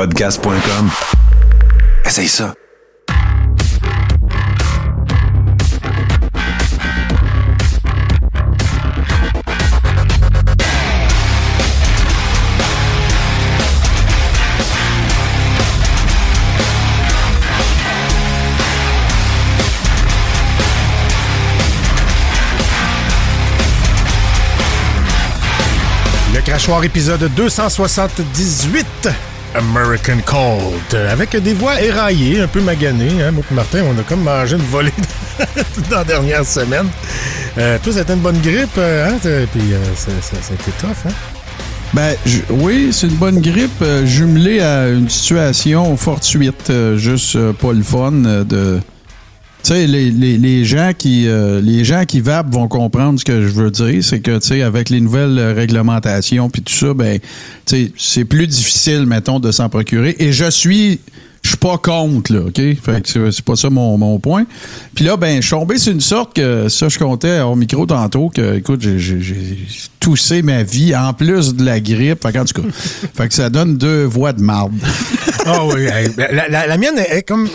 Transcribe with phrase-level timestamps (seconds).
[0.00, 0.90] Podcast.com.
[2.06, 2.54] Essaye ça.
[26.32, 29.29] Le crachoir épisode 278.
[29.54, 30.94] American Cold.
[31.10, 33.22] Avec des voix éraillées, un peu maganées.
[33.22, 33.32] Hein?
[33.50, 34.92] Martin, on a comme mangé une volée
[35.90, 36.88] dans la dernière semaine.
[37.58, 39.18] Euh, toi, c'était une bonne grippe, euh, hein?
[39.20, 41.12] Puis euh, ça, a été tough, hein?
[41.92, 42.14] Ben
[42.50, 48.12] oui, c'est une bonne grippe euh, jumelée à une situation fortuite, juste pas le fun
[48.12, 48.80] de.
[49.62, 53.24] Tu sais, les, les, les gens qui euh, les gens qui vapent vont comprendre ce
[53.24, 56.72] que je veux dire, c'est que tu sais avec les nouvelles euh, réglementations puis tout
[56.72, 57.18] ça, ben
[57.66, 60.16] tu sais c'est plus difficile mettons de s'en procurer.
[60.18, 61.00] Et je suis
[61.42, 62.56] je suis pas contre, là, OK?
[62.56, 64.44] Fait que c'est- pas ça mon, mon point.
[64.94, 67.86] Puis là, ben, je suis tombé sur une sorte que, ça, je comptais au micro
[67.86, 69.56] tantôt, que, écoute, j'ai-
[70.00, 72.22] toussé ma vie, en plus de la grippe.
[72.22, 72.68] Fait qu'en tout cas,
[73.14, 74.74] fait que ça donne deux voix de marde.
[75.46, 77.48] Ah oui, hey, ben, la, la- la mienne est, est comme.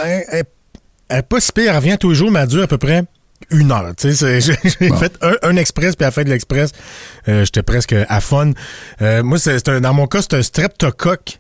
[1.10, 2.78] Elle est pas si pire, elle revient tous les jours, mais elle dure à peu
[2.78, 3.04] près
[3.52, 3.94] une heure.
[3.98, 4.98] Tu sais, c'est- j'ai Bon.
[4.98, 6.72] fait un, un express, puis à la fin de l'express,
[7.28, 8.52] euh, j'étais presque à fun.
[9.02, 11.40] Euh, moi, c'est dans mon cas, c'est un streptocoque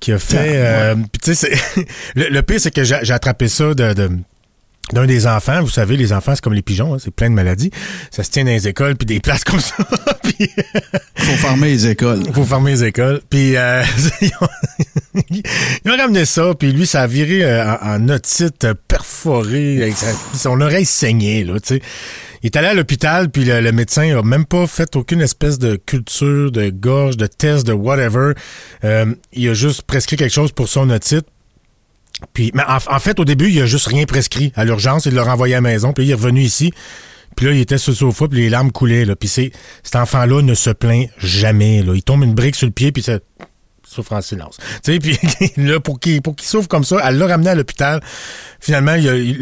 [0.00, 0.52] qui a fait.
[0.56, 3.92] euh, puis tu sais, c'est- le, le pire, c'est que j'ai j'ai attrapé ça de.
[3.92, 4.10] de-
[4.92, 7.34] d'un des enfants, vous savez, les enfants, c'est comme les pigeons, hein, c'est plein de
[7.34, 7.70] maladies.
[8.10, 9.74] Ça se tient dans les écoles, puis des places comme ça.
[10.22, 10.48] puis,
[11.16, 12.22] Faut fermer les écoles.
[12.34, 13.20] faut fermer les écoles.
[13.30, 13.82] Puis euh,
[14.20, 14.48] ils, ont,
[15.84, 19.96] ils ont ramené ça, puis lui, ça a viré euh, en, en otite perforée, avec
[19.96, 21.82] sa- son oreille saignée, là, tu sais.
[22.42, 25.60] Il est allé à l'hôpital, puis le, le médecin a même pas fait aucune espèce
[25.60, 28.32] de culture, de gorge, de test, de whatever.
[28.82, 31.26] Euh, il a juste prescrit quelque chose pour son otite.
[32.32, 34.52] Puis, mais en, fait, au début, il a juste rien prescrit.
[34.54, 36.72] À l'urgence, il l'a renvoyé à la maison, puis il est revenu ici.
[37.36, 39.04] Puis là, il était sur le sofa, puis les larmes coulaient.
[39.04, 39.16] Là.
[39.16, 41.78] Puis cet enfant-là ne se plaint jamais.
[41.78, 43.18] Il tombe une brique sur le pied, puis ça
[43.92, 44.56] souffre en silence.
[44.82, 45.18] Tu sais, puis
[45.56, 48.00] là, pour qu'il, pour qu'il souffre comme ça, elle l'a ramené à l'hôpital.
[48.60, 49.38] Finalement, il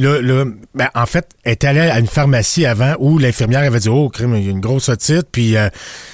[0.75, 4.09] ben, en fait, elle est allée à une pharmacie avant où l'infirmière avait dit, oh,
[4.09, 5.69] crime, il y a une grosse otite, puis euh,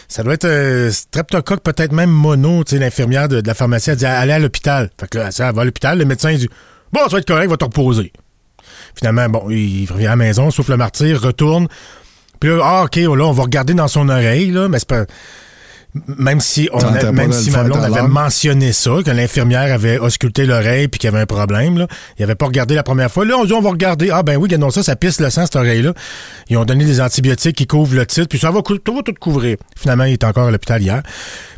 [0.08, 2.64] ça doit être euh, streptocoque, peut-être même mono.
[2.64, 4.91] Tu sais, l'infirmière de, la pharmacie a dit, allez à l'hôpital.
[5.00, 6.48] Fait que là, elle va à l'hôpital, le médecin dit,
[6.92, 8.12] bon, ça va être correct, va te reposer.
[8.94, 11.68] Finalement, bon, il revient à la maison, souffle le martyr, retourne.
[12.41, 15.04] Puis là, ah, OK, là, on va regarder dans son oreille, là, mais c'est pas.
[16.19, 19.98] Même si, on a- même si ma blonde tout avait mentionné ça, que l'infirmière avait
[19.98, 21.86] ausculté l'oreille puis qu'il y avait un problème, là.
[22.19, 23.24] Il avait pas regardé la première fois.
[23.24, 24.10] Là, on dit, on va regarder.
[24.12, 25.94] Ah, ben oui, non, ça, ça pisse le sang, cette oreille-là.
[26.50, 29.56] Ils ont donné des antibiotiques qui couvrent le titre, puis ça va, va tout couvrir.
[29.74, 31.02] Finalement, il est encore à l'hôpital hier.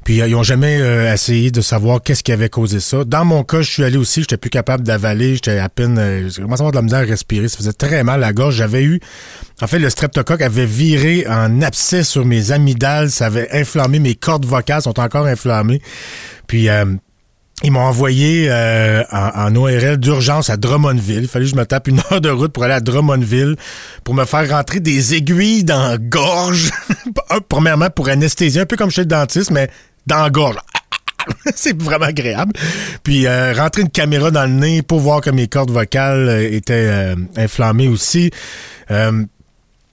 [0.08, 3.04] Puis, euh, ils ont jamais euh, essayé de savoir qu'est-ce qui avait causé ça.
[3.04, 6.30] Dans mon cas, je suis allé aussi, j'étais plus capable d'avaler, j'étais à peine, euh,
[6.30, 7.46] j'ai commencé à avoir de la misère à respirer.
[7.46, 8.54] Ça faisait très mal la gorge.
[8.54, 9.00] J'avais eu,
[9.60, 13.10] en fait, le streptocoque avait viré en abcès sur mes amygdales.
[13.10, 15.82] Ça avait inflammé mes cordes vocales, sont encore inflammées.
[16.46, 16.86] Puis, euh,
[17.64, 21.22] ils m'ont envoyé euh, en, ORL d'urgence à Drummondville.
[21.22, 23.56] Il fallait que je me tape une heure de route pour aller à Drummondville
[24.04, 26.70] pour me faire rentrer des aiguilles dans la gorge.
[27.48, 29.68] Premièrement, pour anesthésier, un peu comme chez le dentiste, mais
[30.08, 30.54] dans.
[31.54, 32.52] C'est vraiment agréable.
[33.02, 36.52] Puis euh, rentrer une caméra dans le nez pour voir que mes cordes vocales euh,
[36.52, 38.30] étaient euh, inflammées aussi.
[38.90, 39.24] Euh,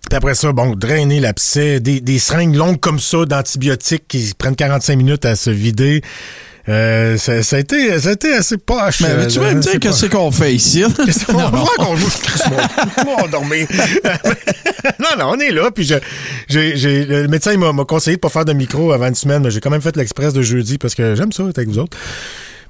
[0.09, 4.56] puis après ça, bon, drainer l'abcès, des, des seringues longues comme ça d'antibiotiques qui prennent
[4.56, 6.02] 45 minutes à se vider.
[6.68, 9.02] Euh, ça, ça a été, ça a été assez poche.
[9.02, 10.84] Mais euh, tu vas me dire que c'est qu'on fait ici?
[11.06, 12.08] Qu'est-ce qu'on qu'on joue?
[13.08, 13.68] On va dormir.
[15.00, 15.70] non, non, on est là.
[15.72, 15.96] Puis je,
[16.50, 19.16] j'ai, j'ai- le médecin il m'a, m'a conseillé de pas faire de micro avant une
[19.16, 21.70] semaine, mais j'ai quand même fait l'express de jeudi parce que j'aime ça être avec
[21.70, 21.98] vous autres.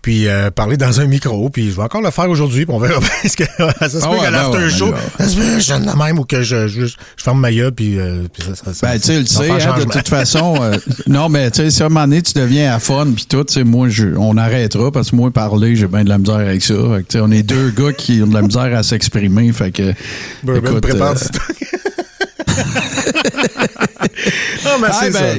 [0.05, 2.77] Puis euh, parler dans un micro, puis je vais encore le faire aujourd'hui, puis on
[2.77, 4.97] verra bien ce que ça se Ah peut ouais, qu'à ben l'after ouais, show, ben
[5.17, 7.51] ça se peut que je donne la même ou que je, je, je ferme ma
[7.51, 10.07] gueule, puis, euh, puis ça, ça, ça- Ben, tu sais, le sais, hein, de toute
[10.07, 10.61] façon.
[10.61, 10.77] euh,
[11.07, 13.43] non, mais tu sais, si à un moment donné, tu deviens à fun, puis tout,
[13.45, 16.35] tu sais, moi, je- on arrêtera, parce que moi, parler, j'ai bien de la misère
[16.35, 16.75] avec ça.
[16.75, 19.51] Fait que, tu sais, on est deux gars qui ont de la misère à s'exprimer,
[19.53, 19.91] fait que.
[20.43, 21.41] Bourbon, écoute, prépare du stock.
[24.65, 25.35] Non, mais Ah, c'est ben, ça.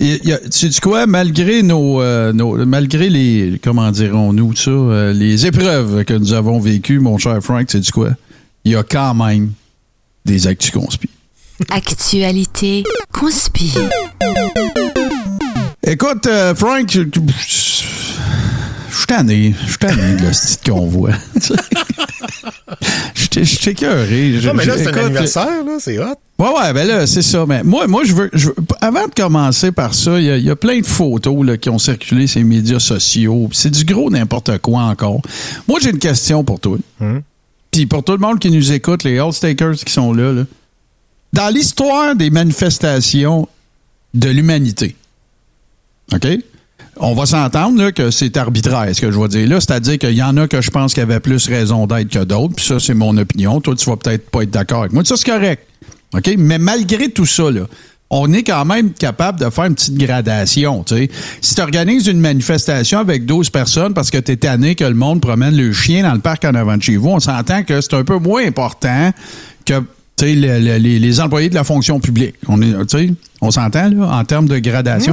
[0.00, 4.70] Il y a- tu sais quoi, malgré nos, euh, nos- malgré les, comment dirons-nous ça,
[4.70, 8.10] euh, les épreuves que nous avons vécues, mon cher Frank, tu sais quoi,
[8.64, 9.52] il y a quand même
[10.24, 11.10] des actus conspires.
[11.70, 13.80] Actualité conspire.
[15.84, 17.10] Écoute, euh, Frank, je suis
[19.06, 21.10] tanné, je suis tanné de le style convoi.
[23.14, 24.40] Je suis écœuré.
[24.44, 26.14] Non, mais là, c'est un anniversaire, là, c'est hot.
[26.38, 27.44] Ouais, ouais, ben là, c'est ça.
[27.46, 30.36] Mais moi, moi je, veux, je veux- Avant de commencer par ça, il y, a-
[30.36, 33.48] il y a plein de photos là, qui ont circulé sur les médias sociaux.
[33.52, 35.20] C'est du gros n'importe quoi encore.
[35.66, 36.78] Moi, j'ai une question pour toi.
[37.70, 40.44] Puis pour tout le monde qui nous écoute, les All-Stakers qui sont là, là.
[41.32, 43.48] dans l'histoire des manifestations
[44.14, 44.94] de l'humanité,
[46.14, 46.26] OK?
[47.00, 49.60] On va s'entendre que c'est arbitraire, ce que je vais dire là.
[49.60, 52.54] C'est-à-dire qu'il y en a que je pense qui avaient plus raison d'être que d'autres.
[52.56, 53.60] Puis ça, c'est mon opinion.
[53.60, 55.04] Toi, tu vas peut-être pas être d'accord avec moi.
[55.04, 55.64] Ça, c'est correct.
[56.14, 56.34] OK?
[56.38, 57.44] Mais malgré tout ça,
[58.10, 60.84] on est quand même capable de faire une petite gradation.
[61.40, 64.94] Si tu organises une manifestation avec 12 personnes parce que tu es tanné que le
[64.94, 67.80] monde promène le chien dans le parc en avant de chez vous, on s'entend que
[67.80, 69.12] c'est un peu moins important
[69.64, 69.82] que
[70.20, 72.34] les, employés de la fonction publique.
[72.48, 72.74] On, est,
[73.40, 75.12] on s'entend là, en termes de gradation.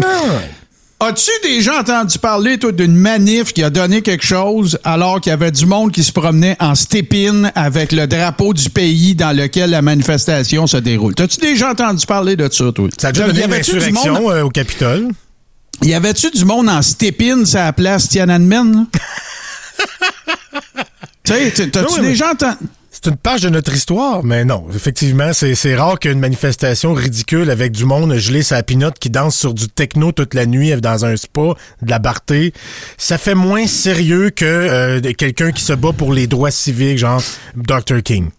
[1.01, 5.33] As-tu déjà entendu parler, toi, d'une manif qui a donné quelque chose alors qu'il y
[5.33, 9.71] avait du monde qui se promenait en stépine avec le drapeau du pays dans lequel
[9.71, 11.13] la manifestation se déroule?
[11.13, 12.87] T'as-tu déjà entendu parler de ça, toi?
[12.97, 15.09] Ça a déjà Y donné une insurrection monde- euh, au Capitole.
[15.83, 18.87] Y avait-tu du monde en stépine sur la place Tiananmen?
[21.25, 22.55] Tu sais, t'as-tu déjà entendu...
[22.95, 24.67] C'est une page de notre histoire, mais non.
[24.73, 29.53] Effectivement, c'est rare qu'une manifestation ridicule avec du monde gelé sa pinotte qui danse sur
[29.53, 32.53] du techno toute la nuit dans un spa, de la barté.
[32.97, 37.21] Ça fait moins sérieux que euh, quelqu'un qui se bat pour les droits civiques, genre
[37.57, 38.01] Dr.
[38.01, 38.29] King.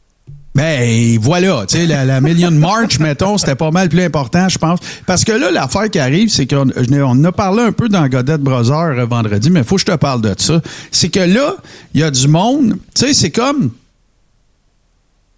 [0.55, 4.57] Ben voilà, tu sais, la, la Million March, mettons, c'était pas mal plus important, je
[4.57, 4.79] pense.
[5.05, 8.41] Parce que là, l'affaire qui arrive, c'est qu'on on a parlé un peu dans Godette
[8.41, 10.63] Brother euh, vendredi, mais faut que je te parle de ça.
[10.91, 11.57] C'est que là,
[11.93, 13.71] il y a du monde, tu sais, c'est comme.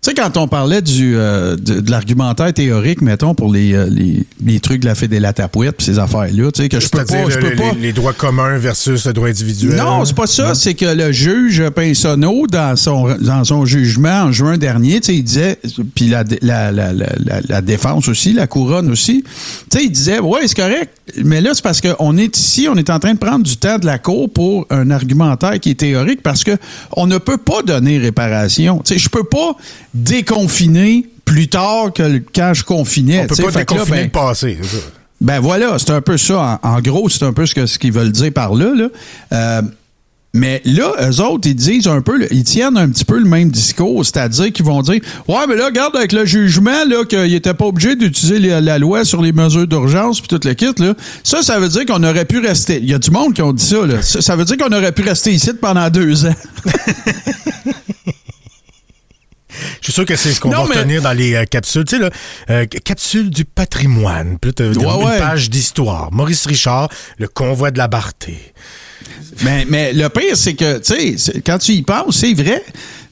[0.00, 3.88] Tu sais, quand on parlait du, euh, de, de l'argumentaire théorique, mettons, pour les, euh,
[3.90, 7.04] les, les trucs de la Fédé la Tapouette ces affaires-là, tu sais, que je peux
[7.04, 7.28] pas.
[7.28, 9.74] Je le- peux pas les, les droits communs versus le droit individuel.
[9.76, 10.54] non, c'est pas ça.
[10.54, 15.16] C'est que le juge Pinsonneau, dans son, dans son jugement en juin dernier, tu sais,
[15.16, 15.58] il disait,
[15.96, 19.24] puis la, la, la, la, la- la défense aussi, la couronne aussi,
[19.68, 20.90] tu sais, il disait, ouais, c'est correct,
[21.24, 23.78] mais là, c'est parce qu'on est ici, on est en train de prendre du temps
[23.78, 26.52] de la cour pour un argumentaire qui est théorique parce que
[26.96, 28.78] on ne peut pas donner réparation.
[28.84, 29.56] Tu sais, je peux pas
[29.94, 33.20] déconfiner plus tard que quand je confinais.
[33.20, 34.58] On peut pas que là, déconfiner ben, le passé.
[34.62, 34.82] c'est ça.
[35.20, 36.58] ben voilà, c'est un peu ça.
[36.62, 38.72] En, en gros, c'est un peu ce que- ce qu'ils veulent dire par là.
[38.74, 38.88] là.
[39.32, 39.62] Euh,
[40.34, 43.50] mais là, eux autres, ils disent un peu, ils tiennent un petit peu le même
[43.50, 47.54] discours, c'est-à-dire qu'ils vont dire Ouais, mais là, regarde avec le jugement, là, qu'ils n'étaient
[47.54, 50.92] pas obligés d'utiliser la loi sur les mesures d'urgence puis tout le kit, là.
[51.24, 52.78] Ça, ça veut dire qu'on aurait pu rester.
[52.78, 54.02] Il y a du monde qui ont dit ça, là.
[54.02, 56.34] Ça, ça veut dire qu'on aurait pu rester ici pendant deux ans.
[59.80, 61.84] Je suis sûr que c'est ce qu'on va mais- retenir dans les euh, capsules.
[61.84, 62.10] Tu sais, là,
[62.50, 64.38] euh, capsule du patrimoine.
[64.42, 65.18] Là, t'as- Ouais, une ouais.
[65.18, 66.10] page d'histoire.
[66.12, 66.88] Maurice Richard,
[67.18, 68.38] le convoi de la Barté.
[69.44, 72.62] Mais, mais le pire, c'est que, tu sais, quand tu y penses, c'est vrai.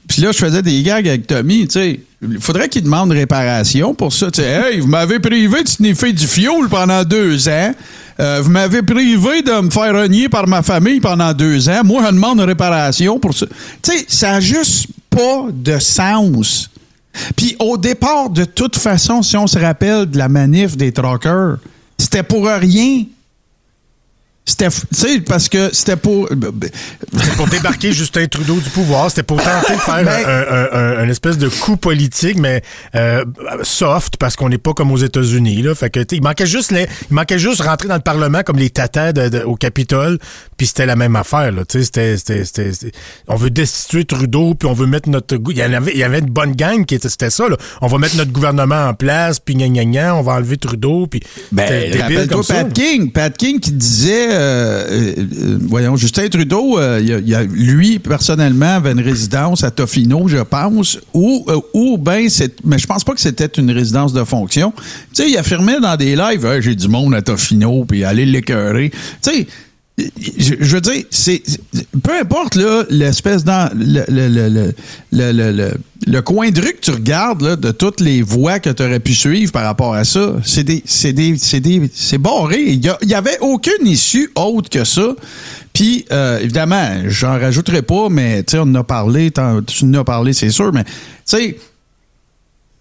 [0.07, 1.99] Puis là, je faisais des gags avec Tommy, tu sais.
[2.21, 4.31] Il faudrait qu'il demande réparation pour ça.
[4.31, 7.73] Tu sais, hey, vous m'avez privé de sniffer du fioul pendant deux ans.
[8.19, 11.81] Euh, vous m'avez privé de me faire renier par ma famille pendant deux ans.
[11.83, 13.45] Moi, je demande réparation pour ça.
[13.83, 16.69] Tu sais, ça n'a juste pas de sens.
[17.35, 21.57] Puis au départ, de toute façon, si on se rappelle de la manif des truckers,
[21.97, 23.05] c'était pour rien.
[24.49, 26.29] C'était, tu sais, parce que c'était pour.
[26.29, 29.09] C'était pour débarquer Justin Trudeau du pouvoir.
[29.09, 32.61] C'était pour tenter de faire Ben- un, un- un- un espèce de coup politique, mais
[32.95, 33.25] euh,
[33.63, 35.61] soft, parce qu'on n'est pas comme aux États-Unis.
[35.63, 35.75] Là.
[35.75, 38.41] Fait que, tu sais, il manquait juste les, il manquait juste rentrer dans le Parlement
[38.43, 40.17] comme les tatas de- de- au Capitole,
[40.55, 41.51] puis c'était la même affaire.
[41.51, 41.65] Là.
[41.65, 42.97] Tu sais, C'était, c'était, c'était- c'était-
[43.27, 45.35] on veut destituer Trudeau, puis on veut mettre notre...
[45.49, 47.49] Il y en avait, il y avait une bonne gang qui était, c'était ça.
[47.49, 47.57] Là.
[47.81, 51.05] On va mettre notre gouvernement en place, puis gna gna gna, on va enlever Trudeau,
[51.07, 51.19] puis...
[51.51, 52.63] Ben, rappelle-toi comme ça.
[52.63, 53.11] Pat King.
[53.11, 59.01] Pat King qui disait, euh, euh, euh, voyons, Justin Trudeau, a- lui, personnellement, avait une
[59.01, 63.45] résidence à Tofino, je pense, ou, ou ben, c'est, mais je pense pas que c'était
[63.57, 64.71] une résidence de fonction.
[65.13, 68.25] Tu sais, il affirmait dans des lives, Hey, j'ai du monde à Tofino, puis allez
[68.25, 68.91] l'écœurer.
[68.91, 68.97] Tu
[69.31, 69.47] sais,
[69.97, 71.41] je, veux dire, c'est
[72.03, 74.71] peu importe là l'espèce dans le, le, le,
[75.11, 75.71] le,
[76.05, 78.99] le, coin de rue que tu regardes là, de toutes les voies que tu aurais
[78.99, 82.61] pu suivre par rapport à ça, c'est des c'est des c'est des c'est barré.
[82.63, 85.15] Il y, avait aucune issue autre que ça.
[85.73, 90.03] Puis euh, évidemment, j'en rajouterai pas, mais tu on en a parlé, tu en as
[90.03, 90.91] parlé, c'est sûr, mais tu
[91.25, 91.57] sais.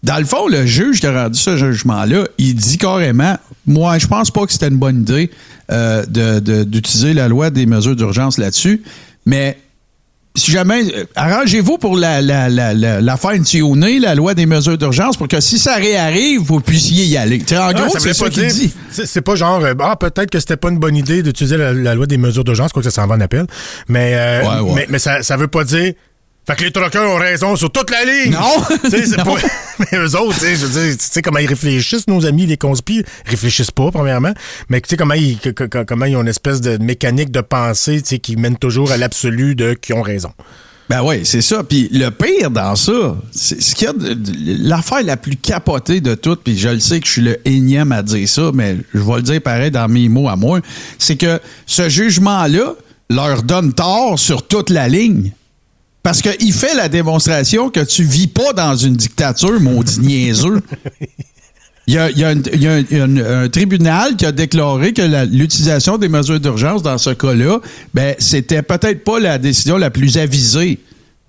[0.02, 4.06] Dans le fond, le juge qui a rendu ce jugement-là, il dit carrément Moi, je
[4.06, 5.30] pense pas que c'était une bonne idée
[5.70, 6.04] euh,
[6.64, 8.82] d'utiliser la loi des mesures d'urgence là-dessus,
[9.24, 9.58] mais
[10.36, 10.82] si jamais.
[10.94, 15.58] euh, Arrangez-vous pour la, la, la, la, la loi des mesures d'urgence, pour que si
[15.58, 17.40] ça réarrive, vous puissiez y aller.
[17.52, 18.70] En Ah, gros, c'est ça pas qu'il dit.
[18.90, 21.94] C'est pas genre euh, ah peut-être que c'était pas une bonne idée d'utiliser la, la
[21.94, 23.46] loi des mesures d'urgence, quoi que ça s'en va en appel.
[23.88, 24.72] Mais euh, Ouais, ouais.
[24.74, 25.94] mais, mais ça ça veut pas dire
[26.46, 28.32] Fait que les truckers ont raison sur toute la ligne.
[28.32, 28.62] Non.
[28.90, 29.34] C'est pas-
[29.80, 32.46] Mais eux autres, tu sais, je veux dire, tu sais comment ils réfléchissent, nos amis,
[32.46, 33.02] les conspires.
[33.26, 34.32] Ils réfléchissent pas, premièrement.
[34.68, 37.40] Mais tu sais comment ils, que- que- comment ils ont une espèce de mécanique de
[37.40, 40.30] pensée, tu sais, qui mène toujours à l'absolu de qui ont raison.
[40.88, 41.64] Ben oui, c'est ça.
[41.64, 43.94] Puis le pire dans ça, c'est ce qu'il y a
[44.68, 47.90] l'affaire la plus capotée de toutes, puis je le sais que je suis le énième
[47.90, 50.60] à dire ça, mais je vais le dire pareil dans mes mots à moi,
[50.96, 52.74] c'est que ce jugement-là
[53.10, 55.32] leur donne tort sur toute la ligne.
[56.06, 60.62] Parce qu'il fait la démonstration que tu vis pas dans une dictature, maudit niaiseux.
[61.88, 62.68] Il y a, il y a un, il y
[63.20, 67.58] a tribunal qui a déclaré que l'utilisation des mesures d'urgence dans ce cas-là,
[67.92, 70.78] ben, c'était peut-être pas la décision la plus avisée.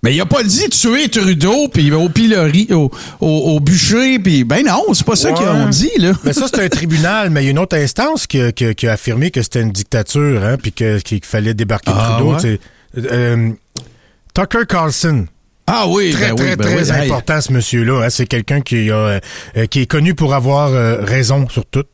[0.03, 4.43] Mais il a pas dit tuer Trudeau, puis au pilori, au, au, au bûcher, puis
[4.43, 6.11] ben non, c'est pas ça qu'ils ont dit, là.
[6.23, 8.65] Mais ça, c'est un tribunal, mais il y a une autre instance qui, a- qui
[8.65, 12.35] a- qui a affirmé que c'était une dictature, hein, puis qu'il fallait débarquer Ah, Trudeau.
[12.35, 12.59] ouais?
[13.11, 13.51] Euh,
[14.37, 15.25] Tucker Carlson.
[15.65, 17.05] Ah oui, Très, ben très, oui, ben très oui.
[17.07, 18.03] Important, ce monsieur-là.
[18.05, 18.09] hein.
[18.11, 19.19] C'est quelqu'un qui, a, euh,
[19.57, 21.85] euh, qui est connu pour avoir euh, raison sur tout.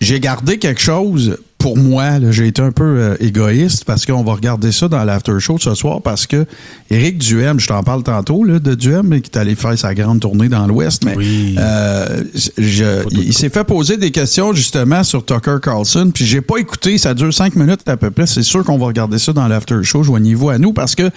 [0.00, 2.20] J'ai gardé quelque chose pour moi.
[2.30, 5.74] J'ai été un peu euh, égoïste parce qu'on va regarder ça dans l'after show ce
[5.74, 6.46] soir parce que
[6.90, 10.20] Éric Duhem, je t'en parle tantôt là, de Duhem, qui est allé faire sa grande
[10.20, 11.56] tournée dans l'Ouest, mais Oui.
[11.58, 12.22] euh,
[12.56, 16.98] je- il s'est fait poser des questions justement sur Tucker Carlson, puis j'ai pas écouté.
[16.98, 18.28] Ça dure cinq minutes à peu près.
[18.28, 20.04] C'est sûr qu'on va regarder ça dans l'after show.
[20.04, 21.10] Joignez-vous à nous parce que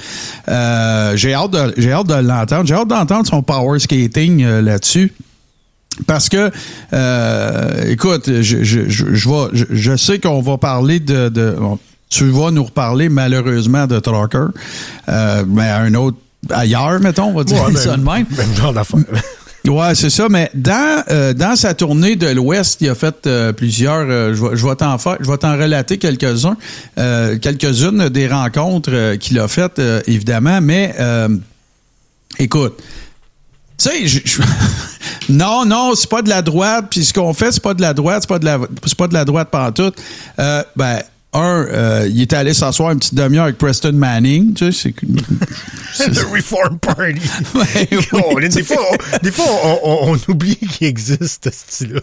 [0.48, 2.66] euh, j'ai hâte de j'ai hâte de l'entendre.
[2.66, 5.14] J'ai hâte d'entendre son power skating là-dessus.
[6.08, 6.50] Parce que,
[6.94, 11.56] euh, écoute, je, je, je, je, vais- je, je sais qu'on va parler de, de-
[11.60, 11.78] bon,
[12.10, 14.46] Tu vas nous reparler malheureusement de Trucker,
[15.10, 16.18] euh, mais un autre
[16.52, 18.26] ailleurs, mettons, on va dire Ouais, ça de même.
[18.38, 19.00] Même genre d'affaire.
[19.68, 20.28] Ouais, c'est ça.
[20.30, 24.06] Mais dans euh, dans sa tournée de l'Ouest, il a fait euh, plusieurs.
[24.10, 26.56] euh, je vais je vais t'en faire, je vais t'en relater quelques uns,
[26.98, 30.62] euh, quelques-unes des rencontres qu'il a faites, évidemment.
[30.62, 30.96] Mais
[32.40, 32.80] écoute,
[33.84, 34.42] sais, je- je-
[35.30, 36.86] non, non, c'est pas de la droite.
[36.92, 39.08] Puis ce qu'on fait, c'est pas de la droite, c'est pas de la, c'est pas
[39.08, 39.96] de la droite pantoute.
[40.40, 41.02] Euh, ben.
[41.32, 44.94] Un, euh, il était allé s'asseoir une petite demi-heure avec Preston Manning, tu sais,
[45.94, 47.22] c'est The Reform Party.
[47.56, 47.98] Ouais, oui.
[48.14, 52.02] On- des fois, on, des fois, on, on- on oublie qu'il existe, ce style-là.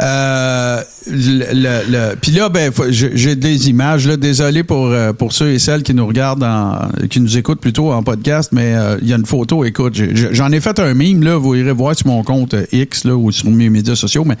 [0.00, 4.08] Euh, le, le- le- puis là, ben, j'ai des images.
[4.08, 7.60] Là, désolé pour euh, pour ceux et celles qui nous regardent, en, qui nous écoutent
[7.60, 9.64] plutôt en podcast, mais euh, il y a une photo.
[9.64, 9.94] Écoute,
[10.32, 11.36] j'en ai fait un mime là.
[11.36, 14.36] Vous irez voir sur mon compte X là ou sur mes médias sociaux, mais.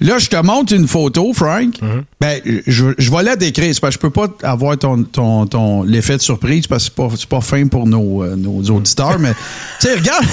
[0.00, 1.78] Là, je te montre une photo, Frank.
[2.20, 3.72] Ben, je, je vais la décrire.
[3.74, 6.94] C'est parce que je peux pas avoir ton, ton, ton l'effet de surprise parce que
[6.96, 9.32] c'est pas, c'est pas fin pour nos, euh, nos auditeurs, mais
[9.80, 10.26] tu sais, regarde.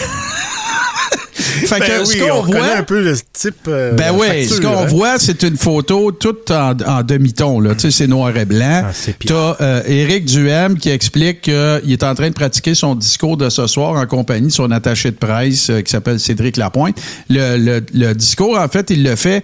[1.34, 2.75] fait que Ben ce oui, qu'on on voit.
[2.77, 3.56] un peu le type.
[3.68, 4.86] euh, Ben oui, ce qu'on hein.
[4.86, 7.60] voit, c'est une photo toute en, en demi-ton.
[7.60, 7.74] là.
[7.75, 8.84] Tu sais, c'est noir et blanc.
[8.86, 9.56] Ah, pire.
[9.58, 13.50] T'as euh, Éric Duhem qui explique qu'il est en train de pratiquer son discours de
[13.50, 16.98] ce soir en compagnie de son attaché de presse euh, qui s'appelle Cédric Lapointe.
[17.30, 19.44] Le, le- le discours, en fait, il le fait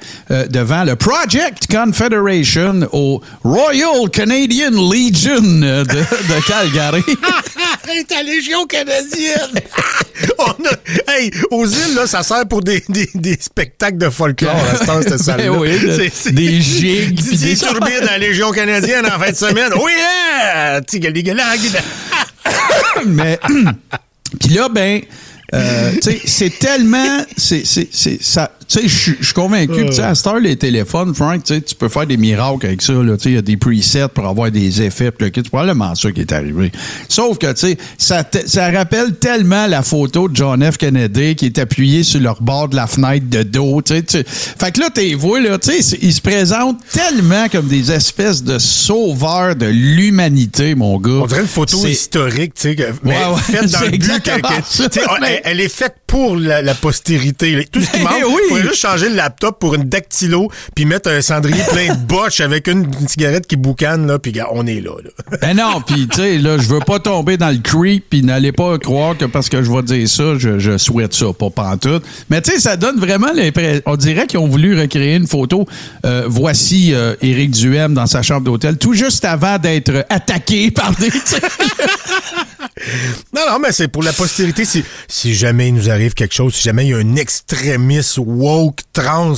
[0.50, 7.04] devant le Project Confederation au Royal Canadian Legion de, de Calgary.
[8.10, 9.62] La Légion canadienne!
[10.40, 14.56] On a- hey, aux îles, là, ça sert pour des, des, des spectacles de folklore,
[14.56, 15.38] à ce temps, cette.
[15.38, 19.36] Ben oui, de- des gigs, Didier des- Turbine à la Légion canadienne en fin de
[19.36, 19.72] semaine.
[19.82, 20.82] Oui, yeah!
[20.82, 21.60] Tigaligalag.
[23.06, 23.40] mais
[24.40, 25.02] puis là ben
[25.54, 25.92] euh,
[26.26, 30.28] c'est tellement c'est c'est c'est ça tu sais je suis- convaincu tu sais à cette
[30.28, 33.24] heure les téléphones Frank tu sais tu peux faire des miracles avec ça là tu
[33.24, 36.32] sais il y a des presets pour avoir des effets c'est probablement ça qui est
[36.34, 36.72] arrivé
[37.08, 41.46] sauf que tu sais ça ça rappelle tellement la photo de John F Kennedy qui
[41.46, 44.82] est appuyé sur le bord de la fenêtre de dos tu sais tu- fait que
[44.82, 49.56] là t'es vois là tu sais ils se présentent tellement comme des espèces de sauveurs
[49.56, 53.72] de l'humanité mon gars On dirait une photo historique, tu sais, mais Ouais, ouais, faite
[53.72, 57.68] dans le but que, elle, elle est faite pour la, la postérité.
[57.72, 58.42] Tout ce qui manque, oui.
[58.46, 62.00] il faudrait juste changer le laptop pour une dactylo, puis mettre un cendrier plein de
[62.00, 64.92] botches avec une, une cigarette qui boucane, là, puis on est là.
[65.04, 65.38] là.
[65.42, 68.52] Ben non, puis tu sais, là, je veux pas tomber dans le creep, puis n'allez
[68.52, 72.04] pas croire que parce que je vais dire ça, je, je souhaite ça, pas pantoute.
[72.30, 75.66] Mais tu sais, ça donne vraiment l'impression, on dirait qu'ils ont voulu recréer une photo.
[76.06, 80.92] Euh, voici euh, Éric Duhem dans sa chambre d'hôtel, tout juste avant d'être attaqué par
[80.96, 81.10] des...
[83.34, 84.66] Non, non, mais c'est pour la postérité.
[84.66, 88.18] Si, si jamais il nous arrive quelque chose, si jamais il y a un extrémiste
[88.18, 89.36] woke, trans,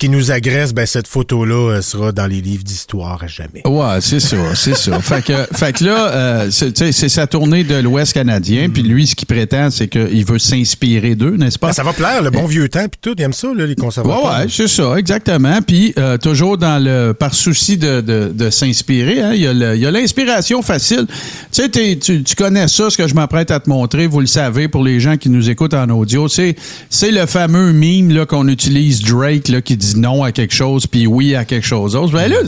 [0.00, 3.62] qui nous agresse, ben cette photo-là euh, sera dans les livres d'histoire à jamais.
[3.66, 4.98] Ouais, c'est ça, c'est ça.
[5.00, 9.14] Fait que, fait que là, euh, c'est sa tournée de l'Ouest canadien, puis lui, ce
[9.14, 11.68] qu'il prétend, c'est qu'il veut s'inspirer d'eux, n'est-ce pas?
[11.68, 13.68] Ah, ça va plaire, le bon vieux temps, puis tout, ils aiment ça, là, les
[13.70, 14.24] Ouais, conservateurs.
[14.40, 15.60] ouais, c'est ça, exactement.
[15.62, 19.52] Puis euh, toujours dans le par souci de, de, de s'inspirer, hein, il y a
[19.52, 21.06] le- il y a l'inspiration facile.
[21.52, 24.26] Tu sais, tu, tu connais ça, ce que je m'apprête à te montrer, vous le
[24.26, 26.56] savez pour les gens qui nous écoutent en audio, c'est
[26.88, 30.86] c'est le fameux meme là qu'on utilise Drake là qui dit non à quelque chose
[30.86, 32.12] puis oui à quelque chose d'autre.
[32.12, 32.38] Ben là,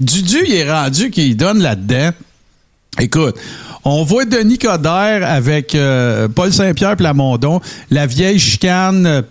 [0.00, 2.10] Dudu il est rendu qu'il donne là-dedans.
[2.98, 3.36] Écoute,
[3.84, 9.22] on voit Denis Coderre avec euh, Paul Saint-Pierre Plamondon, la vieille chicane euh,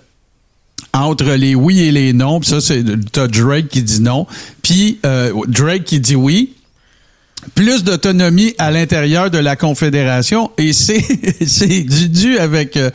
[0.94, 2.40] entre les oui et les non.
[2.40, 4.28] Puis ça, c'est t'as Drake qui dit non.
[4.62, 6.54] Puis euh, Drake qui dit oui.
[7.54, 10.52] Plus d'autonomie à l'intérieur de la Confédération.
[10.58, 11.04] Et c'est
[11.46, 12.90] c'est dû avec euh,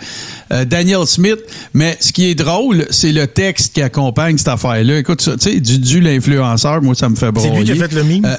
[0.53, 1.39] euh, Daniel Smith.
[1.73, 4.99] Mais ce qui est drôle, c'est le texte qui accompagne cette affaire-là.
[4.99, 7.57] Écoute ça, tu sais, Dudu l'influenceur, moi, ça me fait C'est broyer.
[7.59, 8.25] lui qui a fait le mime?
[8.25, 8.37] Euh,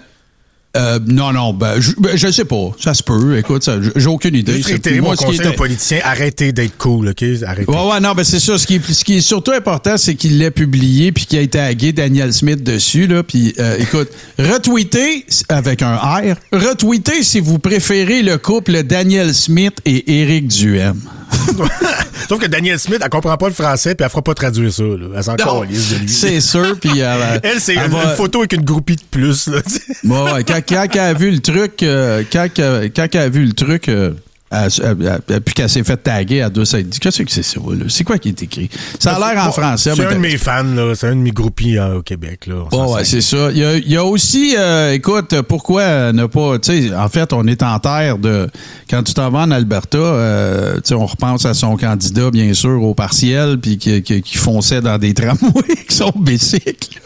[0.78, 2.72] euh, non, non, ben, je, ben, je sais pas.
[2.80, 3.38] Ça se peut.
[3.38, 4.62] Écoute, ça, j'ai aucune idée.
[4.62, 7.24] Réitérer mon moi, ce qui conseil aux politiciens, arrêtez d'être cool, OK?
[7.46, 7.70] Arrêtez.
[7.70, 8.58] Ouais, ouais, non, ben c'est ça.
[8.58, 11.48] Ce qui est, ce qui est surtout important, c'est qu'il l'ait publié puis qu'il a
[11.48, 13.06] tagué Daniel Smith dessus.
[13.08, 14.10] Là, puis euh, écoute,
[14.40, 16.36] retweetez avec un R.
[16.54, 20.96] Retweetez si vous préférez le couple Daniel Smith et Éric Duhem.
[22.30, 24.84] Sauf que Daniel Smith, elle comprend pas le français, puis elle fera pas traduire ça,
[24.84, 25.08] là.
[25.16, 26.10] Elle s'en calisse de lui.
[26.10, 26.78] C'est sûr.
[26.80, 29.60] Puis euh, Elle, c'est elle une, va- une photo avec une groupie de plus, là.
[30.04, 33.30] Bon, ouais, quand, quand elle a vu le truc, euh, quand, quand- quand elle a
[33.30, 34.12] vu le truc, euh,
[34.52, 37.86] puis qu'elle s'est fait taguer, doit s'être dit Qu'est-ce que c'est ça, là?
[37.88, 38.70] C'est quoi qui est écrit?
[39.00, 39.94] Ça a l'air en Bon, français.
[39.96, 40.94] C'est un de mes fans, là.
[40.94, 42.66] C'est un de mes groupies euh, au Québec, là.
[42.72, 43.50] On Ouais, c'est ça.
[43.52, 47.08] Il y a, il y a aussi, euh, écoute, pourquoi ne pas, tu sais, en
[47.08, 48.50] fait, on est en terre de,
[48.90, 52.54] quand tu t'en vas en Alberta, euh, tu sais, on repense à son candidat, bien
[52.54, 57.00] sûr, au partiel, puis qui, qui, qui fonçait dans des tramways qui sont bicycles.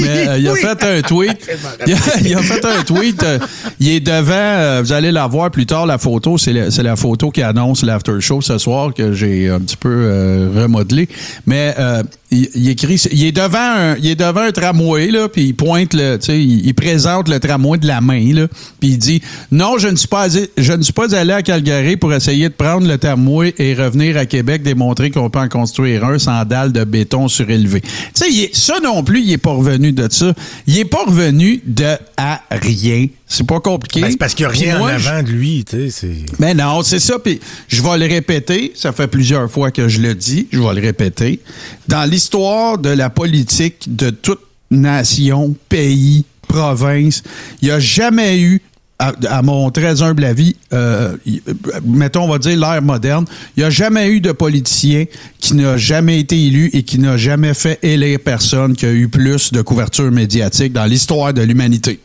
[0.00, 0.60] Mais euh, il a oui.
[0.60, 1.50] fait un tweet.
[1.86, 3.22] Il a, il a fait un tweet.
[3.22, 3.38] euh,
[3.80, 4.32] il est devant.
[4.34, 6.38] euh, vous allez la voir plus tard, la photo.
[6.38, 9.88] C'est la, la photo qui annonce l'after show ce soir que j'ai un petit peu
[9.90, 11.08] euh, remodelé.
[11.46, 12.02] Mais euh,
[12.32, 13.00] il, écrit.
[13.12, 16.16] Il est devant un, il est devant un tramway là, puis il pointe le.
[16.18, 18.48] Tu sais, il, présente le tramway de la main là,
[18.80, 21.42] puis il dit non, je ne suis pas allé- je ne suis pas allé à
[21.42, 25.48] Calgary pour essayer de prendre le tramway et revenir à Québec démontrer qu'on peut en
[25.48, 27.80] construire un sans dalle de béton surélevé.
[27.80, 30.32] Tu sais, ça non plus, il est pas revenu de ça.
[30.66, 33.06] Il est pas revenu de à rien.
[33.34, 34.00] C'est pas compliqué.
[34.02, 35.90] Ben, c'est parce qu'il n'y a rien en moi, avant de lui, tu sais.
[35.90, 37.18] c'est- mais non, c'est ça.
[37.18, 38.72] Puis je vais le répéter.
[38.74, 40.48] Ça fait plusieurs fois que je le dis.
[40.52, 41.40] Je vais le répéter.
[41.88, 44.40] Dans l'histoire de la politique de toute
[44.70, 47.22] nation, pays, province,
[47.60, 48.60] il n'y a jamais eu,
[48.98, 51.52] à, à mon très humble avis, euh, euh,
[51.84, 53.24] mettons, on va dire l'ère moderne,
[53.56, 55.06] il n'y a jamais eu de politicien
[55.40, 59.08] qui n'a jamais été élu et qui n'a jamais fait élire personne qui a eu
[59.08, 61.98] plus de couverture médiatique dans l'histoire de l'humanité.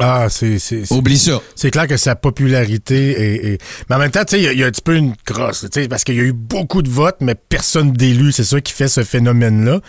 [0.00, 0.58] Ah, c'est.
[0.58, 1.40] c'est- c'est- Oublie ça.
[1.56, 3.46] C'est clair que sa popularité est.
[3.54, 3.58] est-
[3.88, 4.94] Mais en même temps, tu sais, il y a- il y, a un petit peu
[4.96, 8.32] une crosse, tu sais, parce qu'il y a eu beaucoup de votes, mais personne d'élu.
[8.32, 9.80] C'est ça qui fait ce phénomène-là.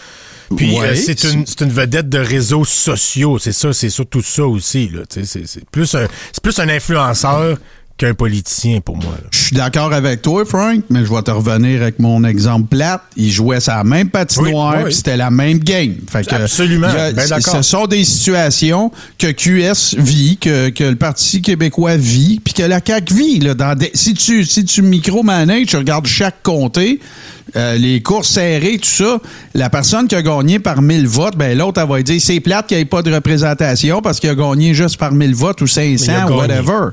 [0.56, 3.38] Puis Ouais, euh, c'est c'est- une, c'est une vedette de réseaux sociaux.
[3.40, 4.90] C'est ça, c'est surtout ça aussi.
[4.90, 7.58] Là, tu sais, c'est, c'est plus un, c'est plus un influenceur
[8.00, 9.14] qu'un politicien pour moi.
[9.32, 13.02] Je suis d'accord avec toi, Frank, mais je vais te revenir avec mon exemple plate.
[13.18, 15.96] Il jouait sa même patinoire, Oui, c'était la même game.
[16.10, 17.28] Fait que, Absolument, a- ben.
[17.42, 22.64] Ce sont des situations que QS vit, que, que le Parti québécois vit, puis que
[22.64, 23.40] la CAQ vit.
[23.40, 27.00] Là, dans des- si tu, si tu micromanages, tu regardes chaque comté,
[27.58, 29.18] euh, les courses serrées, tout ça,
[29.56, 32.68] la personne qui a gagné par 1000 votes, ben l'autre, elle va dire c'est plate
[32.68, 35.66] qu'il n'y ait pas de représentation parce qu'il a gagné juste par 1000 votes ou
[35.76, 36.90] Mais il 500 a ou whatever.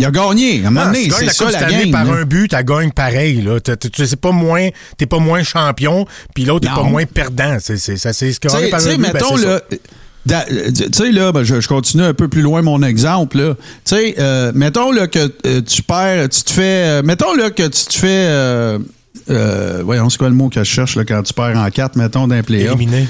[0.00, 0.64] Il a gagné.
[0.64, 1.90] À un moment Ah, donné, c'est ça la game.
[1.90, 3.42] par un but, tu gagnes pareil.
[3.42, 3.60] Là.
[3.60, 7.58] T'as- t'as- C'est pas moins, t'es pas moins champion, puis l'autre est pas moins perdant.
[7.60, 9.58] C'est, c'est, ça, ce Tu sais- par un but, ben, mettons, euh,
[10.26, 13.36] tu sais, là, ben, je, je continue un peu plus loin mon exemple.
[13.84, 17.50] Tu sais, euh, mettons, là, que euh, tu perds, tu te fais, euh, mettons, là,
[17.50, 18.78] que tu te fais,
[19.84, 22.26] voyons, c'est quoi le mot que je cherche, là, quand tu perds en quatre, mettons,
[22.26, 22.76] d'un playoff?
[22.76, 23.06] Éliminé.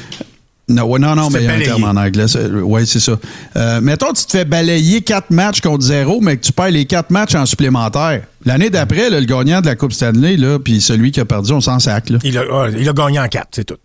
[0.70, 2.26] Non, ouais, non, non, mais il y a un terme en anglais.
[2.62, 3.18] Oui, c'est ça.
[3.56, 6.84] Euh, mettons, tu te fais balayer quatre matchs contre zéro, mais que tu perds les
[6.84, 8.22] quatre matchs en supplémentaire.
[8.44, 11.60] L'année d'après, le gagnant de la Coupe Stanley, là, puis celui qui a perdu, on
[11.60, 12.08] s'en sac.
[12.08, 12.18] Là.
[12.22, 13.76] Il a, ah, il a gagné en quatre, c'est tout.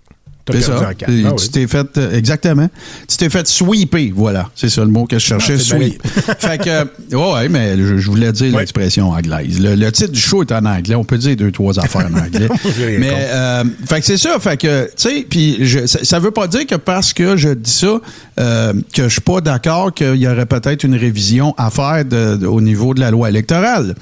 [0.51, 0.79] C'est ça.
[0.89, 1.49] Ah tu oui.
[1.51, 2.69] t'es fait, euh, exactement.
[3.08, 4.49] Tu t'es fait sweeper, voilà.
[4.55, 6.01] C'est ça le mot que je cherchais, Ah, c'est sweep.
[6.39, 9.60] fait que, euh, ouais, mais je, je voulais dire l'expression anglaise.
[9.60, 10.93] Le, le titre du show est en anglais.
[10.95, 12.47] On peut dire deux, trois affaires en anglais.
[12.99, 14.38] Mais, euh, fait que c'est ça.
[14.39, 17.49] Fait que, tu sais, puis je- ça, ça veut pas dire que parce que je
[17.49, 17.99] dis ça,
[18.39, 22.36] euh, que je suis pas d'accord qu'il y aurait peut-être une révision à faire de-
[22.38, 23.95] de- au niveau de la loi électorale.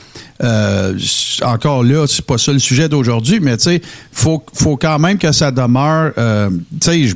[0.44, 0.98] Euh,
[1.44, 5.18] encore là, c'est pas ça le sujet d'aujourd'hui, mais tu sais, faut, faut quand même
[5.18, 6.50] que ça demeure euh,
[6.82, 7.16] tu sais,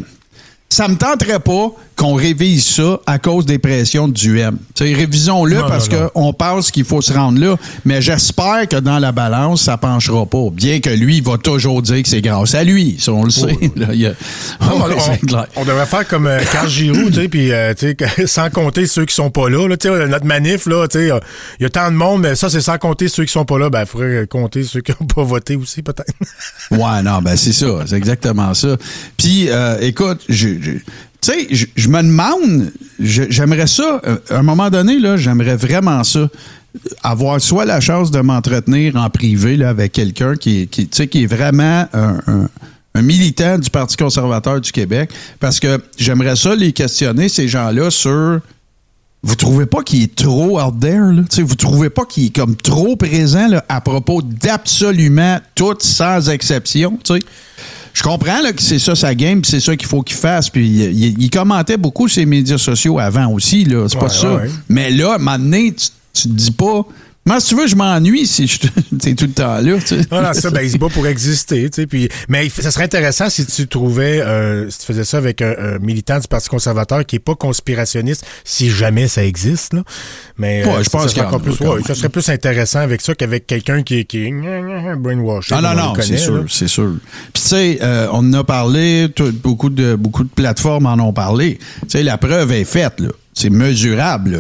[0.70, 4.58] ça me tenterait pas qu'on révise ça à cause des pressions du M.
[4.76, 7.56] Tu sais, révisons-le parce qu'on pense qu'il faut se rendre là,
[7.86, 10.50] mais j'espère que dans la balance, ça penchera pas.
[10.54, 13.32] Bien que lui, il va toujours dire que c'est grâce à lui, ça on le
[13.32, 13.58] sait.
[13.76, 14.14] là, il y a-
[14.62, 15.48] Non, Ouais, on, c'est clair.
[15.56, 18.50] on devrait faire comme euh, Carl Giroux, tu sais, puis euh, tu sais, que- sans
[18.52, 21.20] compter ceux qui sont pas là, là tu sais, notre manif là, tu sais, euh,
[21.60, 23.58] il y a tant de monde, mais ça c'est sans compter ceux qui sont pas
[23.58, 26.14] là, ben il faudrait compter ceux qui ont pas voté aussi peut-être.
[26.72, 28.78] Ouais, non, ben c'est ça, c'est exactement ça.
[29.18, 30.72] Puis, euh, écoute, je, je-
[31.22, 36.30] tu sais, je, me demande, j'aimerais ça, euh, à un moment donné, j'aimerais vraiment ça,
[37.04, 41.28] avoir soit la chance de m'entretenir en privé là, avec quelqu'un qui, qui, qui est
[41.28, 47.48] vraiment un, militant du Parti conservateur du Québec, parce que j'aimerais ça les questionner, ces
[47.48, 48.40] gens-là, sur...
[49.24, 51.12] Vous trouvez pas qu'il est trop out there?
[51.12, 51.24] Là?
[51.30, 55.76] Tu sais, Vous trouvez pas qu'il est comme trop présent là, à propos d'absolument tout,
[55.80, 56.98] sans exception?
[57.98, 60.52] Je comprends là, que c'est ça sa game, c'est ça qu'il faut qu'il fasse.
[60.52, 63.88] Puis il, commentait beaucoup sur les médias sociaux avant aussi, là.
[63.90, 64.36] C'est pas Ouais, ça.
[64.36, 64.52] ouais.
[64.70, 66.86] Mais là, à un moment donné, tu, tu te dis pas.
[67.28, 68.58] Moi, si tu veux, je m'ennuie si je
[69.00, 69.78] t'es tout le temps là.
[69.80, 70.02] tu sais.
[70.10, 71.86] Voilà, ça, ben, il se bat pour exister, tu sais.
[71.88, 75.54] Puis, mais ça serait intéressant si tu trouvais, euh, si tu faisais ça avec un,
[75.60, 79.84] un militant du Parti conservateur qui est pas conspirationniste, si jamais ça existe, là.
[80.38, 81.82] Mais Ouais, euh, je ça, pense ça serait qu'il y en encore a plus, ouais,
[81.86, 85.52] ça serait plus intéressant avec ça qu'avec quelqu'un qui, qui est brainwashed.
[85.52, 86.94] Ah non, non, c'est sûr, c'est sûr.
[87.34, 90.94] Puis tu sais, euh, on en a parlé, tout- beaucoup de beaucoup de plateformes en
[91.00, 91.60] ont parlé.
[91.82, 93.10] Tu sais, la preuve est faite, là.
[93.34, 94.40] C'est mesurable, là.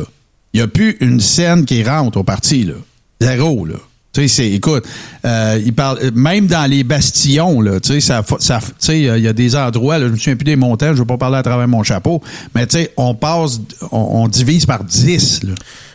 [0.53, 2.73] Il n'y a plus une scène qui rentre au parti, là.
[3.21, 3.75] Zéro, là.
[4.13, 4.83] Tu sais, c'est, écoute,
[5.25, 8.36] euh, il parle, euh, même dans les bastions, là, tu sais, ça, tu
[8.79, 11.05] sais, il y a des endroits, là, je me souviens plus des montants, je veux
[11.05, 12.23] pas parler à travers mon chapeau,
[12.55, 13.60] mais tu sais, on passe,
[13.91, 15.53] on, on divise par 10, là.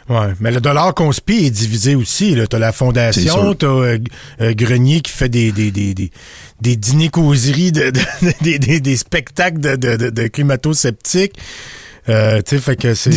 [0.08, 2.34] Ouais, mais le dollar conspi est divisé aussi.
[2.34, 2.46] Là.
[2.48, 3.98] T'as la fondation, euh,
[4.40, 6.10] euh, Grenier qui fait des, des, des, des,
[6.60, 8.00] des dîners causeries, de, de-
[8.42, 11.34] des, des, des spectacles de, de, de, de climato-sceptiques.
[12.08, 13.10] Euh, tu sais, fait que c'est...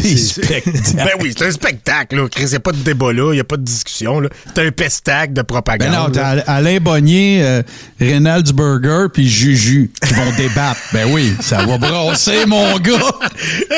[0.96, 2.28] Ben oui, c'est un spectacle, là.
[2.30, 4.30] Chris, y a pas de débat là, y a pas de discussion, là.
[4.54, 5.90] C'est un pestac de propagande.
[5.92, 7.64] Ben non, t'as Alain Bonnier, euh,
[8.00, 10.80] Reynolds Burger puis Juju qui vont débattre.
[10.94, 12.94] Ben oui, ça va brasser, mon gars.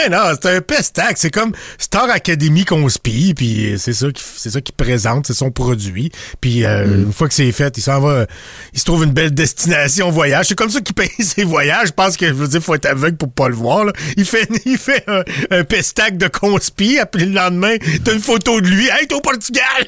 [0.06, 1.17] Eh non, c'est un pestac.
[1.17, 5.52] C'est comme Star Academy conspire, puis c'est ça qui c'est ça qui présente, c'est son
[5.52, 6.12] produit.
[6.41, 7.04] Puis euh, Mm.
[7.08, 8.26] une fois que c'est fait, il s'en va,
[8.74, 10.48] il se trouve une belle destination voyage.
[10.48, 11.88] C'est comme ça qu'il paye ses voyages.
[11.88, 13.86] Je pense que je veux dire, faut être aveugle pour pas le voir.
[13.86, 13.93] Là.
[14.15, 18.62] Il fait, il fait un, un pestac de conspi, puis le lendemain, t'as une photo
[18.62, 18.88] de lui.
[18.88, 19.64] Hey, t'es au Portugal.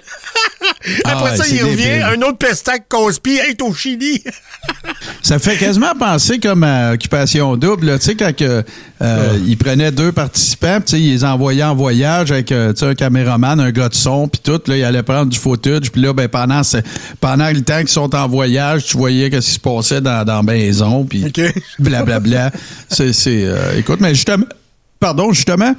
[1.03, 2.03] Après Ah ouais, ça, il revient, débile.
[2.03, 3.37] un autre pestac conspi.
[3.37, 4.23] Hey, t'es au Chili.
[5.21, 7.97] Ça fait quasiment penser comme à Occupation Double.
[7.99, 8.63] Tu sais, quand euh,
[9.45, 12.95] ils prenaient deux participants, puis tu sais, ils les envoyaient en voyage avec euh, un
[12.95, 14.61] caméraman, un gars de son, puis tout.
[14.67, 15.91] Là, ils allaient prendre du footage.
[15.91, 16.61] Puis là, ben, pendant,
[17.21, 20.37] pendant le temps qu'ils sont en voyage, tu voyais ce qui se passait dans, dans
[20.37, 21.05] la maison.
[21.05, 21.31] Puis
[21.79, 22.51] blablabla.
[22.89, 24.45] c'est, euh, écoute, mais justement,
[24.99, 25.75] pardon, justement,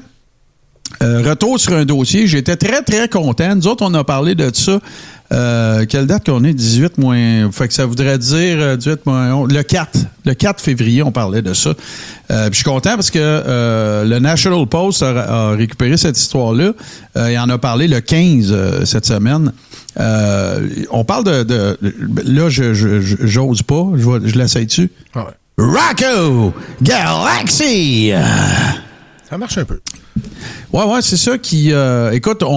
[1.03, 3.55] euh, retour sur un dossier, j'étais très, très content.
[3.55, 4.81] Nous autres, on a parlé de ça.
[5.33, 6.53] Euh, quelle date qu'on est?
[6.53, 7.49] 18 moins...
[7.53, 9.53] Fait que ça voudrait dire euh, 18 moins 11.
[9.53, 9.99] Le 4.
[10.25, 11.75] Le 4 février, on parlait de ça.
[12.33, 16.73] Euh, je suis content parce que euh, le National Post a, a récupéré cette histoire-là.
[17.17, 19.53] Euh, il en a parlé le 15 euh, cette semaine.
[20.01, 21.45] Euh, on parle de...
[21.45, 21.79] de-
[22.25, 23.87] là, je, j'ose pas.
[23.95, 24.91] Je, je l'essaye dessus.
[25.15, 25.23] Ouais.
[25.59, 26.53] Rocco
[26.83, 28.13] Galaxy!
[29.31, 29.79] Ça marche un peu.
[30.73, 31.73] Ouais, ouais, c'est ça qui.
[31.73, 32.49] euh, écoute, on,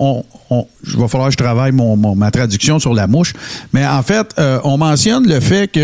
[0.00, 3.34] on, on, je va falloir que je travaille mon, mon- ma traduction sur la mouche.
[3.74, 5.82] Mais en fait, euh, on mentionne le fait qu'il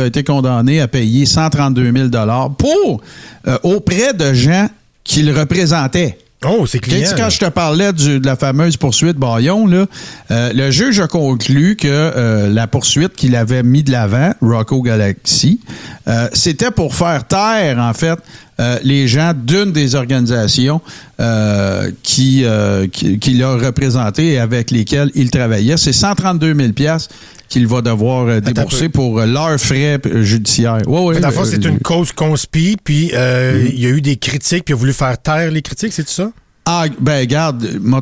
[0.00, 2.08] a été condamné à payer 132 000
[2.56, 3.00] pour
[3.48, 4.68] euh, auprès de gens
[5.02, 6.18] qu'il représentait.
[6.46, 7.06] Oh, c'est client.
[7.18, 9.84] quand je te parlais du- de la fameuse poursuite Bayon, là,
[10.30, 14.80] euh, le juge a conclu que euh, la poursuite qu'il avait mis de l'avant, Rocco
[14.80, 15.60] Galaxy,
[16.08, 18.18] euh, c'était pour faire taire, en fait,
[18.58, 20.80] euh, les gens d'une des organisations
[21.20, 25.76] euh, qui, euh, qui, qui l'a représenté et avec lesquelles il travaillait.
[25.76, 26.68] C'est 132 000
[27.50, 30.78] qu'il va devoir euh, débourser pour euh, leurs frais euh, judiciaires.
[30.86, 33.70] Ouais, ouais, fond, c'est euh, une cause conspi, puis euh, Mm-hmm.
[33.74, 36.08] il y a eu des critiques, puis il a voulu faire taire les critiques, c'est
[36.08, 36.30] ça?
[36.66, 38.00] Ah, ben, regarde, m'a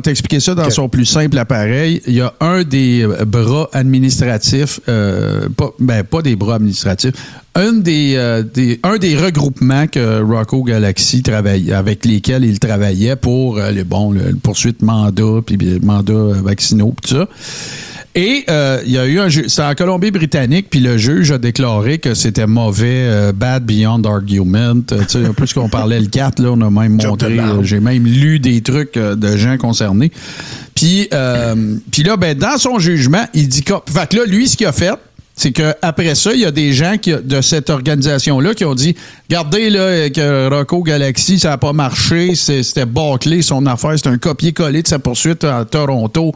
[0.00, 2.00] t'expliqué- ça dans son plus simple appareil.
[2.06, 7.12] Il y a un des euh, bras administratifs, euh, pas, ben, pas des bras administratifs,
[7.54, 13.14] un des, euh, des, un des regroupements que Rocco Galaxy travaille, avec lesquels il travaillait
[13.14, 17.28] pour euh, le, bon, le, le poursuite mandat, puis mandat euh, vaccinaux, puis tout ça.
[18.14, 21.38] Et euh, il y a eu un ju- c'est en Colombie-Britannique, puis le juge a
[21.38, 24.74] déclaré que c'était mauvais, euh, bad beyond argument.
[24.92, 27.62] Euh, tu sais, peu ce qu'on parlait le 4, là, on a même montré, euh,
[27.62, 30.12] j'ai même lu des trucs de gens concernés.
[30.74, 34.46] Puis, euh, puis là, ben, dans son jugement, il dit que, fait que là, lui,
[34.46, 34.92] ce qu'il a fait,
[35.34, 38.74] c'est que après ça, il y a des gens qui, de cette organisation-là qui ont
[38.74, 38.94] dit
[39.30, 44.18] Regardez là, que Rocco Galaxy, ça n'a pas marché, c'était bâclé son affaire, c'est un
[44.18, 46.34] copier-coller de sa poursuite à Toronto.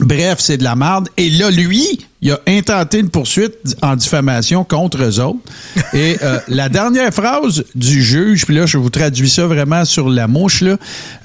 [0.00, 1.08] Bref, c'est de la merde.
[1.16, 5.38] Et là, lui, il a intenté une poursuite en diffamation contre eux autres.
[5.92, 10.08] Et euh, la dernière phrase du juge, puis là, je vous traduis ça vraiment sur
[10.08, 10.76] la mouche, là.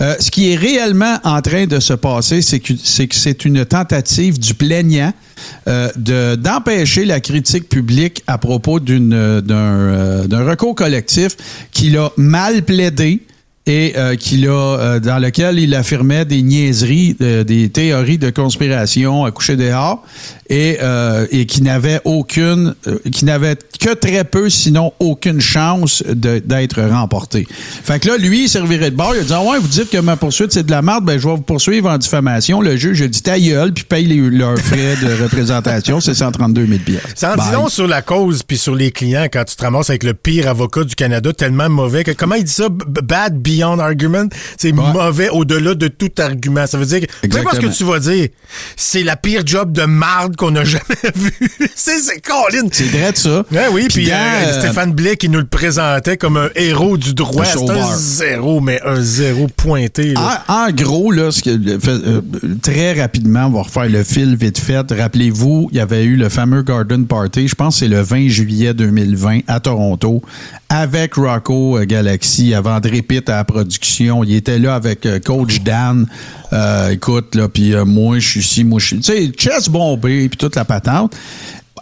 [0.02, 2.74] Euh, ce qui est réellement en train de se passer, c'est que
[3.12, 5.14] c'est une tentative du plaignant
[5.68, 9.42] euh, de- d'empêcher la critique publique à propos d'un
[10.46, 11.38] recours collectif
[11.72, 13.22] qu'il a mal plaidé
[13.66, 18.30] et euh, qu'il a, euh, dans lequel il affirmait des niaiseries, euh, des théories de
[18.30, 20.04] conspiration à coucher dehors
[20.50, 26.04] et, euh, et qui n'avait aucune, euh, qui n'avait que très peu, sinon aucune chance
[26.08, 27.48] d'être remporté.
[27.84, 29.90] Fait que là, lui, il servirait de bord, il a dit ah ouais, vous dites
[29.90, 32.62] que ma poursuite c'est de la merde, ben je vais vous poursuivre en diffamation.
[32.62, 36.66] Le juge a dit ta gueule, puis paye les- leurs frais de représentation, c'est 132
[36.66, 37.10] 000 piastres.
[37.16, 39.90] Ça en dit long sur la cause puis sur les clients quand tu te ramasses
[39.90, 42.68] avec le pire avocat du Canada, tellement mauvais que comment il dit ça?
[42.70, 44.28] Bad beyond argument?
[44.58, 46.66] C'est mauvais au-delà de tout argument.
[46.68, 48.28] Ça veut dire que peu importe ce que tu vas dire,
[48.76, 50.84] c'est la pire job de marde qu'on a jamais
[51.16, 51.32] vu.
[51.76, 52.68] c'est Colin.
[52.72, 53.44] C'est vrai de ça.
[53.52, 57.14] Ouais, oui, puis euh, euh, Stéphane Blais qui nous le présentait comme un héros du
[57.14, 57.44] droit.
[57.46, 60.14] C'est un zéro, mais un zéro pointé.
[60.14, 60.44] là.
[60.48, 62.22] En, en gros, là, ce que, euh,
[62.62, 64.90] très rapidement, on va refaire le fil vite fait.
[64.92, 68.30] Rappelez-vous, il y avait eu le fameux Garden Party, je pense que c'est le 20
[68.30, 70.22] juillet 2020 à Toronto,
[70.70, 74.24] avec Rocco Galaxy, il y avait André Pitt à la production.
[74.24, 76.06] Il était là avec Coach Dan.
[76.52, 79.00] Euh, écoute, là, puis moi, je suis ici, moi, je suis...
[79.00, 81.16] Tu sais, chess bombé, puis toute la patente.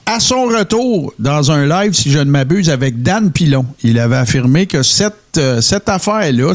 [0.10, 4.16] À son retour, dans un live, si je ne m'abuse, avec Dan Pilon, il avait
[4.16, 6.54] affirmé que cette, euh, cette affaire-là,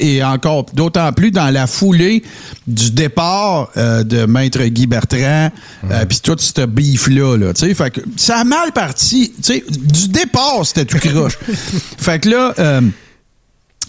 [0.00, 2.22] et encore d'autant plus dans la foulée
[2.66, 5.50] du départ euh, de Maître Guy Bertrand,
[5.90, 9.34] euh, puis tout ce beef-là, là, tu sais, fait que ça a mal parti,
[9.68, 11.38] du départ, c'était tout croche.
[11.98, 12.54] fait que là,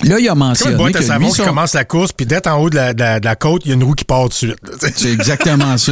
[0.03, 1.85] là, il a C'est comme mentionné une boîte à savon lui, qui son- commence la
[1.85, 3.75] course, puis d'être en haut de la, de la- de la côte, il y a
[3.75, 4.55] une roue qui part tout de suite.
[4.63, 4.89] là.
[4.95, 5.91] C'est exactement ça.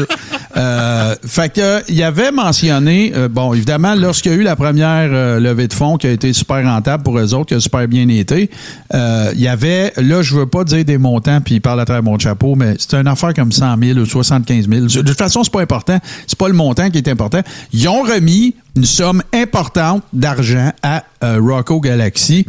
[0.56, 5.10] Euh, fait que il avait mentionné, euh, bon, évidemment, lorsqu'il y a eu la première
[5.12, 7.88] euh, levée de fonds qui a été super rentable pour eux autres, qui a super
[7.88, 8.50] bien été,
[8.94, 11.86] euh, il y avait, là, je veux pas dire des montants, puis il parle à
[11.86, 14.82] travers mon chapeau, mais c'est une affaire comme 100 000 ou 75 000.
[14.86, 16.00] De toute façon, c'est pas important.
[16.26, 17.42] C'est pas le montant qui est important.
[17.74, 22.46] Ils ont remis une somme importante d'argent à euh, Rocco Galaxy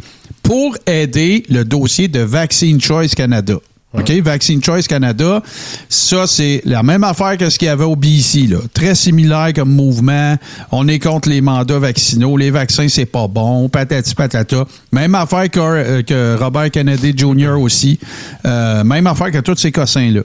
[0.49, 3.53] pour aider le dossier de Vaccine Choice Canada.
[3.93, 4.09] OK?
[4.23, 5.43] Vaccine Choice Canada,
[5.89, 8.57] ça, c'est la même affaire que ce qu'il y avait au BC, là.
[8.73, 10.35] Très similaire comme mouvement.
[10.71, 12.35] On est contre les mandats vaccinaux.
[12.35, 13.69] Les vaccins, c'est pas bon.
[13.69, 14.65] Patati patata.
[14.91, 17.59] Même affaire que, euh, que Robert Kennedy Jr.
[17.59, 17.99] aussi.
[18.43, 20.21] Euh, même affaire que tous ces cossins-là.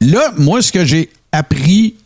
[0.00, 1.96] Là, moi, ce que j'ai appris,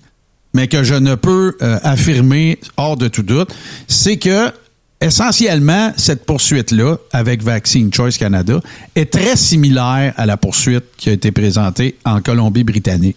[0.53, 3.55] mais que je ne peux euh, affirmer hors de tout doute,
[3.87, 4.51] c'est que
[5.01, 8.61] essentiellement, cette poursuite-là, avec Vaccine Choice Canada,
[8.95, 13.17] est très similaire à la poursuite qui a été présentée en Colombie-Britannique.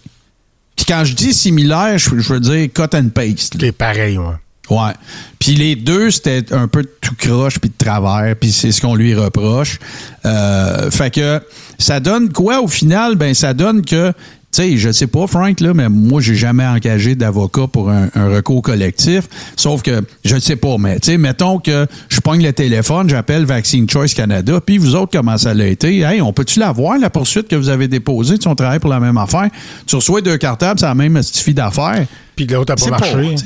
[0.76, 3.56] Puis quand je dis similaire, je, je veux dire cut and paste.
[3.60, 4.34] C'est pareil, ouais.
[4.70, 4.92] Ouais.
[5.38, 8.80] Puis les deux, c'était un peu de tout croche puis de travers, puis c'est ce
[8.80, 9.78] qu'on lui reproche.
[10.24, 11.40] Euh, fait que
[11.78, 13.16] ça donne quoi au final?
[13.16, 14.12] Ben ça donne que,
[14.52, 18.28] sais, je sais pas, Frank, là, mais moi, j'ai jamais engagé d'avocat pour un, un
[18.28, 19.24] recours collectif.
[19.56, 23.08] Sauf que, je ne sais pas, mais tu sais, mettons que je pogne le téléphone,
[23.08, 26.00] j'appelle Vaccine Choice Canada, puis vous autres, comment ça l'a été?
[26.00, 28.38] Hey, on peut-tu la voir, la poursuite que vous avez déposée?
[28.38, 29.48] Tu on travaille pour la même affaire?
[29.86, 32.06] Tu reçois deux cartables, c'est la même suffit d'affaires.
[32.36, 33.34] Puis l'autre a pas marché.
[33.36, 33.44] tu.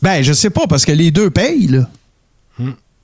[0.00, 1.88] Ben, je sais pas, parce que les deux payent, là.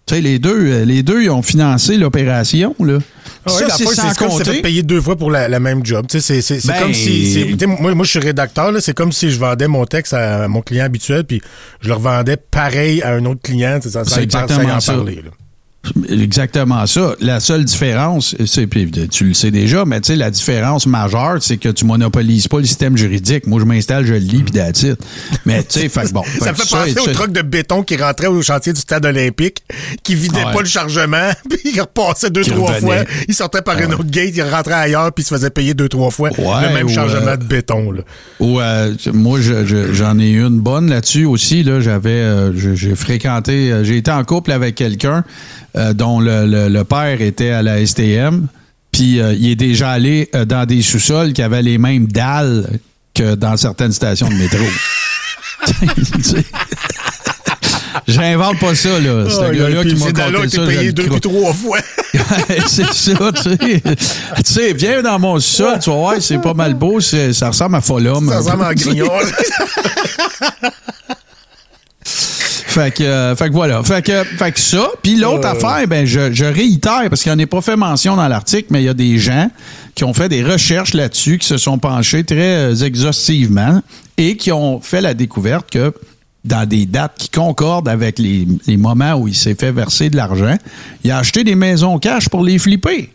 [0.06, 2.98] Tu sais, les deux, euh, les deux, ils ont financé l'opération, là.
[3.46, 6.06] Ah ouais, ça, c'est sans comme fait payer deux fois pour la, la même job.
[6.08, 7.56] Tu sais, C'est Ben- comme si.
[7.80, 8.70] Moi, moi, je suis rédacteur.
[8.70, 11.40] là, C'est comme si je vendais mon texte à mon client habituel, puis
[11.80, 13.78] je le revendais pareil à un autre client.
[13.82, 14.92] Ça, ça, exactement y en ça.
[14.94, 15.30] parler, là.
[16.08, 17.14] Exactement ça.
[17.20, 21.36] La seule différence, c'est, puis tu le sais déjà, mais tu sais, la différence majeure,
[21.40, 23.46] c'est que tu monopolises pas le système juridique.
[23.46, 24.98] Moi, je m'installe, je le lis, puis it.
[25.46, 26.22] Mais tu sais, fait bon.
[26.40, 29.62] Ça fait penser au truc de béton qui rentrait au chantier du stade olympique,
[30.02, 30.52] qui vidait Ouais.
[30.52, 33.04] pas le chargement, puis il repassait deux, Qui trois revenait.
[33.04, 33.14] fois.
[33.28, 35.88] Il sortait par une autre gate, il rentrait ailleurs, puis il se faisait payer deux,
[35.88, 37.92] trois fois Ouais, le même chargement euh, de béton.
[37.92, 38.02] Là.
[38.40, 41.62] Ou, euh, moi, je- je- j'en ai eu une bonne là-dessus aussi.
[41.62, 45.24] Là, j'avais, euh, j'ai fréquenté, j'ai été en couple avec quelqu'un
[45.76, 48.46] euh, dont le, le- le père était à la STM.
[48.92, 52.78] Puis euh, il est déjà allé euh, dans des sous-sols qui avaient les mêmes dalles
[53.14, 54.64] que dans certaines stations de métro.
[58.06, 59.24] J'invente pas ça, là.
[59.28, 60.60] C'est un Oh, gars-là puis qui m'a conté ça.
[60.64, 61.78] le deux puis trois fois.
[62.66, 63.80] c'est ça, tu sais.
[63.80, 63.94] Tu
[64.44, 68.28] sais, viens dans mon sol, tu voir, c'est pas mal beau, ça ressemble à Folum.
[68.28, 68.84] Ça ressemble sais.
[68.84, 69.08] grignon.
[72.74, 73.84] Fait que, euh, fait que voilà.
[73.84, 74.88] Fait que, fait que ça.
[75.00, 78.16] Puis l'autre affaire, ben, je, je réitère, parce qu'il n'y en a pas fait mention
[78.16, 79.48] dans l'article, mais il y a des gens
[79.94, 83.80] qui ont fait des recherches là-dessus, qui se sont penchés très euh, exhaustivement
[84.18, 85.94] et qui ont fait la découverte que
[86.44, 90.16] dans des dates qui concordent avec les, les moments où il s'est fait verser de
[90.16, 90.56] l'argent,
[91.04, 93.12] il a acheté des maisons cash pour les flipper.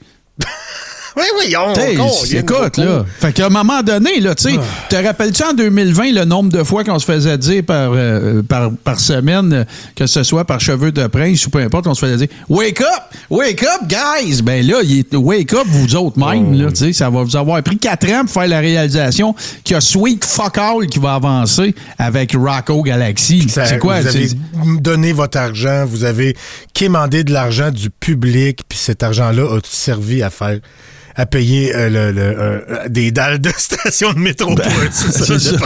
[1.18, 3.06] Oui, oui, on, écoute, là.
[3.20, 6.64] Fait qu'à un moment donné, là, tu sais, te rappelles-tu en 2020 le nombre de
[6.64, 9.64] fois qu'on se faisait dire par, euh, par, par semaine, euh,
[9.96, 12.82] que ce soit par cheveux de prince ou peu importe, on se faisait dire Wake
[12.82, 12.88] up!
[13.30, 14.42] Wake up, guys!
[14.42, 17.36] Ben là, il est, wake up, vous autres même, là, tu sais, ça va vous
[17.36, 21.00] avoir pris quatre ans pour faire la réalisation qu'il y a Sweet Fuck All qui
[21.00, 23.48] va avancer avec Rocco Galaxy.
[23.50, 24.02] C'est quoi?
[24.02, 24.30] Vous avez
[24.80, 26.36] donné votre argent, vous avez
[26.74, 30.60] quémandé de l'argent du public, puis cet argent-là a servi à faire
[31.20, 35.34] à payer euh, le, le, euh, des dalles de station de métro pour Ben, C'est
[35.34, 35.58] de ça.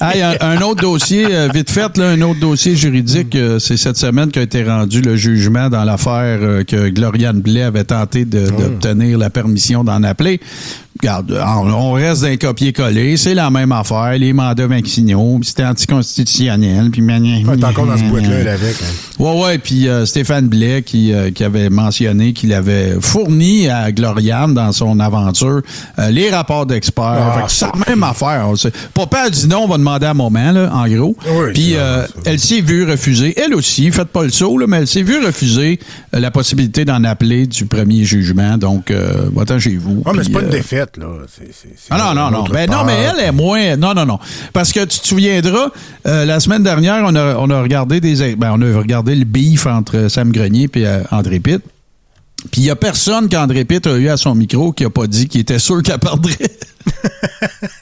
[0.00, 3.76] Hey, un, un autre dossier, euh, vite fait, là, un autre dossier juridique, euh, c'est
[3.76, 8.24] cette semaine qu'a été rendu le jugement dans l'affaire euh, que Gloriane Blais avait tenté
[8.24, 10.40] de- d'obtenir la permission d'en appeler.
[11.00, 11.40] Regarde,
[11.72, 17.02] on, reste d'un copier-coller, c'est la même affaire, les mandats vaccinaux, puis c'était anticonstitutionnel, puis
[17.02, 18.74] Ouais, t'es encore dans ce boîte-là, elle, avec.
[18.82, 19.22] hein.
[19.22, 23.92] Ouais, ouais, puis euh, Stéphane Blais qui, euh, qui avait mentionné qu'il avait fourni à
[23.92, 25.62] Gloriane dans son aventure
[25.98, 27.04] euh, les rapports d'experts.
[27.04, 28.48] Ah, c'est la même affaire.
[28.92, 31.16] Papa a dit non, on va demander à moment, là, en gros.
[31.28, 31.74] Oui, Puis
[32.24, 35.24] elle s'est vue refuser, elle aussi, faites pas le saut, là, mais elle s'est vue
[35.24, 35.78] refuser
[36.12, 38.58] la possibilité d'en appeler du premier jugement.
[38.58, 38.92] Donc,
[39.34, 40.02] va-t'en chez vous.
[40.04, 40.50] Ouais, mais c'est pas une euh,
[40.92, 41.26] défaite, là.
[41.28, 42.44] C'est- c'est- c'est ah non, non, non.
[42.44, 43.76] Ben non, mais elle est moins.
[43.76, 44.18] Non, non, non.
[44.52, 45.68] Parce que tu te souviendras,
[46.06, 48.36] euh, la semaine dernière, on a, on a regardé des.
[48.36, 51.60] Ben, on a regardé le beef entre Sam Grenier et André Pitt.
[52.52, 55.08] Puis il y a personne qu'André Pitt a eu à son micro qui a pas
[55.08, 56.36] dit qu'il était sûr qu'elle perdrait.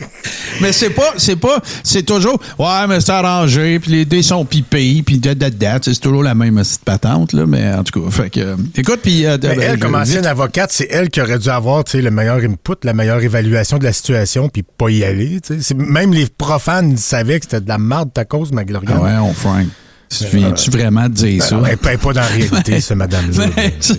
[0.60, 4.44] mais c'est pas, c'est pas, c'est toujours, ouais, mais c'est arrangé, puis les dés sont
[4.44, 5.80] pipés, puis da, da, da.
[5.80, 8.40] Tu sais, C'est toujours la même petite patente, là, mais en tout cas, fait que,
[8.40, 9.26] euh, écoute, puis...
[9.26, 12.02] euh, Mais ben, elle, comme ancienne avocate, c'est elle qui aurait dû avoir tu sais,
[12.02, 15.40] le meilleur input, la meilleure évaluation de la situation, puis pas y aller.
[15.40, 15.74] tu sais.
[15.74, 18.90] Même les profanes savaient que c'était de la merde ta cause, ma Gloria.
[18.94, 19.66] Ah ouais, on Frank.
[20.10, 21.56] Tu viens-tu vraiment de dire ça?
[21.56, 23.46] Ben, elle paye pas dans la réalité, ce madame-là.
[23.54, 23.94] Ben, sais,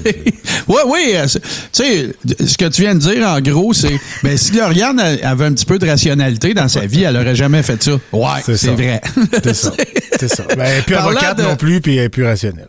[0.68, 1.40] ouais, oui, euh, tu
[1.72, 2.10] sais,
[2.48, 5.54] ce que tu viens de dire, en gros, c'est, ben, si Gloriane a- avait un
[5.54, 7.92] petit peu de rationalité dans sa vie, elle aurait jamais fait ça.
[8.12, 8.72] Ouais, C'est ça.
[8.72, 9.02] vrai.
[9.44, 9.72] C'est ça.
[10.20, 10.44] C'est ça.
[10.58, 12.68] Ben, elle est plus avocate non plus, puis elle est plus rationnelle.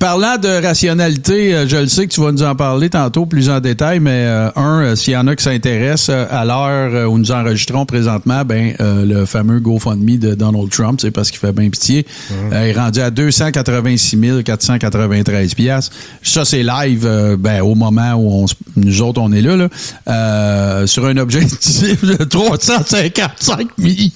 [0.00, 3.48] Parlant de rationalité, euh, je le sais que tu vas nous en parler tantôt plus
[3.48, 7.18] en détail, mais euh, un, euh, s'il y en a qui s'intéressent, à l'heure où
[7.18, 11.52] nous enregistrons présentement, ben euh, le fameux GoFundMe de Donald Trump, c'est parce qu'il fait
[11.52, 12.04] bien pitié,
[12.52, 15.94] euh, est rendu à 286 493 piastres.
[16.22, 21.06] Ça, c'est live ben, au moment où on, nous autres, on est là, là sur
[21.06, 24.10] un objectif de 355 millions.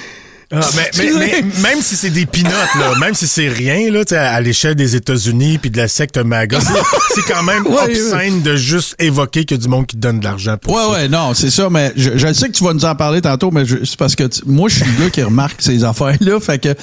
[0.56, 4.02] Ah, mais, mais- mais même si c'est des pinottes, là, même si c'est rien là,
[4.12, 8.56] à l'échelle des États-Unis puis de la secte MAGA, c'est- quand même Ouais, obscène de
[8.56, 10.90] juste évoquer qu'il y a du monde qui te donne de l'argent pour Ouais, ça.
[10.90, 13.50] ouais, non, c'est ça, mais je, je sais que tu vas nous en parler tantôt,
[13.50, 16.38] mais c'est parce que tu- moi, je suis le gars qui remarque ces affaires-là.
[16.40, 16.74] Fait que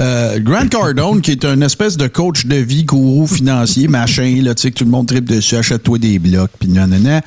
[0.00, 4.54] euh, Grant Cardone, qui est un espèce de coach de vie, gourou financier, machin, là,
[4.54, 7.22] tu sais, que tout le monde tripe dessus, achète-toi des blocs, puis nanana.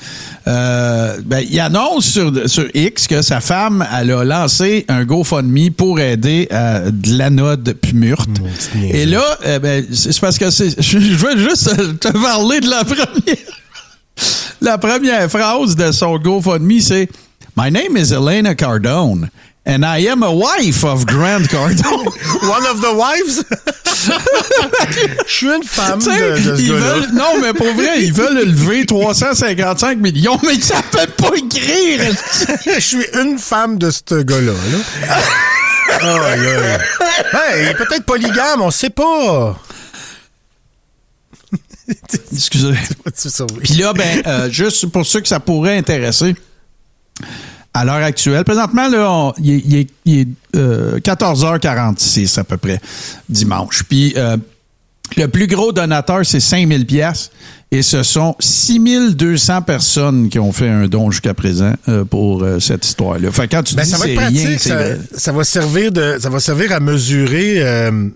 [0.47, 5.71] Euh, ben, il annonce sur, sur X que sa femme, elle a lancé un GoFundMe
[5.71, 8.30] pour aider à de l'anode pumurte.
[8.30, 8.95] petit niaiseux.
[8.99, 12.69] Et là, eh ben, c'est parce que c'est, je, je veux juste te parler de
[12.69, 13.08] la première.
[14.62, 17.08] La première phrase de son GoFundMe, c'est
[17.56, 19.30] My name is Elena Cardone,
[19.65, 22.08] and I am a wife of Grant Cardone.
[22.43, 23.43] One of the wives?
[25.25, 26.06] Je suis une femme de,
[26.52, 26.80] de ce ils gars-là.
[26.93, 30.84] veulent- non, mais pour vrai, ils veulent lever 355 millions, mais ils savent
[31.17, 32.02] pas écrire.
[32.75, 34.52] Je suis une femme de ce gars-là.
[34.52, 35.17] Là.
[36.02, 36.78] Aïe, aïe.
[37.34, 39.58] Hey, il est peut-être polygame, on sait pas.
[42.34, 42.73] Excusez.
[43.63, 46.36] Puis là, ben, euh, juste pour ceux que ça pourrait intéresser,
[47.73, 52.80] à l'heure actuelle, présentement, là, il est, est- il est, euh, 14h46 à peu près,
[53.28, 53.84] dimanche.
[53.84, 54.38] Puis euh,
[55.19, 57.29] le plus gros donateur, c'est 5000 pièces
[57.71, 62.60] et ce sont 6200 personnes qui ont fait un don jusqu'à présent euh, pour euh,
[62.60, 63.32] cette histoire-là.
[63.32, 64.73] Fait que quand tu Ben, dis ça va être rien, pratique.
[65.15, 68.08] ça va servir de, ça va servir à mesurer euh,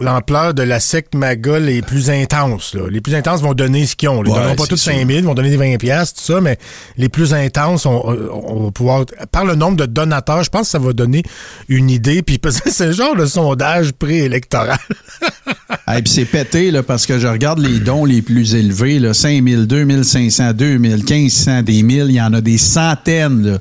[0.00, 2.74] l'ampleur de la secte MAGA les plus intenses.
[2.74, 2.88] là.
[2.90, 4.22] Les plus intenses vont donner ce qu'ils ont.
[4.22, 4.92] Ils ne Ouais, donneront pas tous sûr.
[4.92, 6.58] 5 000, ils vont donner des 20 piastres, tout ça, mais
[6.98, 8.02] les plus intenses, on,
[8.44, 9.04] on va pouvoir...
[9.32, 11.22] Par le nombre de donateurs, je pense que ça va donner
[11.68, 12.22] une idée.
[12.22, 14.78] Puis parce que c'est le genre de sondage préélectoral.
[15.96, 19.14] Et puis c'est pété là, parce que je regarde les dons les plus élevés, là,
[19.14, 23.52] 5 000, 2 500, 2 000, 1500, des 1000, il y en a des centaines
[23.52, 23.58] là,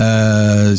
[0.00, 0.76] Euh,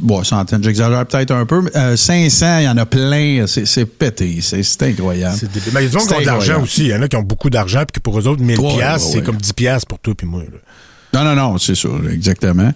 [0.00, 1.62] bon, centaines, j'exagère peut-être un peu.
[1.62, 3.44] mais, euh, 500, il y en a plein.
[3.46, 4.40] C'est pété.
[4.42, 5.38] C'est incroyable.
[5.72, 6.82] Mais ils ont qui C'est ont de l'argent aussi.
[6.82, 8.74] Il y en a qui ont beaucoup d'argent, puis que pour eux autres, 1000 Ouais,
[8.76, 9.24] piastres, ouais, c'est ouais.
[9.24, 10.42] comme 10 piastres pour toi puis moi.
[10.42, 10.58] là.
[11.14, 12.72] Non, non, non, c'est ça, exactement.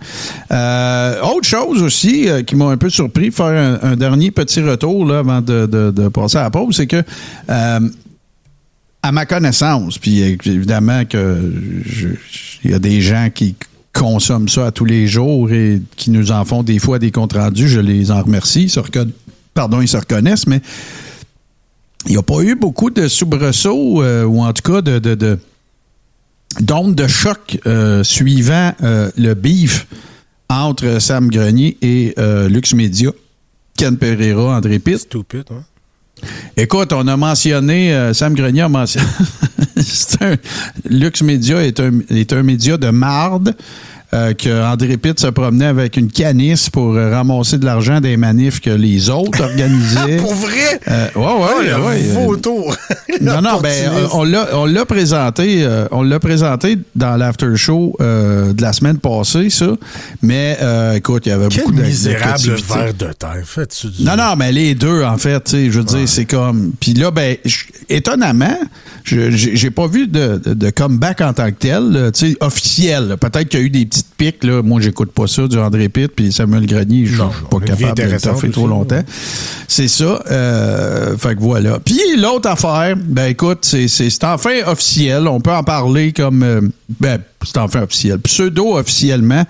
[0.52, 4.60] Euh, autre chose aussi euh, qui m'a un peu surpris, faire un, un dernier petit
[4.60, 7.02] retour là, avant de, de- de passer à la pause, c'est que
[7.50, 7.80] euh,
[9.02, 11.52] à ma connaissance, puis euh, évidemment que
[12.64, 13.56] il y a des gens qui
[13.98, 17.32] consomment ça à tous les jours et qui nous en font des fois des comptes
[17.32, 19.10] rendus, je les en remercie, ils se reconna-
[19.54, 20.60] pardon, ils se reconnaissent, mais
[22.06, 25.14] il n'y a pas eu beaucoup de soubresauts euh, ou en tout cas de, de,
[25.14, 25.38] de
[26.60, 29.86] d'ondes de choc euh, suivant euh, le beef
[30.48, 33.10] entre Sam Grenier et euh, Lux Media,
[33.76, 34.98] Ken Pereira, André Pitt.
[34.98, 35.62] Stupide, hein?
[36.56, 39.06] Écoute, on a mentionné, Sam Grenier a mentionné,
[40.20, 40.36] un-
[40.88, 43.54] Lux Media est un, est un média de marde.
[44.14, 48.16] Euh, que André Pitt se promenait avec une canisse pour euh, ramasser de l'argent des
[48.16, 50.16] manifs que les autres organisaient.
[50.20, 50.80] Pour vrai?
[50.88, 52.74] Euh, ouais, ouais, Oh, le ouais, euh, faux tour.
[53.20, 54.14] non, non, ben, Opportuniste.
[54.14, 58.72] on l'a, on l'a présenté, euh, on l'a présenté dans l'after show euh, de la
[58.72, 59.66] semaine passée, ça.
[60.22, 63.42] Mais euh, écoute, il y avait Quel beaucoup de misérable verre de terre.
[63.44, 64.04] Fais-tu du...
[64.04, 66.72] Non, non, mais les deux, en fait, tu sais, je veux dire, c'est comme.
[66.80, 67.36] Puis là, ben,
[67.88, 68.58] étonnamment,
[69.04, 73.16] je- j'ai pas vu de, de- de comeback en tant que tel, tu sais, officiel.
[73.20, 74.62] Peut-être qu'il y a eu des petites piques, là.
[74.62, 78.18] Moi, j'écoute pas ça, du André Pitt, puis Samuel Grenier, je suis pas capable de
[78.18, 78.96] faire trop longtemps.
[78.96, 79.04] ouais.
[79.66, 80.22] C'est ça.
[80.30, 81.78] Euh, fait que voilà.
[81.80, 85.26] Puis l'autre affaire, ben écoute, c'est enfin officiel.
[85.28, 86.42] On peut en parler comme.
[86.42, 86.60] euh,
[87.00, 88.18] ben, c'est enfin officiel.
[88.20, 89.44] Pseudo-officiellement.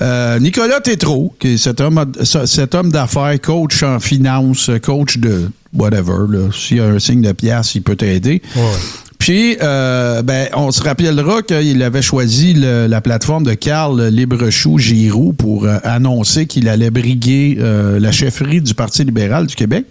[0.00, 5.50] Euh, Nicolas Tétrault, qui est cet homme, cet homme d'affaires, coach en finance, coach de
[5.74, 6.26] whatever.
[6.52, 8.42] S'il y a un signe de pièce, il peut t'aider.
[8.56, 8.62] Ouais.
[9.22, 14.78] Puis, euh, ben, on se rappellera qu'il avait choisi le- la plateforme de Carl Librechou
[14.78, 19.84] Giroux pour euh, annoncer qu'il allait briguer euh, la chefferie du Parti libéral du Québec.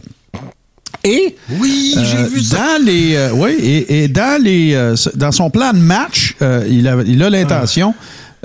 [1.05, 2.57] Et Oui, j'ai euh, vu ça.
[2.57, 6.35] dans les, oui, et, et dans les, dans son plan de match,
[6.69, 7.95] il, a, il a l'intention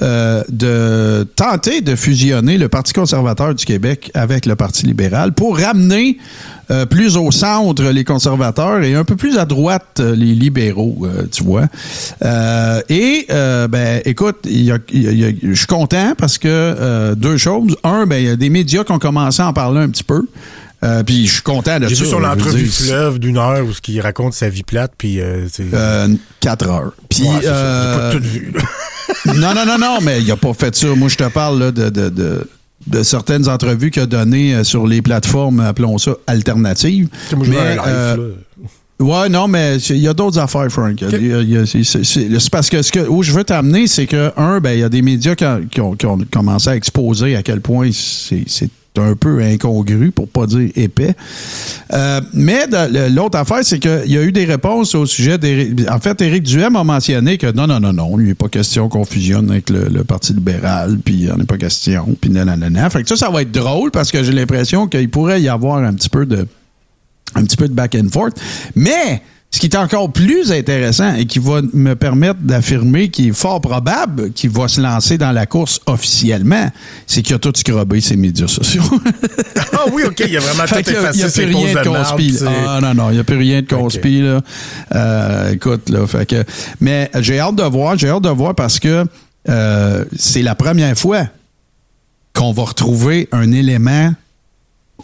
[0.03, 5.59] euh, de tenter de fusionner le Parti conservateur du Québec avec le Parti libéral pour
[5.59, 6.19] ramener
[6.71, 11.07] euh, plus au centre les conservateurs et un peu plus à droite euh, les libéraux,
[11.33, 11.65] tu vois.
[12.91, 17.75] Et ben, écoute, je suis content parce que deux choses.
[17.83, 20.05] Un, ben, il y a des médias qui ont commencé à en parler un petit
[20.05, 20.27] peu.
[20.85, 22.05] Euh, puis je suis content de J'ai ça.
[22.05, 24.93] vu son je veux entrevue dire, fleuve d'une heure où il raconte sa vie plate,
[24.99, 25.65] puis euh, c'est...
[25.73, 26.09] euh,
[26.41, 26.93] quatre heures.
[27.09, 28.53] Puis, Ouais, euh, J'ai pas tout vu.
[28.55, 29.35] là.
[29.35, 30.89] non, non, non, non, mais il a pas fait ça.
[30.95, 32.49] Moi, je te parle là, de, de, de,
[32.89, 37.09] de certaines entrevues qu'il a données euh, sur les plateformes, appelons ça alternatives.
[37.35, 38.31] Moi, Mais, live, euh.
[38.99, 40.99] Ouais, non, mais il y a d'autres affaires, Frank.
[41.03, 44.85] C'est- parce que ce que où je veux t'amener, c'est que, un, ben, il y
[44.85, 45.45] a des médias qui
[45.81, 48.45] ont, qui qui commencé à exposer à quel point c'est
[48.99, 51.15] un peu incongru, pour pas dire épais.
[51.93, 52.67] Euh, mais
[53.11, 55.89] l'autre affaire, c'est qu'il y a eu des réponses au sujet d'Éric.
[55.91, 58.89] En fait, Éric Duhem a mentionné que non, non, non, non, il n'est pas question
[58.89, 62.89] qu'on fusionne avec le, Parti libéral, puis il n'en est pas question, puis nanana.
[62.91, 65.79] Fait que ça, ça va être drôle parce que j'ai l'impression qu'il pourrait y avoir
[65.79, 66.47] un petit peu de
[67.35, 68.35] un petit peu de back and forth.
[68.75, 73.33] Mais ce qui est encore plus intéressant et qui va me permettre d'affirmer qu'il est
[73.33, 76.71] fort probable qu'il va se lancer dans la course officiellement,
[77.07, 78.83] c'est qu'il a tout scrubé ses médias sociaux.
[79.73, 81.89] Ah oui, OK, il a vraiment Fait tout il effacé y a plus rien de
[81.89, 82.39] conspi.
[82.47, 84.23] Ah non, non, il n'y a plus rien de conspi.
[84.23, 84.41] Là.
[84.95, 86.45] Euh, écoute, là, fait que,
[86.81, 89.05] mais j'ai hâte de voir, j'ai hâte de voir parce que
[89.49, 91.27] euh, c'est la première fois
[92.33, 94.15] qu'on va retrouver un élément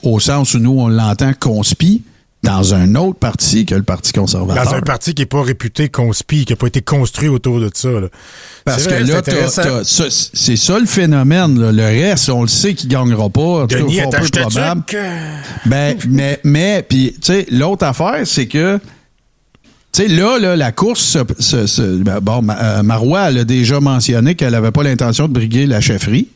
[0.03, 2.03] au sens où nous, on l'entend conspi
[2.43, 4.65] dans un autre parti que le Parti conservateur.
[4.65, 7.71] Dans un parti qui n'est pas réputé conspi, qui n'a pas été construit autour de
[7.73, 7.89] ça.
[7.89, 8.09] là.
[8.65, 9.23] Parce que là,
[9.85, 11.59] c'est ça- le phénomène.
[11.61, 11.71] là.
[11.71, 13.67] Le reste, on le sait qu'il gagnera pas.
[13.83, 14.83] Denis est peu probable.
[15.67, 18.79] Ben, mais, mais, puis, tu sais, l'autre affaire, c'est que,
[19.93, 23.45] tu sais, là, là, la course, se- se- se- ben, bon, euh, Marois, elle a
[23.45, 26.29] déjà mentionné qu'elle n'avait pas l'intention de briguer la chefferie.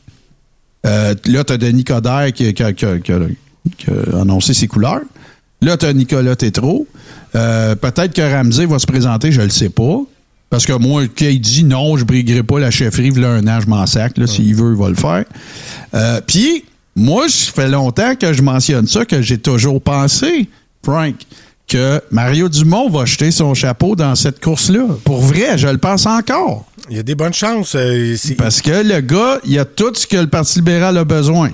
[0.86, 5.00] Euh, là, tu as Denis Coderre qui, qui a annoncé ses couleurs.
[5.62, 6.86] Là, tu as Nicolas Tétrault.
[7.34, 10.00] Euh, Peut-être que Ramsey va se présenter, je ne le sais pas.
[10.50, 13.60] Parce que moi, qu'il dit non, je ne briguerai pas la chefferie, voilà un an,
[13.60, 14.16] je m'en sac.
[14.16, 15.24] là, S'il veut, il va le faire.
[15.94, 20.48] Euh, Puis, moi, ça fait longtemps que je mentionne ça, que j'ai toujours pensé,
[20.84, 21.14] Frank,
[21.66, 24.86] que Mario Dumont va jeter son chapeau dans cette course-là.
[25.04, 26.64] Pour vrai, je le pense encore.
[26.88, 27.74] Il y a des bonnes chances.
[27.74, 31.50] euh, Parce que le gars, il a tout ce que le Parti libéral a besoin.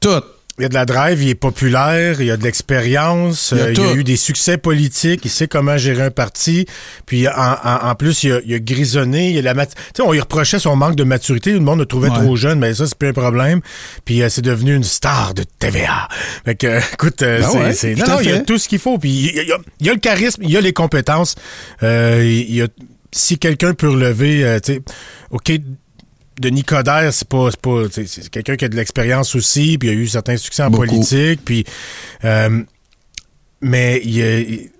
[0.00, 0.22] Tout.
[0.58, 3.60] Il y a de la drive, il est populaire, il y a de l'expérience, Il
[3.60, 6.66] euh, il, a eu des succès politiques, il sait comment gérer un parti.
[7.06, 9.80] Puis en, en- en plus, il a, il a grisonné, il a la mat- tu
[9.96, 12.16] sais, on lui reprochait son manque de maturité, le monde le trouvait Ouais.
[12.16, 13.60] trop jeune, mais ça c'est plus un problème.
[14.04, 16.08] Puis euh, c'est devenu une star de TVA.
[16.44, 18.98] Fait que euh, écoute, euh, Ben c'est, ouais, non, il a tout ce qu'il faut.
[18.98, 21.34] Puis il y a, il a- il a le charisme, il y a les compétences.
[21.82, 22.66] Euh, il y a
[23.12, 24.82] si quelqu'un peut relever, euh, tu sais,
[25.30, 25.52] ok.
[26.40, 29.92] Denis Coderre, c'est pas, c'est pas, c'est quelqu'un qui a de l'expérience aussi, puis il
[29.92, 30.86] a eu certains succès en Beaucoup.
[30.86, 31.64] politique, puis,
[32.24, 32.62] euh,
[33.60, 34.70] mais il y a, il-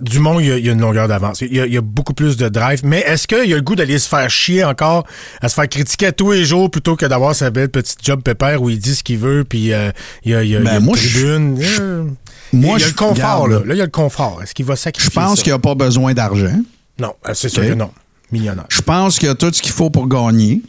[0.00, 1.42] Dumont, il y a, il y a une longueur d'avance.
[1.42, 2.80] Il y, a, il y a beaucoup plus de drive.
[2.82, 5.06] Mais est-ce qu'il y a le goût d'aller se faire chier encore,
[5.40, 8.20] à se faire critiquer à tous les jours plutôt que d'avoir sa belle petite job
[8.20, 9.92] pépère où il dit ce qu'il veut, puis euh,
[10.24, 11.58] il y a, il y a, Ben, il y a une je- tribune?
[11.80, 12.04] Euh,
[12.52, 13.58] Moi, il y a je le confort, là.
[13.64, 13.74] là.
[13.74, 14.42] Il y a le confort.
[14.42, 15.42] Est-ce qu'il va Je sacrifier pense ça?
[15.44, 16.60] qu'il n'y a pas besoin d'argent.
[16.98, 17.92] Non, c'est sûr que non.
[18.32, 18.66] Millionnaire.
[18.70, 20.62] Je pense qu'il y a tout ce qu'il faut pour gagner.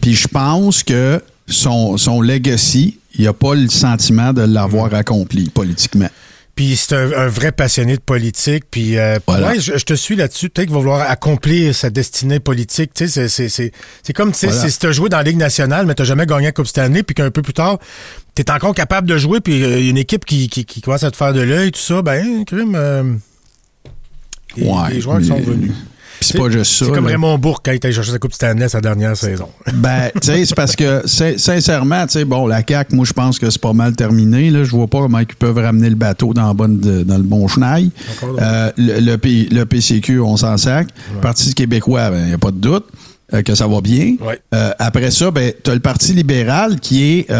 [0.00, 4.94] Puis je pense que son, son legacy, il n'y a pas le sentiment de l'avoir
[4.94, 6.08] accompli politiquement.
[6.56, 8.64] Puis c'est un, un vrai passionné de politique.
[8.70, 9.48] Puis euh, Voilà.
[9.48, 10.50] ouais, je, je te suis là-dessus.
[10.50, 12.92] Peut-être qu'il va vouloir accomplir sa destinée politique.
[12.94, 13.72] Tu sais, c'est-
[14.14, 14.62] comme tu sais, Voilà.
[14.62, 16.78] c'est si t'as joué dans la Ligue nationale, mais t'as jamais gagné la Coupe cette
[16.78, 17.78] année, puis qu'un peu plus tard,
[18.34, 20.80] t'es encore capable de jouer, puis euh, il y a une équipe qui, qui, qui
[20.82, 22.74] commence à te faire de l'œil, tout ça, ben, crime.
[22.76, 23.14] euh,
[24.56, 25.72] les, Ouais, les joueurs qui sont venus.
[26.20, 26.84] C'est pas juste ça.
[26.86, 27.10] C'est comme là.
[27.12, 29.48] Raymond Bourque quand il était chercher sa Coupe Stanley sa dernière saison.
[29.74, 33.12] Ben, tu sais, c'est parce que, sin- sincèrement, tu sais, bon, la CAQ, moi, je
[33.12, 34.50] pense que c'est pas mal terminé.
[34.50, 34.64] Là.
[34.64, 37.22] Je vois pas comment ils peuvent ramener le bateau dans, la bonne, de- dans le
[37.22, 37.90] bon chenail.
[38.38, 40.88] Euh, le, le P- le PCQ, on s'en sac.
[41.14, 42.86] Le Parti québécois, il n'y a pas de doute
[43.32, 44.16] euh, que ça va bien.
[44.20, 44.38] Ouais.
[44.54, 47.30] Euh, après ça, ben, tu as le Parti libéral qui est,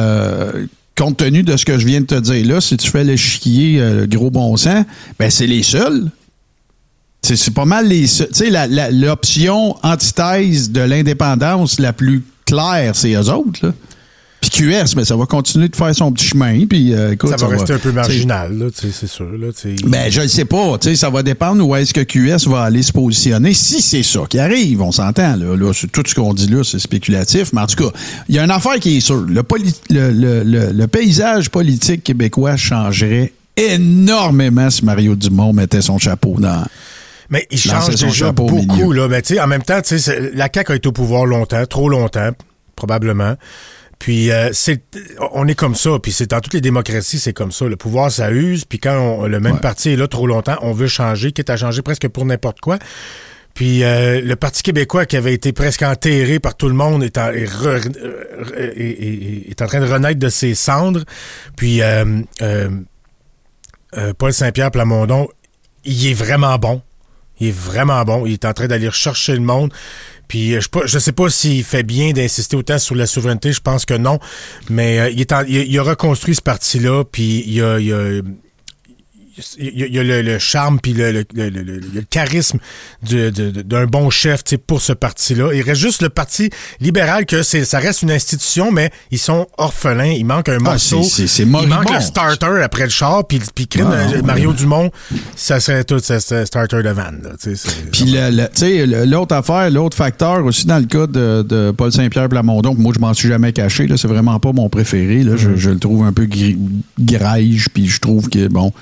[0.96, 3.16] compte tenu de ce que je viens de te dire là, si tu fais le
[3.16, 4.84] chiquier euh, gros bon sens,
[5.18, 6.10] ben, c'est les seuls.
[7.22, 8.02] C'est c'est pas mal les.
[8.06, 8.50] Tu sais,
[8.92, 13.72] l'option antithèse de l'indépendance la plus claire, c'est eux autres, là.
[14.40, 16.64] Puis QS, mais ça va continuer de faire son petit chemin.
[16.64, 19.26] Puis, euh, écoute, ça va rester un peu marginal, c'est sûr.
[19.38, 19.48] Là.
[19.84, 20.78] Ben, je ne sais pas.
[20.78, 23.52] Tu sais, ça va dépendre où est-ce que QS va aller se positionner.
[23.52, 25.36] Si c'est ça qui arrive, on s'entend.
[25.36, 27.52] Là, tout ce qu'on dit là, c'est spéculatif.
[27.52, 27.90] Mais en tout cas,
[28.30, 29.20] il y a une affaire qui est sûre.
[29.28, 35.82] Le, poli- le, le- le- le paysage politique québécois changerait énormément si Mario Dumont mettait
[35.82, 36.64] son chapeau dans.
[37.30, 39.08] Mais il change déjà beaucoup, là.
[39.08, 41.24] Mais tu sais, en même temps, tu sais, c'est- la CAQ a été au pouvoir
[41.26, 42.30] longtemps, trop longtemps,
[42.76, 43.36] probablement.
[44.00, 44.82] Puis euh, c'est,
[45.32, 45.90] on est comme ça.
[46.02, 47.66] Puis c'est dans toutes les démocraties, c'est comme ça.
[47.66, 48.64] Le pouvoir, ça use.
[48.64, 49.60] Puis quand on- le même Ouais.
[49.60, 52.78] parti est là trop longtemps, on veut changer, quitte à changer presque pour n'importe quoi.
[53.52, 57.18] Puis euh, le Parti québécois qui avait été presque enterré par tout le monde est
[57.18, 57.92] en, est re-
[58.56, 61.04] est- est- est en train de renaître de ses cendres.
[61.56, 62.70] Puis euh, euh,
[63.98, 65.28] euh, Paul Saint-Pierre Plamondon,
[65.84, 66.80] il est vraiment bon.
[67.40, 68.26] Il est vraiment bon.
[68.26, 69.72] Il est en train d'aller rechercher le monde.
[70.28, 73.52] Puis euh, je je sais pas s'il fait bien d'insister autant sur la souveraineté.
[73.52, 74.18] Je pense que non.
[74.68, 77.04] Mais euh, il, est en- il, a- reconstruit ce parti-là.
[77.04, 77.78] Puis il a-
[79.58, 81.24] il y a, il y a le, le charme puis le,
[82.10, 82.58] charisme
[83.02, 85.52] d'un bon chef tu sais, pour ce parti-là.
[85.54, 86.50] Il reste juste le parti
[86.80, 90.04] libéral que ça reste une institution, mais ils sont orphelins.
[90.12, 91.02] Il manque un Ah, morceau.
[91.38, 94.22] il manque le starter après le char, puis, puis Ah, euh, ouais.
[94.22, 94.90] Mario Dumont,
[95.36, 97.10] ça serait tout ce ce starter de van.
[97.92, 98.16] Puis
[99.06, 102.92] l'autre affaire, l'autre facteur aussi dans le cas de, de Paul Saint-Pierre Plamondon, que moi
[102.94, 105.22] je m'en suis jamais caché, là, c'est vraiment pas mon préféré.
[105.24, 105.36] Là, Mm-hmm.
[105.36, 106.58] je, je le trouve un peu gri-
[106.98, 108.72] graige, puis je trouve que bon.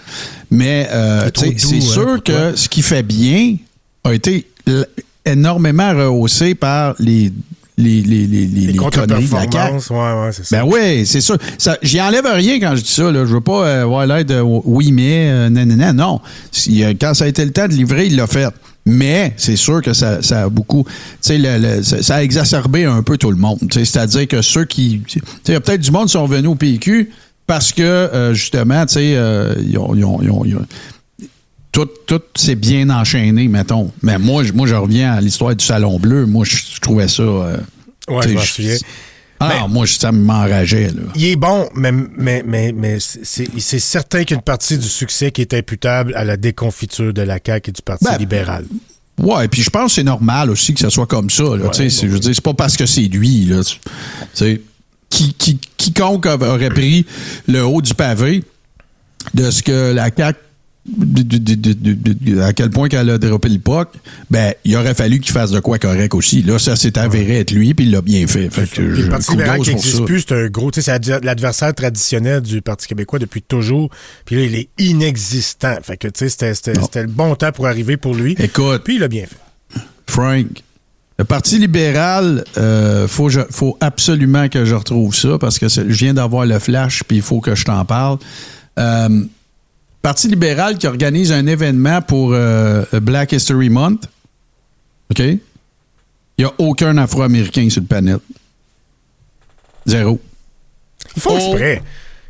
[0.51, 3.57] Mais euh, C'est hein, sûr que ce qui fait bien
[4.05, 4.47] a été
[5.25, 7.33] énormément rehaussé par les
[7.77, 9.47] les les les, les, les les conneries de la CAQ.
[9.51, 10.57] contre-performances, ouais, ouais, c'est ça.
[10.65, 11.39] Ben oui, c'est sûr.
[11.59, 13.05] Ça, j'y enlève rien quand je dis ça.
[13.13, 13.25] Là.
[13.25, 15.93] Je veux pas euh, avoir l'air de oui, mais euh, nanana.
[15.93, 16.21] Non.
[16.51, 18.49] Si, euh, quand ça a été le temps de livrer, il l'a fait.
[18.85, 20.85] Mais c'est sûr que ça, ça a beaucoup.
[20.87, 23.59] Tu sais, le- le- ça, ça a exacerbé un peu tout le monde.
[23.71, 25.03] C'est-à-dire que ceux qui.
[25.07, 27.11] Tu sais, il y a peut-être du monde qui sont venus au PQ
[27.49, 30.67] parce que, euh, justement, tu sais, euh, ils ont- ils ont- ils ont- ils ont-
[31.73, 33.91] tout, tout s'est bien enchaîné, mettons.
[34.03, 36.27] Mais moi, je- moi, je reviens à l'histoire du Salon Bleu.
[36.27, 37.23] Moi, je, je trouvais ça.
[37.23, 37.57] euh,
[38.09, 38.77] Ouais, je m'en souviens.
[39.41, 40.91] Ah, moi, ça m'enrageait.
[41.15, 44.89] Il est bon, mais, mais, mais, mais c'est certain qu'il y a une partie du
[44.89, 48.65] succès qui est imputable à la déconfiture de la CAQ et du Parti Ben, libéral.
[49.21, 51.43] Ouais, puis je pense que c'est normal aussi que ça soit comme ça.
[51.45, 51.73] Là, Ouais, bon.
[51.73, 53.45] je veux dire, c'est pas parce que c'est lui.
[53.45, 53.81] Là, tu tu
[54.35, 54.61] sais,
[55.11, 57.07] qui, qui- quiconque aurait pris
[57.47, 58.45] le haut du pavé
[59.35, 60.39] de ce que la CAQ,
[60.87, 63.89] de- de- de- à quel point qu'elle a droppé le POC,
[64.31, 66.41] ben, il aurait fallu qu'il fasse de quoi correct aussi.
[66.43, 68.49] Là, ça s'est avéré être lui, puis il l'a bien fait.
[68.49, 71.21] fait que le Parti libéral qui n'existe plus, c'est un gros, tu sais, c'est l'adver-
[71.23, 73.91] l'adversaire traditionnel du Parti québécois depuis toujours.
[74.25, 75.77] Puis là, il est inexistant.
[75.83, 78.35] Fait que, tu sais, c'était le bon temps pour arriver pour lui.
[78.39, 79.81] Écoute, Puis il l'a bien fait.
[80.07, 80.47] Frank,
[81.19, 85.81] Le Parti libéral, euh, faut, je- faut absolument que je retrouve ça parce que je
[85.83, 88.19] viens d'avoir le flash puis il faut que je t'en parle.
[88.79, 89.25] Euh,
[90.01, 94.05] Parti libéral qui organise un événement pour euh, Black History Month.
[95.11, 95.19] OK?
[95.19, 95.41] Il
[96.39, 98.19] n'y a aucun Afro-Américain sur le panel.
[99.87, 100.21] Zéro.
[101.17, 101.39] Ils font Oh.
[101.39, 101.83] exprès.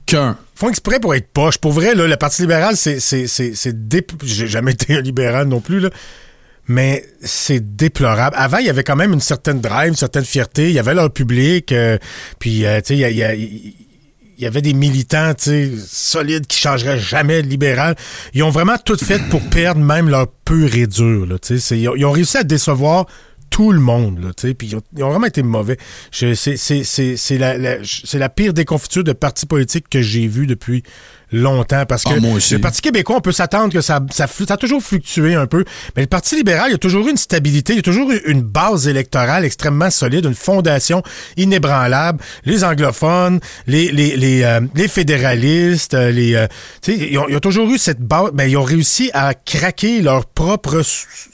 [0.06, 0.30] Qu'un.
[0.54, 1.58] Ils font exprès pour être poche.
[1.58, 2.98] Pour vrai, là, le Parti libéral, c'est.
[4.22, 5.90] J'ai jamais été un libéral non plus, là.
[6.68, 8.36] Mais c'est déplorable.
[8.38, 10.68] Avant, il y avait quand même une certaine drive, une certaine fierté.
[10.68, 11.72] Il y avait leur public.
[11.72, 11.96] euh,
[12.38, 13.74] puis, euh, tu sais, il y y,
[14.38, 15.32] y avait des militants,
[15.86, 17.96] solides qui changeraient jamais de libéral.
[18.34, 21.96] Ils ont vraiment tout fait pour perdre même leur pur et dur, là, Ils ont,
[21.96, 23.06] ils ont réussi à décevoir
[23.50, 25.78] tout le monde, là, puis ils ont, ils ont vraiment été mauvais.
[26.12, 30.82] C'est la, la- pire déconfiture de parti politique que j'ai vu depuis
[31.32, 32.54] longtemps, parce que Ah, aussi.
[32.54, 35.64] le Parti québécois, on peut s'attendre que ça, ça, ça a toujours fluctué un peu,
[35.96, 38.10] mais le Parti libéral, il y a toujours eu une stabilité, il y a toujours
[38.12, 41.02] eu une base électorale extrêmement solide, une fondation
[41.36, 42.20] inébranlable.
[42.44, 46.46] Les anglophones, les, les, les, euh, les fédéralistes, euh, les, euh,
[46.82, 49.34] tu sais, ils ont, ils ont toujours eu cette base, ben, ils ont réussi à
[49.34, 50.82] craquer leur propre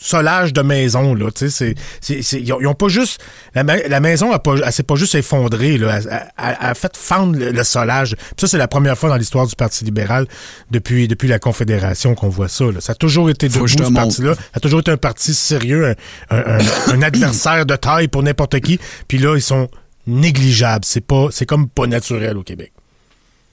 [0.01, 3.21] solage de maison, là, tu sais, c'est, ils, ont, ils ont pas juste,
[3.55, 6.67] la, ma- la maison a pas, elle s'est pas juste effondrée, là, elle, elle- elle
[6.71, 8.15] a fait fendre le, le solage.
[8.17, 10.27] Puis ça, c'est la première fois dans l'histoire du Parti libéral
[10.71, 12.81] depuis, depuis la Confédération qu'on voit ça, là.
[12.81, 14.35] Ça a toujours été debout, ce parti-là.
[14.35, 15.95] Ça a toujours été un parti sérieux,
[16.31, 18.81] un, un- un- un adversaire de taille pour n'importe qui.
[19.09, 19.69] Puis là, ils sont
[20.07, 20.85] négligeables.
[20.85, 22.73] C'est pas, c'est comme pas naturel au Québec.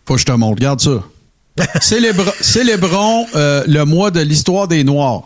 [0.05, 0.55] Faut que je te montre.
[0.57, 1.03] Regarde ça.
[1.81, 5.23] Célébrons euh, le mois de l'histoire des Noirs.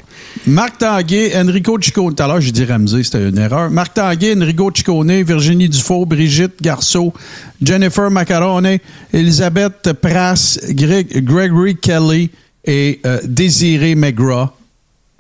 [0.47, 2.15] Marc Tanguay, Enrico Ciccone.
[2.15, 3.69] Tout à l'heure, j'ai dit Ramsey, c'était une erreur.
[3.69, 7.13] Marc Tanguay, Enrico Ciccone, Virginie Dufault, Brigitte Garceau,
[7.61, 8.78] Jennifer Macarone,
[9.13, 12.32] Elisabeth Prass, Greg- Gregory Kelly
[12.65, 14.49] et euh, Désiré McGraw.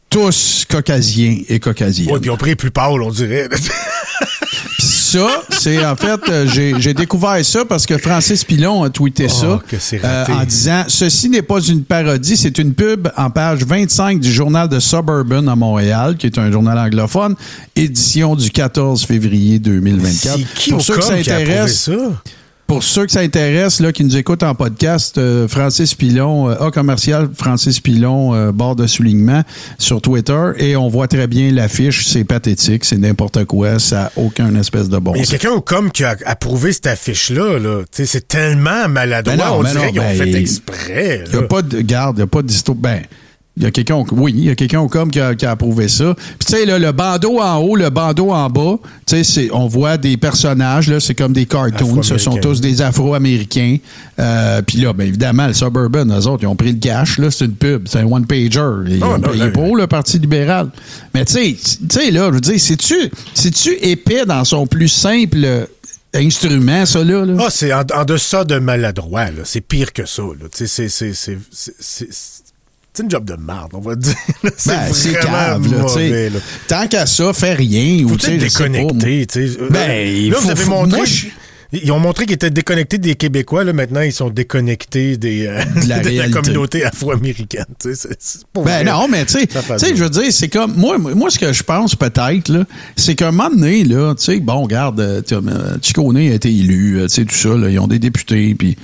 [0.09, 2.11] Tous caucasiens et caucasiennes.
[2.11, 3.47] Ouais, puis on pris plus pâle, on dirait.
[5.05, 6.47] Ça, c'est en fait, euh,
[6.79, 10.31] j'ai découvert ça parce que Francis Pilon a tweeté ça Oh, c'est raté.
[10.31, 14.67] en disant Ceci n'est pas une parodie, c'est une pub en page 25 du journal
[14.67, 17.35] de Suburban à Montréal, qui est un journal anglophone,
[17.75, 20.37] édition du 14 février 2024.
[20.37, 21.29] C'est qui Pour ceux ça qui
[21.69, 21.91] ça?
[22.67, 26.55] Pour ceux que ça intéresse, là, qui nous écoutent en podcast, euh, Francis Pilon, euh,
[26.59, 29.43] A commercial, Francis Pilon, euh, barre de soulignement
[29.77, 34.11] sur Twitter, et on voit très bien l'affiche, c'est pathétique, c'est n'importe quoi, ça n'a
[34.15, 35.37] aucun espèce de bon Mais il y a sens.
[35.37, 37.59] quelqu'un au com qui a approuvé cette affiche-là.
[37.59, 37.83] Là.
[37.83, 39.35] Tu sais, C'est tellement maladroit.
[39.35, 41.23] Ben non, on ben dirait ont ben, fait exprès.
[41.27, 42.77] Il n'y a pas de garde, il n'y a pas d'histoire.
[42.77, 43.01] Ben,
[43.57, 45.51] il y a quelqu'un, oui, il y a quelqu'un au com qui a, qui a
[45.51, 46.13] approuvé ça.
[46.15, 48.75] Puis tu sais, le bandeau en haut, le bandeau en bas,
[49.07, 52.81] tu sais, on voit des personnages, là, c'est comme des cartoons, ce sont tous des
[52.81, 53.77] Afro-Américains.
[54.19, 57.31] Euh, Puis là, ben, évidemment, le Suburban, eux autres, ils ont pris le cash, là,
[57.31, 58.59] c'est une pub, c'est un one-pager.
[58.87, 60.69] Ils Ah, ont payé pour le Parti libéral.
[61.13, 64.89] Mais tu sais, tu sais, là, je veux dire, c'est-tu c'est-tu épais dans son plus
[64.89, 65.67] simple
[66.13, 67.25] instrument, ça, là?
[67.25, 67.33] là?
[67.45, 69.25] Ah, c'est en, en deçà de maladroit.
[69.25, 69.41] là.
[69.43, 70.21] C'est pire que ça.
[70.23, 70.47] là.
[70.55, 72.34] Tu sais, c'est-
[72.95, 74.15] c'est- une job de merde, on va dire.
[74.57, 76.29] C'est Ben, vraiment cave, là, mauvais.
[76.29, 76.39] là.
[76.67, 78.03] Tant qu'à ça, fais rien.
[78.05, 79.25] ou Faut déconnecté.
[79.27, 79.57] tu sais.
[79.69, 80.97] Ben, Euh, là, vous avez montré.
[80.97, 81.25] moi, je-
[81.83, 83.65] Ils ont montré qu'ils étaient déconnectés des Québécois.
[83.65, 86.31] Là, maintenant, ils sont déconnectés des, euh, De la de la réalité.
[86.31, 87.65] communauté afro-américaine.
[88.63, 91.63] Ben non, mais tu sais, je veux dire, c'est comme moi, moi, ce que je
[91.63, 92.65] pense peut-être
[92.95, 96.99] c'est qu'à un moment donné là, tu sais, bon, regarde, euh, Chicone a été élu,
[97.03, 98.77] tu sais, tout ça, là, ils ont des députés, puis.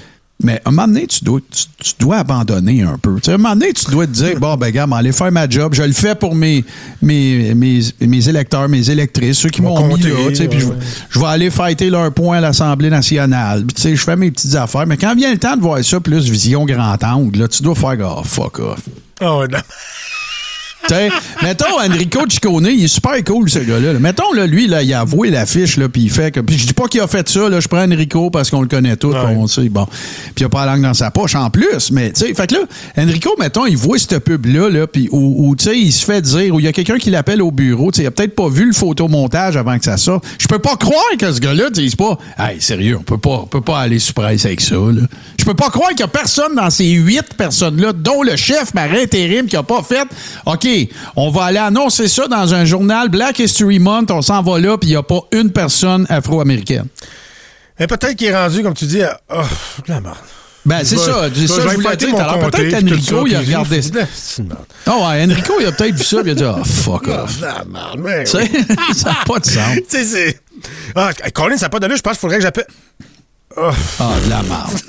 [0.43, 3.17] Mais à un moment donné, tu dois, tu, tu dois abandonner un peu.
[3.27, 5.73] À un moment donné, tu dois te dire, bon, ben, gars, aller faire ma job.
[5.73, 6.63] Je le fais pour mes,
[7.01, 10.09] mes, mes, mes électeurs, mes électrices, ceux qui m'ont mis là.
[10.31, 10.75] puis je, ouais.
[11.09, 13.65] je vais aller fighter leur point à l'Assemblée nationale.
[13.65, 14.87] Puis, tu sais, je fais mes petites affaires.
[14.87, 17.75] Mais quand vient le temps de voir ça, plus vision grand angle, là, tu dois
[17.75, 18.79] faire, oh, fuck off.
[19.21, 19.59] Ouais, non.
[20.88, 21.09] T'sais,
[21.43, 23.93] mettons, Enrico Ciccone, il est super cool, ce gars-là.
[23.93, 23.99] là.
[23.99, 26.39] Mettons, là, lui, là, il a avoué l'affiche, là, puis il fait que.
[26.39, 28.67] Puis je dis pas qu'il a fait ça, là, je prends Enrico parce qu'on le
[28.67, 29.25] connaît tous, Ouais.
[29.25, 29.86] puis on sait, bon.
[29.86, 32.47] Puis il a pas la langue dans sa poche en plus, mais, tu sais, fait
[32.47, 32.61] que là,
[32.97, 36.53] Enrico, mettons, il voit cette pub-là, là, puis où, tu sais, il se fait dire,
[36.55, 38.49] où il y a quelqu'un qui l'appelle au bureau, tu sais, il a peut-être pas
[38.49, 40.25] vu le photomontage avant que ça sorte.
[40.39, 43.45] Je peux pas croire que ce gars-là dise pas, hey, sérieux, on peut pas, on
[43.47, 45.01] peut pas aller sous presse avec ça, là.
[45.39, 48.73] Je peux pas croire qu'il y a personne dans ces huit personnes-là, dont le chef
[48.73, 50.07] marin intérim qui a pas fait,
[50.45, 50.67] OK,
[51.15, 54.78] on va aller annoncer ça dans un journal Black History Month, on s'en va là,
[54.78, 56.88] puis il y a pas une personne afro-américaine.
[57.80, 59.19] Mais peut-être qu'il est rendu, comme tu dis, à.
[59.34, 59.41] Oh,
[59.88, 60.17] de la merde.
[60.63, 62.15] Ben, c'est ça, c'est ça, je voulais dire.
[62.15, 63.82] Alors, peut-être qu'Enrico, ça, il a regardé.
[64.86, 67.38] Ah ouais, Enrico, il a peut-être vu ça, il a dit, oh, fuck off.
[67.38, 68.28] De la merde,
[68.93, 69.76] ça n'a pas de sens.
[69.76, 70.39] Tu sais, c'est.
[70.95, 72.67] Ah, Colin, ça n'a pas donné, je pense qu'il faudrait que j'appelle.
[73.57, 73.72] Ah,
[74.24, 74.82] de la merde.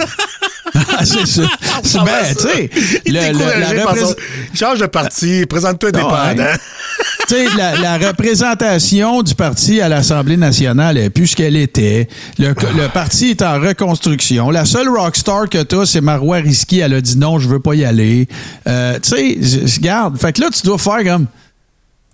[0.95, 2.71] Ah, c'est ben, tu sais,
[3.05, 4.15] Il le- par son-
[4.55, 6.45] Change de parti, présente-toi indépendant.
[7.29, 12.09] tu sais, la, la représentation du parti à l'Assemblée nationale est plus ce qu'elle était.
[12.39, 14.51] Le, le parti est en reconstruction.
[14.51, 16.79] La seule rockstar que t'as, c'est Marois Risky.
[16.81, 18.27] Elle a dit non, je veux pas y aller.
[18.67, 20.19] Euh, tu sais, je- je- garde.
[20.19, 21.27] Fait que là, tu dois faire comme.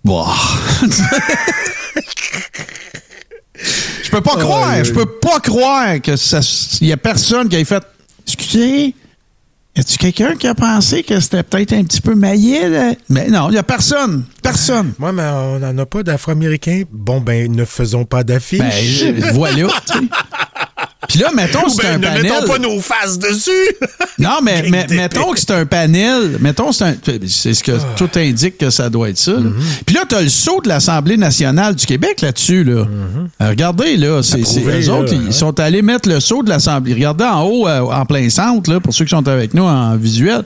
[0.04, 0.26] Bah.
[4.02, 6.40] je peux pas croire, je peux pas croire que ça.
[6.80, 7.82] Y a personne qui ait fait.
[8.28, 8.94] Excusez.
[9.76, 12.68] Y a-tu quelqu'un qui a pensé que c'était peut-être un petit peu maillé?
[12.68, 12.92] là?
[13.08, 14.24] Mais non, il y a personne.
[14.42, 14.92] Personne.
[14.98, 16.82] Moi, mais on n'en a pas d'Afro-Américains.
[16.90, 19.04] Bon, ben, ne faisons pas d'affiches.
[19.04, 19.68] Ben, voilà.
[21.08, 22.22] Puis là, mettons que c'est ben, un ne panel.
[22.22, 23.50] mettons pas nos faces dessus.
[24.20, 26.38] Non, mais, mettons que c'est un panel.
[26.40, 26.94] Mettons, c'est un.
[27.28, 27.94] C'est ce que Ah.
[27.96, 29.30] tout indique que ça doit être ça.
[29.30, 29.52] Mm-hmm.
[29.86, 32.64] Puis là, t'as le saut de l'Assemblée nationale du Québec là-dessus.
[32.64, 32.84] Là.
[33.40, 34.86] Euh, regardez, là, c'est eux Mm-hmm.
[34.88, 35.22] là, autres, hein.
[35.28, 36.94] ils sont allés mettre le saut de l'Assemblée.
[36.94, 39.96] Regardez en haut, euh, en plein centre, là, pour ceux qui sont avec nous en
[39.96, 40.42] visuel.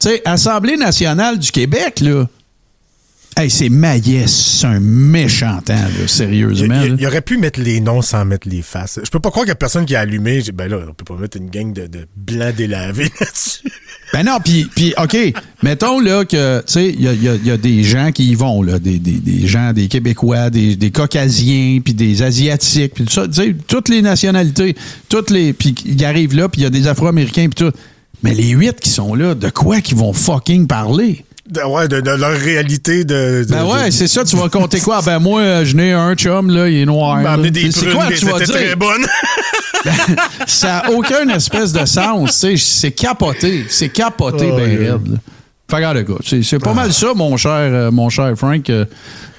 [0.00, 2.26] Tu sais, Assemblée nationale du Québec, là.
[3.38, 6.80] Hey, c'est Maillès, c'est un méchant temps, là, sérieusement.
[6.98, 8.98] il- aurait pu mettre les noms sans mettre les faces.
[9.04, 10.42] Je peux pas croire qu'il y a personne qui a allumé.
[10.54, 13.60] Ben là, on peut pas mettre une gang de, de blancs délavés là-dessus.
[14.14, 15.18] Ben non, puis, puis OK,
[15.62, 18.30] mettons là que, tu sais, il y a, y a- y a des gens qui
[18.30, 22.94] y vont, là, des, des, des gens, des Québécois, des, des Caucasiens, puis des Asiatiques,
[22.94, 24.74] puis tout ça, tu sais, toutes les nationalités,
[25.10, 27.76] toutes les, puis ils arrivent là, puis il y a des Afro-Américains, puis tout.
[28.22, 31.25] Mais les huit qui sont là, de quoi qu'ils vont fucking parler?
[31.48, 33.44] De, ouais, de, de leur réalité de.
[33.44, 35.00] de- Ben ouais, de- c'est ça, tu vas compter quoi?
[35.02, 37.22] Ben moi, euh, je n'ai un chum, là, il est noir.
[37.22, 37.32] Là.
[37.34, 38.48] amené des prunes, quoi tu vas dire?
[38.48, 39.06] très bonne.
[40.46, 42.32] ça n'a aucun espèce de sens.
[42.32, 42.56] tu sais.
[42.56, 43.64] C'est capoté.
[43.68, 44.92] C'est capoté, Oh, ben yeah.
[44.94, 45.18] raide.
[45.68, 48.68] Fait regarde, gars, c'est pas mal ça, mon cher, euh, mon cher Frank.
[48.70, 48.84] euh,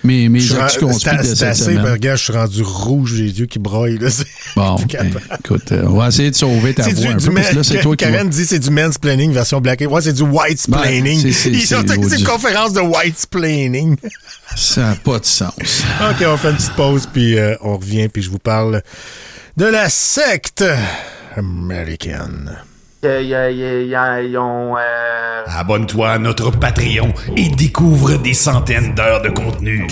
[0.08, 1.84] mes mes actus de cette assez, semaine.
[1.84, 3.97] ben, je suis rendu rouge, j'ai les yeux qui broillent.
[3.99, 4.10] Là,
[4.55, 7.34] Bon, ben, écoute, euh, on va essayer de sauver ta voix du, un du peu,
[7.34, 9.84] parce que là, man- c'est toi qui vas- Karen dit c'est du mansplaining version black.
[9.88, 11.22] Ouais, c'est du white splaining.
[11.22, 11.68] Ben, Ils
[12.14, 12.20] l'audio.
[12.20, 13.95] une conférence de white splaining.
[14.55, 15.51] Ça n'a pas de sens.
[15.60, 18.82] OK, on fait une petite pause, puis euh, on revient, puis je vous parle
[19.58, 20.64] de la secte
[21.36, 22.58] américaine.
[23.06, 23.93] Euh,
[25.45, 29.88] Abonne-toi à notre Patreon et découvre des centaines d'heures de contenu.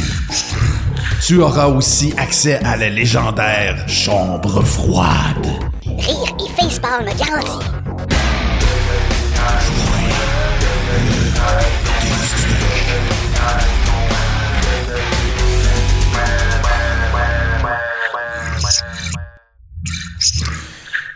[1.22, 5.45] Tu auras aussi accès à la légendaire Chambre froide.
[5.86, 7.60] Rire et facepalm garanti.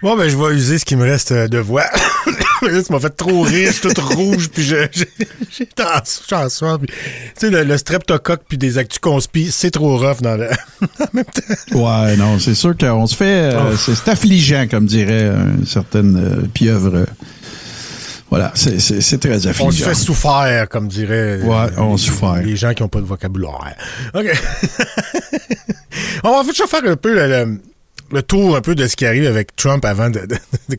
[0.02, 1.86] Bon, ben, je vais user ce qui me reste euh, de voix.
[2.62, 4.89] Tu m'as fait trop rire, je suis toute rouge, puis j'ai
[5.74, 5.86] tant
[6.30, 6.78] chanson.
[6.78, 6.93] Tu
[7.38, 10.50] sais, le, le streptocoque puis des actus conspi, c'est trop rough dans le...
[11.00, 11.78] en même temps.
[11.80, 13.54] Ouais, non, c'est sûr qu'on se fait.
[13.56, 15.28] euh, c'est c'est affligeant, comme dirait
[15.58, 16.93] une certaine euh, pieuvre.
[16.97, 17.06] euh,
[18.30, 18.80] Voilà, c'est-
[19.20, 19.70] très affligeant.
[19.70, 22.39] On se fait souffrir, comme dirait Ouais, on les, souffre.
[22.43, 23.74] les gens qui n'ont pas de vocabulaire.
[24.14, 24.26] OK.
[26.26, 27.62] on va faire un peu le, le-
[28.12, 30.22] le tour un peu de ce qui arrive avec Trump avant de,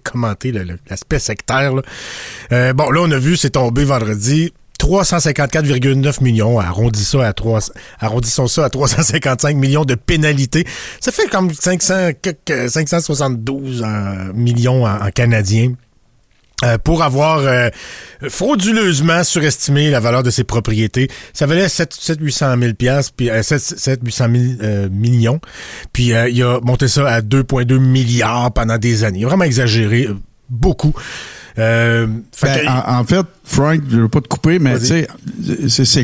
[0.02, 0.52] commenter
[0.88, 1.74] l'aspect sectaire.
[1.74, 1.82] là.
[2.52, 4.52] Euh, bon, là, on a vu, c'est tombé vendredi.
[4.80, 7.60] 354,9 millions, arrondis ça à 3,
[8.00, 10.66] arrondissons ça à 355 millions de pénalités.
[11.00, 15.74] Ça fait comme 500, quelques- 572 euh, millions en, en canadiens.
[16.62, 17.70] Euh, pour avoir euh,
[18.28, 21.08] frauduleusement surestimé la valeur de ses propriétés.
[21.32, 25.40] Ça valait 7, 7 800 000 piastres, puis euh, 7, 7 800 000 euh, millions.
[25.94, 29.20] Puis euh, il a monté ça à 2,2 milliards pendant des années.
[29.20, 30.16] Il a vraiment exagéré euh,
[30.50, 30.92] beaucoup.
[31.58, 35.08] Euh, fait Ben, que- en, en fait, Frank, je veux pas te couper, mais c'est-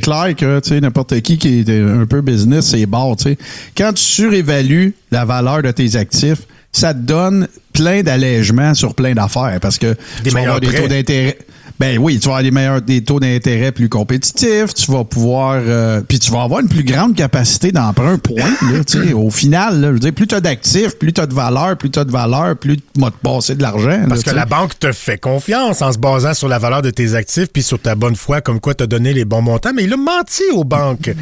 [0.00, 2.86] clair que tu sais n'importe qui qui est un peu business, c'est
[3.24, 3.38] sais.
[3.76, 6.40] Quand tu surévalues la valeur de tes actifs,
[6.76, 10.60] ça te donne plein d'allègements sur plein d'affaires parce que Des tu vas avoir meilleurs
[10.60, 10.82] des prêts.
[10.82, 11.38] taux d'intérêt.
[11.78, 15.60] Ben oui, tu vas avoir des meilleurs des taux d'intérêt plus compétitifs, tu vas pouvoir
[15.66, 18.36] euh, puis tu vas avoir une plus grande capacité d'emprunt point
[18.72, 21.20] là, tu sais, au final là, je veux dire plus tu as d'actifs, plus tu
[21.20, 24.04] as de valeur, plus tu as de valeur, plus tu vas te passer de l'argent.
[24.08, 26.82] Parce là, que tu la banque te fait confiance en se basant sur la valeur
[26.82, 29.72] de tes actifs puis sur ta bonne foi, comme quoi t'as donné les bons montants,
[29.74, 31.14] mais il a menti aux banques.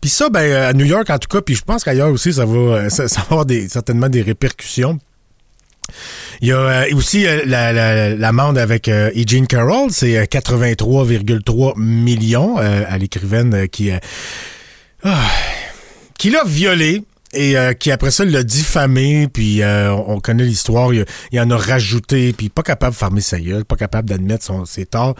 [0.00, 2.46] Puis ça, ben, à New York en tout cas, puis je pense qu'ailleurs aussi, ça
[2.46, 4.98] va, euh, ça, ça va avoir des, certainement des répercussions.
[6.40, 9.10] Il y a euh, aussi euh, la- la- l'amende avec euh,
[9.48, 13.90] Carroll, c'est euh, 83,3 millions euh, à l'écrivaine qui,
[15.04, 15.16] ah,
[16.18, 17.02] qui l'a violé
[17.34, 21.50] et euh, qui après ça l'a diffamé, puis euh, on connaît l'histoire, il, il en
[21.50, 25.14] a rajouté, puis pas capable de fermer sa gueule, pas capable d'admettre son, ses torts.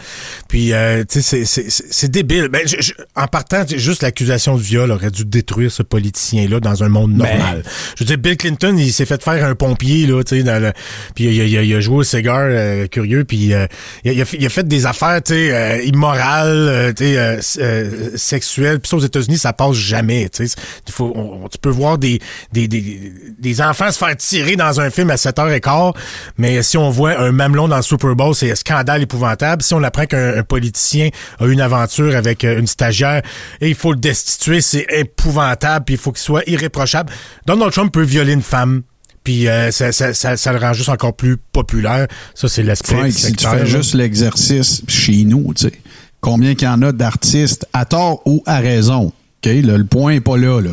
[0.49, 2.49] Puis, euh, tu sais, c'est- c'est- c'est c'est débile.
[2.49, 6.83] Ben, je- je- en partant, juste l'accusation de viol aurait dû détruire ce politicien-là dans
[6.85, 7.63] un monde normal.
[7.97, 10.63] Je veux dire, Bill Clinton, il s'est fait faire un pompier, là, tu sais, dans
[10.63, 10.73] le...
[11.15, 13.67] puis il, a- il il a joué au cigare, euh, curieux, puis euh,
[14.05, 16.93] il, a, il a fait, il a fait des affaires, tu sais, euh, immorales, euh,
[16.93, 17.05] tu
[17.43, 18.81] sais, sexuelles.
[18.81, 20.55] Puis ça, aux États-Unis, ça passe jamais, tu sais.
[21.01, 22.21] On- on- tu peux voir des,
[22.53, 25.95] des, des, des enfants se faire tirer dans un film à 7h15,
[26.37, 29.63] mais si on voit un mamelon dans le Super Bowl, c'est un scandale épouvantable.
[29.63, 33.23] Si on apprend qu'un un politicien a eu une aventure avec euh, une stagiaire
[33.61, 37.13] et il faut le destituer, c'est épouvantable, puis il faut qu'il soit irréprochable.
[37.47, 38.83] Donald Trump peut violer une femme.
[39.25, 42.07] Puis euh, ça, ça, ça, ça le rend juste encore plus populaire.
[42.35, 43.65] Ça, c'est l'aspect Frank, si tu fais là.
[43.65, 45.73] juste l'exercice chez nous, tu sais,
[46.21, 49.47] combien qu'il y en a d'artistes, à tort ou à raison, OK?
[49.47, 50.71] Le, le point n'est pas là, là.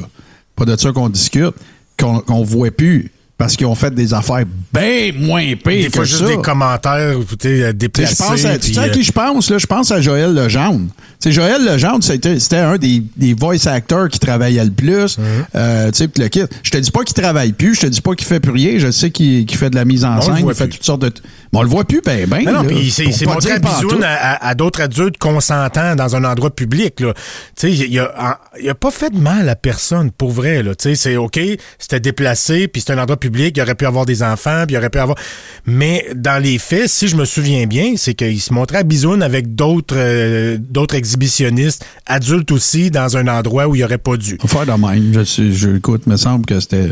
[0.56, 1.56] Pas de ça qu'on discute,
[1.98, 6.04] qu'on qu'on voit plus, parce qu'ils ont fait des affaires bien moins pires Des fois,
[6.04, 6.28] que juste ça.
[6.28, 8.16] des commentaires euh, déplacés.
[8.18, 9.58] je pense à, tu sais à euh, qui je pense, là?
[9.58, 10.88] Je pense à Joël Legendre.
[11.20, 15.18] Tu sais, Joël Legendre, c'était, un des, des voice actors qui travaillait le plus.
[15.54, 16.44] Euh, tu sais, puis le kit.
[16.64, 18.80] Je te dis pas qu'il travaille plus, je te dis pas qu'il fait plus rien.
[18.80, 21.12] Je sais qu'il, fait de la mise en On scène, il fait toutes sortes de.
[21.54, 22.44] Mais on le voit plus, ben, ben.
[22.44, 22.94] Non, puis
[23.26, 27.00] montré à bisoune à, d'autres adultes consentants dans un endroit public.
[27.00, 27.14] Là.
[27.56, 30.64] Tu sais, il a, a pas fait de mal à personne, pour vrai.
[30.64, 30.76] Là.
[30.76, 31.40] Tu sais, c'est OK,
[31.80, 34.78] c'était déplacé, puis c'est un endroit public, il aurait pu avoir des enfants, puis il
[34.78, 35.18] aurait pu avoir...
[35.66, 39.24] Mais dans les faits, si je me souviens bien, c'est qu'il se montrait à bisoune
[39.24, 44.38] avec d'autres euh, d'autres exhibitionnistes, adultes aussi, dans un endroit où il aurait pas dû.
[44.40, 45.24] Faut faire de même.
[45.26, 46.92] Je, je écoute, me semble que c'était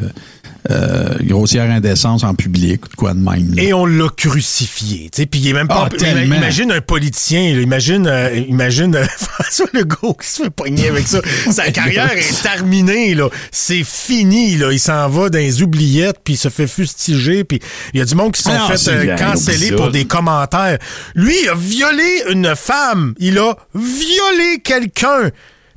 [0.71, 3.53] euh, grossière indécence en public ou de quoi de même.
[3.55, 3.61] là.
[3.61, 5.09] Et on l'a crucifié.
[5.11, 5.89] tu sais, Puis il est même pas.
[5.91, 7.55] Ah, imagine un politicien.
[7.55, 11.19] là, imagine, euh, imagine euh, François Legault qui se fait pogner avec ça.
[11.51, 13.13] Sa carrière est terminée.
[13.15, 13.29] là.
[13.51, 14.55] C'est fini.
[14.55, 14.71] Là.
[14.71, 17.43] Il s'en va dans les oubliettes, puis il se fait fustiger.
[17.43, 17.59] Puis
[17.93, 20.77] il y a du monde qui se sont Ah fait canceller pour des commentaires.
[21.15, 23.13] Lui, il a violé une femme.
[23.19, 25.29] Il a violé quelqu'un.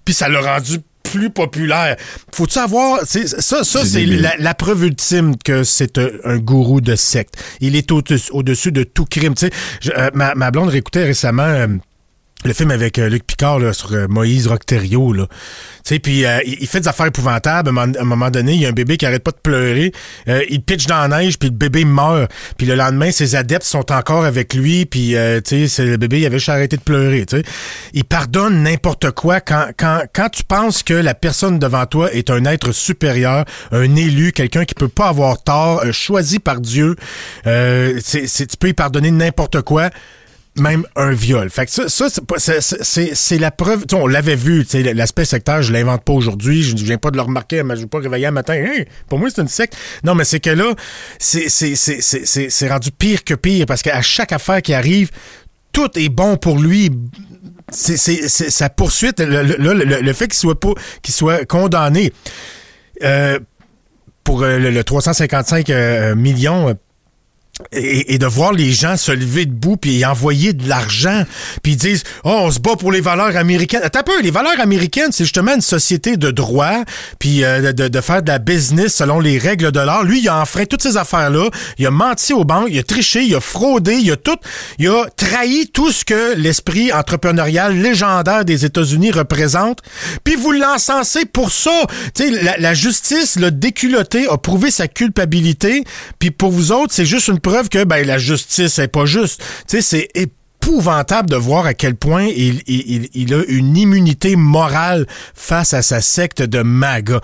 [0.04, 0.78] Puis ça l'a rendu
[1.16, 1.96] plus populaire.
[2.34, 6.80] Faut-tu savoir, c'est- ça, ça C'est la, la preuve ultime que c'est un, un gourou
[6.80, 7.34] de secte.
[7.60, 8.02] Il est au-
[8.32, 9.34] au-dessus de tout crime.
[9.34, 11.66] Tu sais, je- euh, ma, ma blonde réécoutait récemment euh,
[12.48, 15.12] le film avec euh, Luc Picard là, sur euh, Moïse Rocterio.
[15.12, 15.26] Là.
[15.26, 17.68] Tu sais, puis euh, il, fait des affaires épouvantables.
[17.68, 19.92] À un moment, donné, il y a un bébé qui arrête pas de pleurer.
[20.28, 22.30] Euh, il pitch dans la neige, puis le bébé meurt.
[22.56, 24.86] Puis le lendemain, ses adeptes sont encore avec lui.
[24.86, 27.26] Puis, sais, le bébé, il avait juste arrêté de pleurer.
[27.26, 27.42] Tu sais.
[27.92, 32.30] Il pardonne n'importe quoi quand, quand, quand tu penses que la personne devant toi est
[32.30, 36.96] un être supérieur, un élu, quelqu'un qui peut pas avoir tort, choisi par Dieu.
[37.44, 39.90] Tu peux y pardonner n'importe quoi
[40.56, 41.50] même un viol.
[41.50, 42.08] Fait que ça, ça
[42.60, 43.84] c'est, la preuve.
[43.92, 46.62] on l'avait vu, l'aspect sectaire, je l'invente pas aujourd'hui.
[46.62, 48.54] Je ne viens pas de le remarquer, mais je vais pas réveiller un matin.
[48.54, 49.76] Hey, pour moi, c'est une secte.
[50.04, 50.74] Non, mais c'est que là,
[51.18, 55.10] c'est, rendu pire que pire parce qu'à chaque affaire qui arrive,
[55.72, 56.90] tout est bon pour lui.
[57.70, 62.12] C'est, sa poursuite, le, le, fait qu'il soit pas, qu'il soit condamné.
[63.02, 63.38] Euh,
[64.24, 66.76] pour euh, le, le 355 euh, millions
[67.72, 71.24] et, et de voir les gens se lever debout puis envoyer de l'argent
[71.62, 74.30] puis ils disent oh on se bat pour les valeurs américaines attends un peu les
[74.30, 76.84] valeurs américaines c'est justement une société de droit
[77.18, 80.04] puis euh, de, de faire de la business selon les règles de l'art.
[80.04, 81.48] Lui il a enfreint toutes ces affaires là
[81.78, 84.36] il a menti aux banques il a triché il a fraudé il a tout.
[84.78, 89.80] Il a trahi tout ce que l'esprit entrepreneurial légendaire des États-Unis représente.
[90.24, 91.86] Puis vous l'encensez pour ça.
[92.14, 95.84] Tu sais la, la justice le déculotté a prouvé sa culpabilité.
[96.18, 99.42] Puis pour vous autres c'est juste une preuve que ben la justice est pas juste
[99.68, 105.74] c'est épouvantable de voir à quel point il, il, il- a une immunité morale face
[105.74, 107.20] à sa secte de MAGA.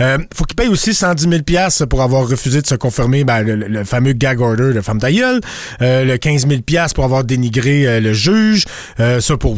[0.00, 3.42] Euh, faut qu'il paye aussi 110 000 piastres pour avoir refusé de se confirmer ben,
[3.42, 5.40] le, le fameux gag order de femme d'aïeul,
[5.82, 8.64] euh, le 15 000 piastres pour avoir dénigré euh, le juge,
[8.98, 9.56] euh, ça pour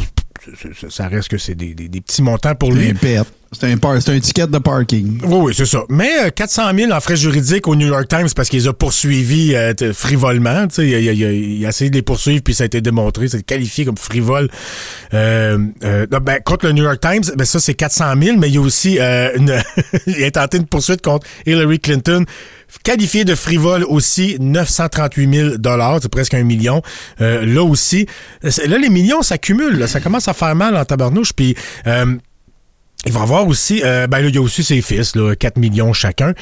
[0.81, 2.93] ça- ça reste que c'est des, des- des petits montants pour lui.
[3.55, 5.21] C'est un, un ticket de parking.
[5.25, 5.83] Oui, oui, c'est ça.
[5.91, 9.55] Mais euh, 400 000 en frais juridiques au New York Times parce qu'ils ont poursuivis
[9.55, 10.67] euh, frivolement.
[10.69, 12.67] Tu sais, il, a- il il il a essayé de les poursuivre puis ça a
[12.67, 14.49] été démontré, c'est qualifié comme frivole.
[15.13, 18.55] Euh, euh, ben, contre le New York Times, ben ça c'est 400 000, mais il
[18.55, 19.55] y a aussi euh, une
[20.07, 22.25] il a tenté une poursuite contre Hillary Clinton.
[22.85, 26.83] Qualifié de frivole aussi, 938 000 dollars, c'est presque un million.
[27.21, 28.07] Euh, là aussi,
[28.43, 31.33] là les millions s'accumulent, ça commence à faire mal en tabarnouche.
[31.33, 31.55] Puis
[31.87, 32.17] euh,
[33.05, 35.57] il va avoir aussi, euh, ben là, il y a aussi ses fils, là, 4
[35.59, 36.35] millions chacun.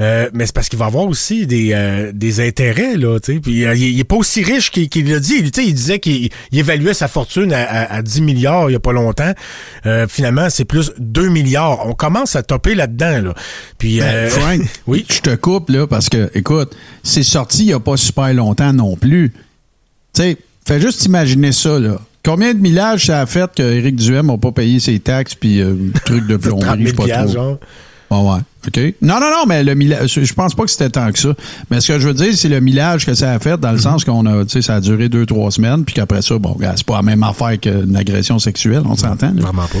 [0.00, 3.40] Euh, mais c'est parce qu'il va avoir aussi des, euh, des intérêts, là, tu sais.
[3.40, 5.34] Puis euh, il, il est pas aussi riche qu'il qu'il l'a dit.
[5.38, 8.68] Il, tu sais, il disait qu'il il évaluait sa fortune à, à- à 10 milliards
[8.68, 9.32] il y a pas longtemps.
[9.86, 11.86] Euh, finalement, c'est plus 2 milliards.
[11.86, 13.34] On commence à topper là-dedans, là.
[13.78, 15.06] Puis, Ben, euh, Frank, oui?
[15.08, 18.72] je te coupe là parce que, écoute, c'est sorti il n'y a pas super longtemps
[18.72, 19.30] non plus.
[20.14, 21.98] Tu sais, fais juste imaginer ça, là.
[22.28, 25.62] Combien de millages ça a fait que Éric Duhem n'a pas payé ses taxes puis
[25.62, 25.74] euh,
[26.04, 27.42] truc de 30 plomberie, je 000 sais pas piastres, trop.
[27.42, 27.58] genre.
[28.10, 28.94] Ah ouais, OK.
[29.00, 31.30] Non, non, non, mais le millage, je pense pas que c'était tant que ça.
[31.70, 33.78] Mais ce que je veux dire, c'est le millage que ça a fait dans le
[33.78, 36.54] sens qu'on a, tu sais, ça a duré deux, trois semaines, puis qu'après ça, bon,
[36.76, 39.32] c'est pas la même affaire qu'une agression sexuelle, on s'entend.
[39.34, 39.78] Vraiment pas.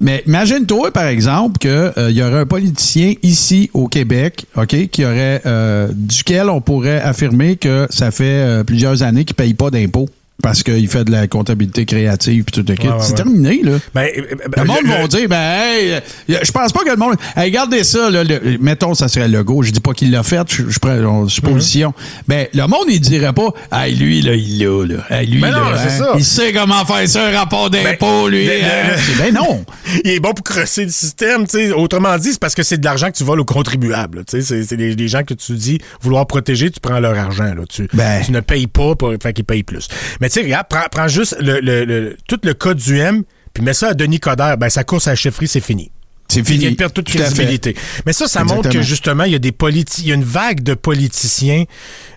[0.00, 5.42] Mais imagine-toi, par exemple, qu'il y aurait un politicien ici au Québec, OK, qui aurait
[5.46, 9.70] euh, duquel on pourrait affirmer que ça fait euh, plusieurs années qu'il ne paye pas
[9.70, 10.08] d'impôts
[10.42, 12.86] parce qu'il fait de la comptabilité créative puis tout le kit.
[12.86, 13.16] Ouais, ouais, C'est ouais.
[13.16, 13.72] terminé, là.
[13.94, 16.00] Ben, euh, Le ben, monde le- va dire, ben, hey, euh,
[16.42, 17.14] je pense pas que le monde.
[17.36, 19.62] Hey, regardez ça, là, le- mettons, ça serait Legault.
[19.62, 21.88] Je dis pas qu'il l'a fait, je, je prends en supposition.
[21.96, 22.04] Mhm.
[22.28, 25.04] Ben, le monde, il dirait pas, hey, lui, là, il l'a, là.
[25.08, 26.12] Hey, lui, Ben non, là, c'est hein, ça.
[26.18, 28.44] il sait comment faire ça, un rapport d'impôt, lui.
[28.44, 28.96] le- hein.
[28.96, 29.64] le- ben non.
[30.04, 31.72] il est bon pour crosser le système, tu sais.
[31.72, 34.62] Autrement dit, c'est parce que c'est de l'argent que tu voles aux contribuables, tu sais.
[34.64, 37.62] C'est, les gens que tu dis vouloir protéger, tu prends leur argent, là.
[37.68, 38.20] Tu, Ben.
[38.24, 39.88] tu ne payes pas pour, fait qu'ils payent plus.
[40.20, 43.22] Mais tu sais, regarde, prends, prends juste le, le, le- tout le cas du M,
[43.52, 45.90] puis mets ça à Denis Coderre, ben, sa course à la chefferie, c'est fini.
[46.28, 46.70] C'est Il fini.
[46.70, 47.76] de perdre toute Tout crédibilité.
[48.06, 50.24] Mais ça, ça montre que justement, il y a des politi il y a une
[50.24, 51.64] vague de politiciens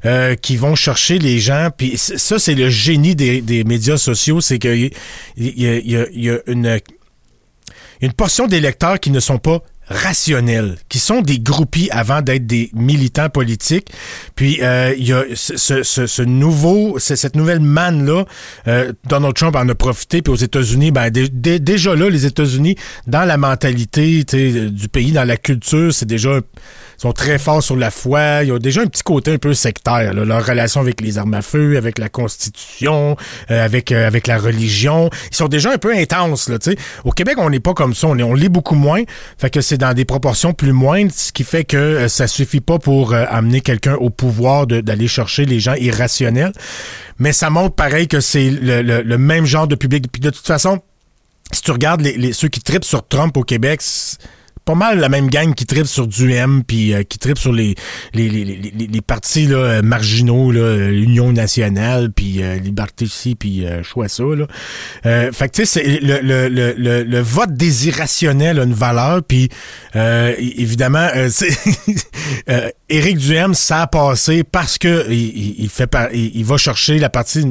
[0.06, 1.70] euh, qui vont chercher les gens.
[1.78, 4.90] Puis ça, c'est le génie des, des médias sociaux, c'est qu'il y, a-
[5.36, 6.80] il y a- il y a- il y a une,
[8.02, 12.70] une portion d'électeurs qui ne sont pas rationnels, qui sont des groupies avant d'être des
[12.74, 13.90] militants politiques.
[14.36, 18.26] Puis euh, il y a ce, ce- ce- nouveau, ce- cette nouvelle manne-là,
[18.68, 22.26] euh, Donald Trump en a profité, puis aux États-Unis, ben, dé- dé- déjà là, les
[22.26, 22.76] États-Unis,
[23.08, 26.40] dans la mentalité sais, du pays, dans la culture, c'est déjà
[26.98, 28.44] ils sont très forts sur la foi.
[28.44, 30.16] Ils ont déjà un petit côté un peu sectaire.
[30.16, 30.26] là.
[30.26, 33.16] Leur relation avec les armes à feu, avec la Constitution,
[33.52, 35.12] euh, avec euh, avec la religion.
[35.32, 36.50] Ils sont déjà un peu intenses.
[36.50, 36.78] Là, tu sais.
[37.04, 38.08] Au Québec, on n'est pas comme ça.
[38.08, 39.04] On, est, on lit beaucoup moins.
[39.38, 42.80] Fait c'est dans des proportions plus moindres, ce qui fait que euh, ça suffit pas
[42.80, 46.54] pour euh, amener quelqu'un au pouvoir d'aller chercher les gens irrationnels.
[47.20, 50.06] Mais ça montre pareil que c'est le, même genre de public.
[50.12, 50.82] Puis de toute façon,
[51.52, 53.82] si tu regardes ceux qui tripent sur Trump au Québec,
[54.68, 57.74] pas mal la même gang qui tripe sur du M euh, qui tripe sur les
[58.14, 58.58] les, les, les,
[58.88, 63.82] les- partis là, euh, marginaux là, euh, Union nationale puis euh, Liberté ici puis euh,
[63.82, 64.46] choix ça là.
[65.06, 69.24] Euh, fait que tu sais le, le, le, le, vote des irrationnels a une valeur
[69.24, 69.48] puis
[69.96, 71.30] euh, évidemment euh,
[72.50, 77.00] euh, Éric Duhem ça a passé parce que il, il- fait par- il va chercher
[77.00, 77.46] la partie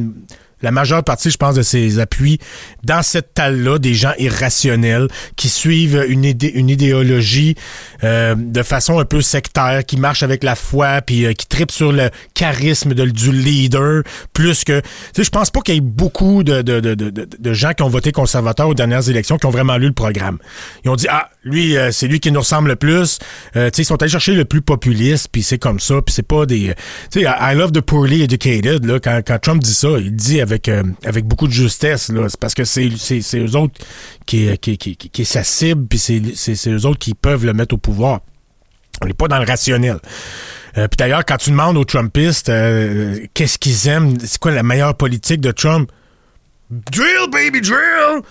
[0.62, 2.38] la majeure partie, je pense, de ses appuis
[2.82, 7.54] dans cette talle-là, des gens irrationnels qui suivent une, idéologie
[8.04, 11.70] euh, de façon un peu sectaire, qui marche avec la foi, puis euh, qui tripe
[11.70, 14.02] sur le charisme du leader,
[14.32, 14.80] plus que...
[14.80, 14.86] Tu
[15.16, 17.72] sais, je pense pas qu'il y ait beaucoup de, de, de, de, de- de gens
[17.72, 20.38] qui ont voté conservateur aux dernières élections qui ont vraiment lu le programme.
[20.84, 23.18] Ils ont dit, ah, lui, euh, c'est lui qui nous ressemble le plus.
[23.56, 26.44] Euh, ils sont allés chercher le plus populiste, puis c'est comme ça, puis c'est pas
[26.44, 26.74] des...
[27.10, 30.68] Tu sais, I love the poorly educated, là, quand, Trump dit ça, il dit avec,
[30.68, 33.74] euh, avec beaucoup de justesse, là, c'est parce que c'est, c'est, c'est eux autres
[34.26, 37.14] qui, qui, qui, qui, qui est sa cible, puis c'est, c'est, c'est eux autres qui
[37.14, 38.20] peuvent le mettre au pouvoir.
[39.02, 39.98] On n'est pas dans le rationnel.
[40.78, 44.62] Euh, puis d'ailleurs, quand tu demandes aux Trumpistes euh, qu'est-ce qu'ils aiment, c'est quoi la
[44.62, 45.90] meilleure politique de Trump?
[46.70, 48.22] Drill, baby, drill!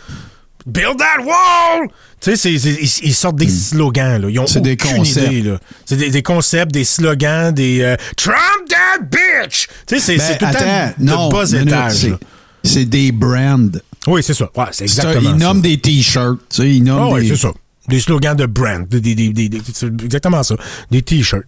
[0.66, 1.88] Build that wall!
[2.20, 4.30] Tu sais, c'est- c'est- ils, ils sortent des slogans, là.
[4.30, 4.48] Ils ont Hmm.
[4.48, 5.28] C'est des concepts.
[5.32, 5.60] idée, là.
[5.86, 8.38] C'est des, des concepts, des slogans, des euh, Trump
[8.70, 9.68] that bitch!
[9.88, 12.18] Tu sais, c'est, Ben, c'est tout le temps de bas étage.
[12.64, 13.70] c'est- des brands.
[14.08, 14.50] Oui, c'est ça.
[14.56, 15.46] Ouais, c'est exactement Ils ça.
[15.48, 16.40] nomment des t-shirts.
[16.50, 17.28] Tu sais, ils nomment Ah des...
[17.30, 17.52] c'est ça.
[17.88, 18.88] Des slogans de brand.
[18.88, 20.56] Des, des, des, des- des- c'est exactement ça.
[20.90, 21.46] Des t-shirts.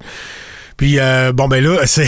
[0.78, 2.08] Puis, euh, bon, ben là, c'est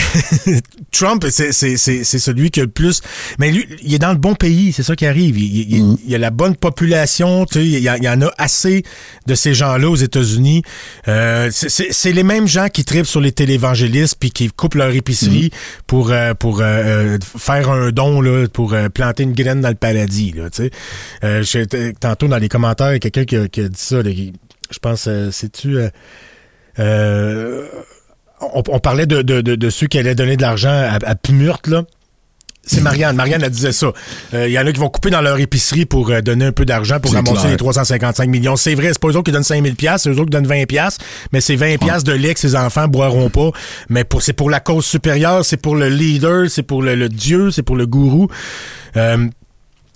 [0.92, 3.02] Trump, c'est c'est- c'est- c'est celui qui a le plus...
[3.38, 5.38] Mais lui, il est dans le bon pays, c'est ça qui arrive.
[5.38, 8.22] Il, il- y a la bonne population, tu sais, il y, a- il y en
[8.22, 8.82] a assez
[9.26, 10.62] de ces gens-là aux États-Unis.
[11.08, 14.74] Euh, c'est- c'est c'est les mêmes gens qui tripent sur les télévangélistes puis qui coupent
[14.76, 15.50] leur épicerie
[15.86, 19.68] pour, euh, pour euh, euh, faire un don, là, pour euh, planter une graine dans
[19.68, 20.70] le paradis, là, tu sais.
[21.24, 23.96] Euh, tantôt, dans les commentaires, il y a quelqu'un qui, a- qui a dit ça,
[24.02, 24.32] là, qui-
[24.70, 25.76] je pense, euh, c'est-tu...
[25.78, 25.88] euh,
[26.78, 27.66] euh,
[28.40, 31.14] on, on parlait de, de, de, de ceux qui allaient donner de l'argent à, à
[31.66, 31.84] là.
[32.62, 33.16] C'est Marianne.
[33.16, 33.90] Marianne, elle disait ça.
[34.34, 36.52] Euh, Il y en a qui vont couper dans leur épicerie pour euh, donner un
[36.52, 37.50] peu d'argent pour ramasser clair.
[37.52, 38.54] les 355 millions.
[38.56, 40.46] C'est vrai, c'est pas eux autres qui donnent 5000 pièces, c'est eux autres qui donnent
[40.46, 40.98] 20 pièces,
[41.32, 43.50] mais c'est 20 pièces de lait que ces enfants boiront pas.
[43.88, 47.08] Mais pour c'est pour la cause supérieure, c'est pour le leader, c'est pour le, le
[47.08, 48.28] dieu, c'est pour le gourou.
[48.96, 49.26] Euh,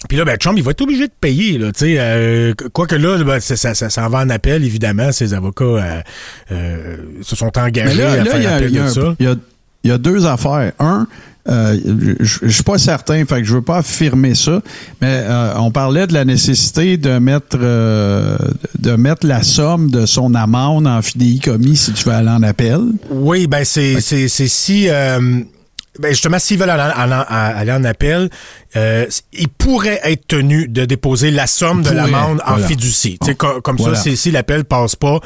[0.09, 1.59] Puis là, ben, Trump, il va être obligé de payer.
[1.59, 5.13] Là, tu sais, euh, quoique là, ben, ça, ça, ça s'en va en appel, évidemment.
[5.13, 6.01] Ses avocats euh,
[6.53, 9.15] euh, se sont engagés là, à là, faire il y a- appel de ça.
[9.19, 9.37] il y a-
[9.85, 10.73] il y a deux affaires.
[10.79, 11.07] Un,
[11.47, 11.77] euh,
[12.21, 14.63] je suis pas certain, fait que je veux pas affirmer ça,
[15.03, 18.39] mais euh, on parlait de la nécessité de mettre euh,
[18.79, 22.81] de mettre la somme de son amende en fidéicommis si tu veux aller en appel.
[23.11, 25.41] Oui, ben c'est c'est c'est si euh,
[26.01, 28.29] ben justement s'ils veulent aller, en- en- aller en appel,
[28.77, 32.67] euh, ils pourraient être tenus de déposer la somme de l'amende en voilà.
[32.67, 33.19] fiducie.
[33.39, 33.97] Co- comme Voilà.
[33.97, 35.21] ça, si, l'appel passe pas,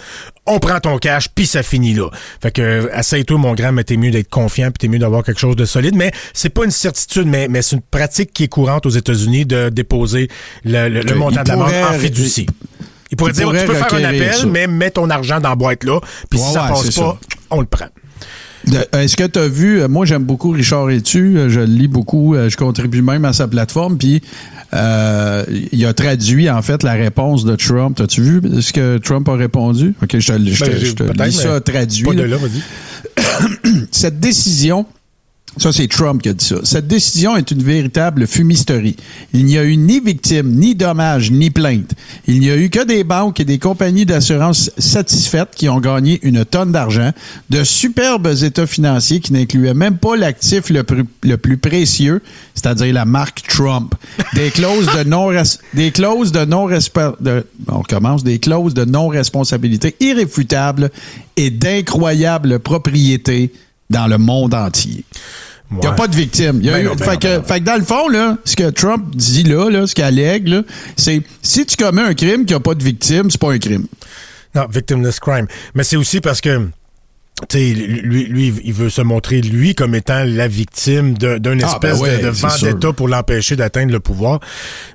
[0.47, 2.09] on prend ton cash puis ça finit là.
[2.43, 5.23] Fait que euh, essaye-toi mon grand, mais t'es mieux d'être confiant puis t'es mieux d'avoir
[5.25, 5.95] quelque chose de solide.
[5.95, 9.47] Mais c'est pas une certitude, mais mais c'est une pratique qui est courante aux États-Unis
[9.47, 10.29] de déposer
[10.65, 12.47] le, le- le montant de l'amende en fiducie.
[13.11, 14.45] Il pourrait dire, pourrait tu peux faire un appel, ça.
[14.47, 15.99] mais mets ton argent dans la boîte là,
[16.29, 17.19] puis si ça ouais, passe pas,
[17.51, 17.87] on le prend.
[18.71, 21.67] De- Est-ce que tu as vu, euh, moi j'aime beaucoup Richard Etu, euh, je le
[21.67, 24.21] lis beaucoup, euh, je contribue même à sa plateforme, puis
[24.75, 27.99] euh, il a traduit en fait la réponse de Trump.
[28.01, 29.95] As-tu vu ce que Trump a répondu?
[30.03, 32.05] Ok, je te, je te- Ben, je te lis ça traduit.
[32.23, 32.27] Là.
[32.29, 32.37] là.
[33.91, 34.85] Cette décision,
[35.57, 38.97] ça c'est Trump qui a dit ça, cette décision est une véritable fumisterie.
[39.33, 41.93] Il n'y a eu ni victime, ni dommage, ni plainte.
[42.27, 46.21] Il n'y a eu que des banques et des compagnies d'assurance satisfaites qui ont gagné
[46.23, 47.13] une tonne d'argent,
[47.51, 52.23] de superbes états financiers qui n'incluaient même pas l'actif le, plus- précieux,
[52.55, 53.95] c'est-à-dire la marque Trump.
[54.35, 55.29] Des clauses de non
[55.75, 60.91] des clauses de non de on recommence des clauses de non responsabilité irréfutables
[61.37, 63.53] et d'incroyables propriétés
[63.91, 65.05] dans le monde entier.
[65.71, 66.61] Il n'y a pas de victime.
[66.63, 68.09] Y a Ben eu- non, ben fait, non, que, ben fait que dans le fond,
[68.09, 70.63] là, ce que Trump dit là, là ce qu'il allègue,
[70.97, 73.87] c'est si tu commets un crime qui n'a pas de victime, c'est pas un crime.
[74.55, 75.47] Non, victimless crime.
[75.75, 76.69] Mais c'est aussi parce que
[77.55, 82.03] lui, lui, il veut se montrer, lui, comme étant la victime d'une Ah, espèce ben
[82.03, 84.41] ouais, de, de vendetta pour l'empêcher d'atteindre le pouvoir.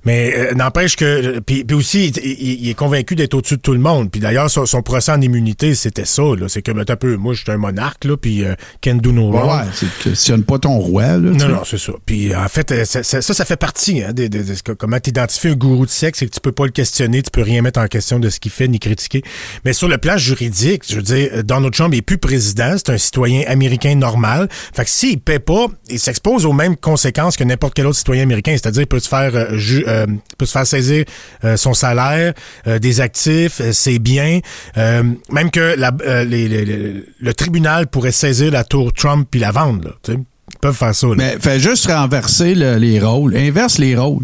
[0.06, 1.40] Mais euh, n'empêche que...
[1.40, 4.12] Puis, puis aussi, il, est convaincu d'être au-dessus de tout le monde.
[4.12, 6.24] Puis d'ailleurs, son, son procès en immunité, c'était ça.
[6.48, 9.12] C'est que, ben, un peu, moi, je suis un monarque, là, puis euh, can do
[9.12, 9.62] no Ouais, wrong.
[9.62, 11.04] ouais, c'est questionne pas ton roi.
[11.04, 11.18] Là.
[11.18, 11.94] Non, non, c'est ça.
[12.06, 14.44] Puis en fait, euh, ça, ça, fait partie hein, de, de-
[14.78, 17.42] comment t'identifies un gourou de sexe, c'est que tu peux pas le questionner, tu peux
[17.42, 19.24] rien mettre en question de ce qu'il fait ni critiquer.
[19.66, 22.98] Mais sur le plan juridique, je veux dire, euh, Donald Trump est plus c'est un
[22.98, 24.48] citoyen américain normal.
[24.74, 28.24] Fait que s'il paie pas, il s'expose aux mêmes conséquences que n'importe quel autre citoyen
[28.24, 30.06] américain, c'est-à-dire peut se faire euh, ju- euh,
[30.38, 31.06] peut se faire saisir
[31.44, 32.34] euh, son salaire,
[32.68, 34.40] euh, des actifs, euh, ses biens,
[34.78, 35.92] euh, même que la,
[36.24, 39.98] les- les- les- le tribunal pourrait saisir la tour Trump puis la vendre.
[40.08, 41.08] Là, ils peuvent faire ça.
[41.08, 41.14] là.
[41.18, 43.36] Mais fais juste renverser le- les rôles.
[43.36, 44.24] Inverse les rôles.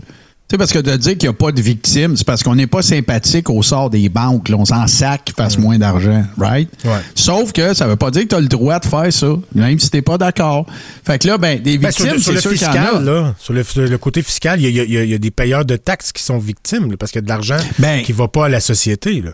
[0.49, 2.55] Tu sais, parce que de dire qu'il n'y a pas de victime, c'est parce qu'on
[2.55, 4.49] n'est pas sympathique au sort des banques.
[4.49, 4.55] là.
[4.57, 6.67] On s'en sac qu'ils fassent moins d'argent, right?
[6.85, 6.91] Ouais.
[7.13, 9.77] Sauf que ça veut pas dire que tu as le droit de faire ça, même
[9.77, 10.65] si t'es pas d'accord.
[11.05, 12.99] Fait que là, ben, des Ben, sur victimes, le, sur le en fiscal, a.
[12.99, 15.75] là, sur le, sur le côté fiscal, il y a, y y des payeurs de
[15.75, 18.45] taxes qui sont victimes là, parce qu'il y a de l'argent Ben- qui va pas
[18.45, 19.21] à la société.
[19.21, 19.33] Là.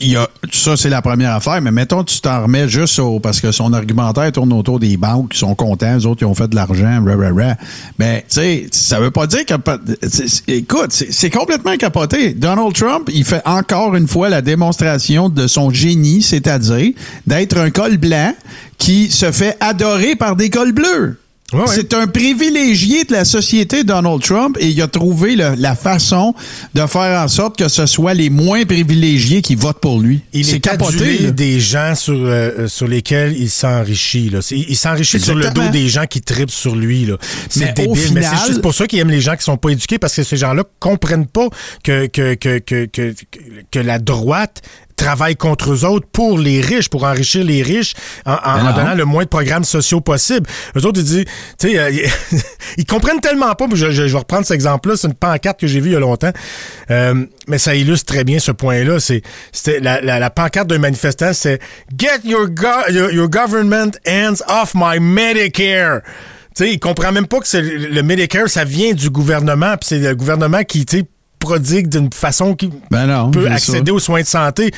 [0.00, 0.18] Il
[0.52, 3.72] ça, c'est la première affaire, mais mettons, tu t'en remets juste au, parce que son
[3.72, 7.02] argumentaire tourne autour des banques qui sont contents, les autres, ils ont fait de l'argent,
[7.04, 7.54] rah, rah, rah.
[7.98, 9.54] Ben, tu sais, ça veut pas dire que,
[10.48, 12.34] écoute, c'est complètement capoté.
[12.34, 16.92] Donald Trump, il fait encore une fois la démonstration de son génie, c'est-à-dire
[17.26, 18.32] d'être un col blanc
[18.78, 21.18] qui se fait adorer par des cols bleus.
[21.54, 21.66] Ouais, ouais.
[21.74, 26.34] C'est un privilégié de la société, Donald Trump, et il a trouvé le- la façon
[26.74, 30.20] de faire en sorte que ce soit les moins privilégiés qui votent pour lui.
[30.32, 31.18] Il C'est est capoté.
[31.18, 31.30] là.
[31.30, 34.30] des gens sur, euh, sur lesquels il s'enrichit.
[34.50, 37.08] Il s'enrichit sur le dos des gens qui tripent sur lui.
[37.48, 37.90] C'est Mais débile.
[37.90, 39.98] au Mais c'est final- juste pour ça qu'il aime les gens qui sont pas éduqués
[39.98, 41.48] parce que ces gens-là comprennent pas
[41.82, 43.14] que, que, que, que, que,
[43.70, 44.62] que la droite
[44.96, 47.94] travaille contre eux autres pour les riches, pour enrichir les riches
[48.26, 50.46] en, en- Ben en donnant le moins de programmes sociaux possible.
[50.76, 51.24] Eux autres, ils disent,
[51.58, 51.90] tu sais, euh,
[52.78, 53.66] ils, comprennent tellement pas.
[53.72, 54.96] Je, je- je vais reprendre cet exemple-là.
[54.96, 56.32] C'est une pancarte que j'ai vue il y a longtemps.
[56.90, 59.00] Euh, mais ça illustre très bien ce point-là.
[59.00, 59.22] C'est,
[59.52, 61.60] c'était la, la, la pancarte d'un manifestant, c'est
[61.98, 66.00] Get your, go- your, your government hands off my Medicare.
[66.56, 69.98] Tu sais, il comprend même pas que le Medicare, ça vient du gouvernement, puis c'est
[69.98, 71.04] le gouvernement qui, tu sais,
[71.44, 74.70] prodigue d'une façon qui Ben non, peut accéder aux soins de santé.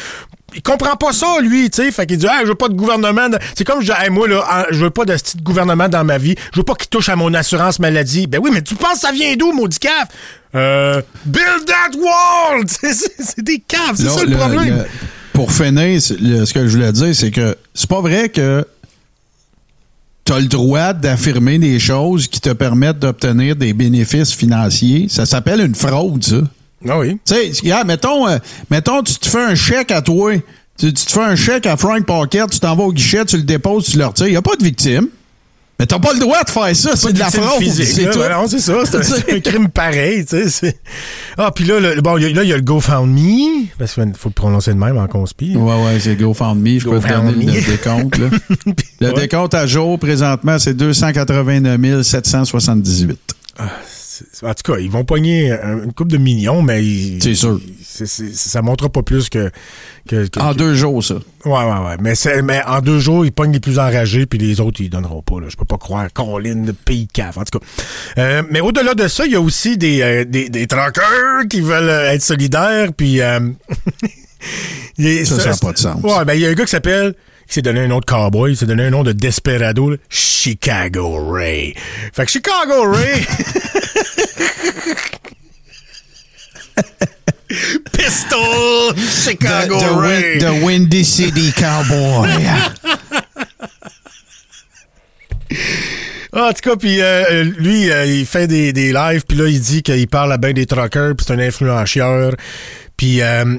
[0.54, 1.90] Il comprend pas ça, lui, tu sais.
[1.92, 3.28] Fait qu'il dit, ah, je veux pas de gouvernement.
[3.56, 6.04] C'est comme je dis, Hey, moi, là, ah, je veux pas de petit gouvernement dans
[6.04, 6.34] ma vie.
[6.52, 8.26] Je veux pas qu'il touche à mon assurance maladie.
[8.26, 10.08] Ben oui, mais tu penses que ça vient d'où, maudit caf?
[10.54, 12.64] Euh, build that wall!
[12.68, 14.76] C'est- des caves, c'est ça le, le- problème.
[14.78, 14.84] le-
[15.34, 18.66] pour finir, le- ce que je voulais dire, c'est que c'est pas vrai que
[20.24, 25.06] tu as le droit d'affirmer des choses qui te permettent d'obtenir des bénéfices financiers.
[25.10, 26.36] Ça s'appelle une fraude, ça.
[26.88, 27.18] Ah oui.
[27.24, 28.38] Tu sais, regarde, mettons, euh,
[28.70, 30.32] mettons, tu te fais un chèque à toi.
[30.78, 33.36] Tu, tu te fais un chèque à Frank Pocket, tu t'en vas au guichet, tu
[33.38, 34.26] le déposes, tu le retires.
[34.26, 35.08] Il n'y a pas de victime.
[35.78, 37.60] Mais t'as pas le droit de faire ça, c'est de la fraude.
[37.62, 38.04] physique, C'est.
[38.18, 38.78] Ben non, c'est ça.
[38.86, 40.78] C'est un, crime pareil, tu sais.
[41.36, 43.92] Ah, puis là, le- bon, il y a- là, il y a le GoFundMe, parce
[43.92, 45.54] qu'il faut le prononcer de même en conspi.
[45.54, 46.78] Ouais, ouais, c'est GoFundMe.
[46.78, 47.54] Je peux te donner GoFundMe.
[47.54, 48.16] le décompte.
[48.18, 48.26] Là.
[49.02, 49.20] Le Ouais.
[49.20, 53.18] décompte à jour, présentement, c'est 289 778.
[54.42, 57.60] En tout cas, ils vont pogner un- une coupe de millions, mais ils- C'est sûr.
[57.84, 59.50] c'est- ça montrera pas plus que.
[60.08, 61.14] que- que- En que- deux jours, ça.
[61.44, 61.96] Ouais, ouais, ouais.
[62.00, 64.88] Mais, c'est- mais en deux jours, ils pognent les plus enragés, puis les autres, ils
[64.90, 65.40] donneront pas.
[65.40, 65.46] Là.
[65.48, 66.06] Je peux pas croire.
[66.12, 67.36] Colin, pays cave.
[67.38, 67.66] En tout cas.
[68.18, 71.60] Euh, mais au-delà de ça, il y a aussi des, euh, des, des truckers qui
[71.60, 73.20] veulent euh, être solidaires, puis.
[73.20, 73.40] euh,
[74.98, 76.02] est- Ça, ça a c'est- pas de sens.
[76.02, 77.14] Ouais, ben, il y a un gars qui s'appelle.
[77.48, 79.96] Il s'est donné un nom de cowboy, il s'est donné un nom de desperado, là.
[80.08, 81.74] Chicago Ray.
[82.12, 83.24] Fait que Chicago Ray.
[87.92, 90.22] Pistol Chicago The, the, Ray.
[90.22, 92.28] Win- the Windy City Cowboy.
[96.32, 99.46] Ah, en tout cas, puis euh, lui, euh, il fait des, des lives, puis là,
[99.46, 102.34] il dit qu'il parle à ben des truckers, puis c'est un influenceur,
[102.96, 103.56] puis euh,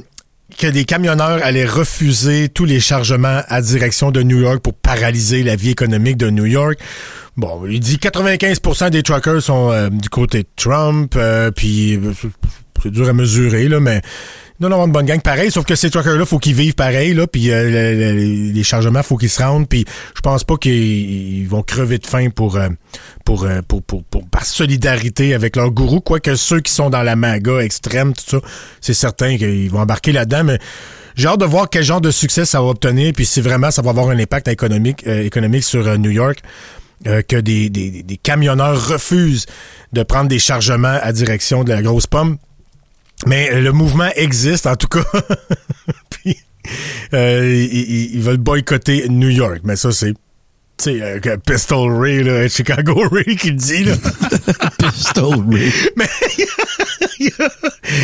[0.58, 5.44] que des camionneurs allaient refuser tous les chargements à direction de New York pour paralyser
[5.44, 6.78] la vie économique de New York.
[7.38, 12.12] Bon, il dit 95% des truckers sont euh, du côté de Trump, euh, puis euh,
[12.20, 14.02] c'est- dur à mesurer, là, mais
[14.62, 17.28] y avoir une bonne gang pareil, sauf que ces truckers-là, faut qu'ils vivent pareil, là,
[17.28, 19.86] puis euh, le- le- les chargements, faut qu'ils se rendent, puis
[20.16, 22.70] je pense pas qu'ils ils vont crever de faim pour, euh,
[23.26, 27.04] pour, euh, pour, pour, pour- par solidarité avec leur gourou, quoique ceux qui sont dans
[27.04, 28.40] la maga extrême, tout ça,
[28.82, 30.60] c'est certain qu'ils vont embarquer là-dedans, mais
[31.16, 33.82] j'ai hâte de voir quel genre de succès ça va obtenir, puis si vraiment ça
[33.82, 36.40] va avoir un impact économique, euh, économique sur New York.
[37.06, 39.46] Euh, que des, des, des camionneurs refusent
[39.94, 42.38] de prendre des chargements à direction de la grosse pomme.
[43.26, 45.04] Mais euh, le mouvement existe, en tout cas.
[46.10, 46.38] Puis,
[47.14, 49.62] euh, ils, veulent boycotter New York.
[49.64, 50.14] Mais ça, c'est.
[50.78, 53.96] Tu sais, euh, Pistol Ray, là, Chicago Ray qui le dit, là.
[54.78, 55.72] Pistol Ray.
[55.96, 56.08] Mais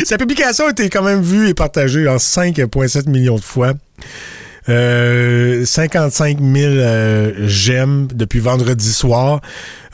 [0.04, 3.74] sa publication a été quand même vue et partagée en 5,7 millions de fois.
[4.68, 9.40] Euh, 55 000 euh, j'aime depuis vendredi soir.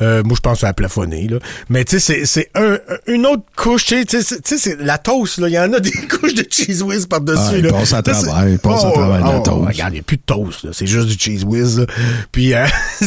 [0.03, 1.39] Euh, moi, je pense à la plafonner, là.
[1.69, 3.85] Mais tu sais, c'est- un, une autre couche.
[3.85, 5.49] Tu sais, tu sais, c'est- la toast, là.
[5.49, 7.73] Il y en a des couches de cheese whiz par-dessus, Ah, il là.
[7.73, 9.67] passe à travers, il passe à travers la toast.
[9.67, 10.71] Regarde, il n'y a plus de toast, là.
[10.73, 11.87] C'est juste du cheese whiz, là.
[12.33, 12.65] Puis, euh,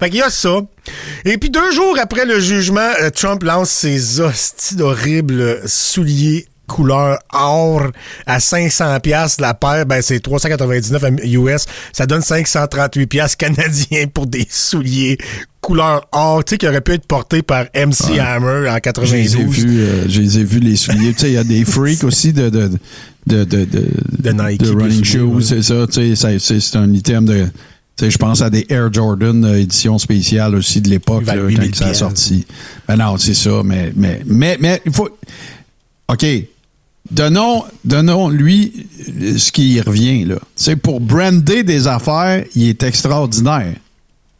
[0.00, 0.60] fait qu'il y a ça.
[1.24, 7.18] Et puis, deux jours après le jugement, euh, Trump lance ses hosties d'horribles souliers couleur
[7.32, 7.90] or
[8.26, 14.26] à 500 pièces la paire ben c'est 399 US ça donne 538 pièces canadiens pour
[14.26, 15.18] des souliers
[15.60, 19.36] couleur or tu sais qui auraient pu être portés par MC Hammer en Je les
[19.36, 21.12] ai 92 vus, euh, je les ai vus les souliers.
[21.14, 22.70] tu sais, il y a des freaks aussi de de
[23.26, 23.88] de de, de,
[24.18, 25.86] De Nike, de running shoes, c'est ça.
[25.90, 27.46] Tu sais, c'est un item de.
[27.96, 31.26] Tu sais, je pense à des Air Jordan euh, édition spéciale aussi de l'époque Ils
[31.26, 32.44] valent là, 8000 quand ça a sorti.
[32.88, 35.08] Ben non, c'est ça, mais mais mais mais il faut.
[36.08, 36.26] OK.
[37.10, 38.86] Donnons, donnons lui
[39.20, 40.36] euh, ce qui y revient là.
[40.56, 43.74] C'est pour brander des affaires, il est extraordinaire.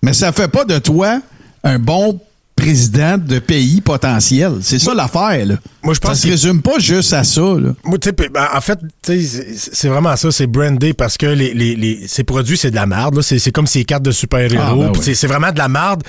[0.03, 1.20] Mais ça fait pas de toi
[1.62, 2.20] un bon
[2.69, 4.53] de pays potentiel.
[4.62, 5.55] C'est ça l'affaire, là.
[5.82, 7.74] moi, je pense ça se résume pas juste à ça, là.
[7.85, 12.24] Moi, ben, en fait, c'est vraiment ça, c'est brandé parce que les, les, les, ces
[12.24, 13.16] produits, c'est de la merde.
[13.16, 13.23] là.
[13.23, 14.82] C'est c'est comme ces cartes de super-héros.
[14.85, 15.15] Ah, ben oui.
[15.15, 16.03] c'est- vraiment de la marde.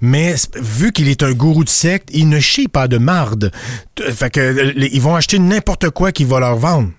[0.00, 3.50] Mais vu qu'il est un gourou de secte, il ne chie pas de marde.
[4.14, 6.90] Fait que euh, les- ils vont acheter n'importe quoi qu'il va leur vendre.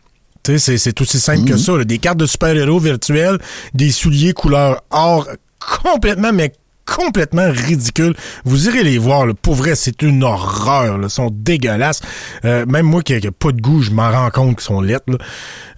[0.46, 1.50] C'est- c'est aussi simple Mhm.
[1.50, 1.78] que ça.
[1.78, 1.84] là.
[1.86, 3.38] Des cartes de super-héros virtuels,
[3.74, 5.28] des souliers couleur or
[5.84, 6.54] complètement, mais
[6.86, 8.16] complètement ridicule.
[8.44, 9.26] Vous irez les voir.
[9.26, 9.34] Là.
[9.34, 10.98] Pour vrai, c'est une horreur.
[10.98, 11.08] Là.
[11.08, 12.02] Ils sont dégueulasses.
[12.46, 15.06] Euh, même moi qui n'ai pas de goût, je m'en rends compte qu'ils sont lettres.
[15.08, 15.18] Là.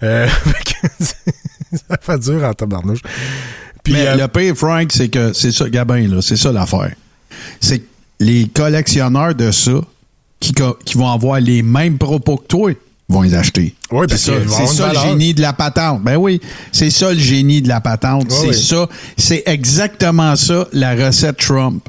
[0.02, 0.28] Euh,
[1.00, 3.02] ça fait dur en tabarnouche.
[3.82, 6.92] Puis, Mais euh, le pire, Frank, c'est que c'est ça, Gabin, là, c'est ça l'affaire.
[7.60, 7.86] C'est que
[8.20, 9.80] les collectionneurs de ça,
[10.40, 10.54] qui,
[10.84, 12.72] qui vont avoir les mêmes propos que toi,
[13.08, 13.74] vont les acheter.
[13.92, 16.02] Oui, parce c'est ça, qu'ils vont c'est ça le génie de la patente.
[16.02, 16.40] Ben oui,
[16.72, 18.26] c'est ça le génie de la patente.
[18.30, 18.62] Oui, c'est oui.
[18.62, 21.82] ça, c'est exactement ça la recette Trump.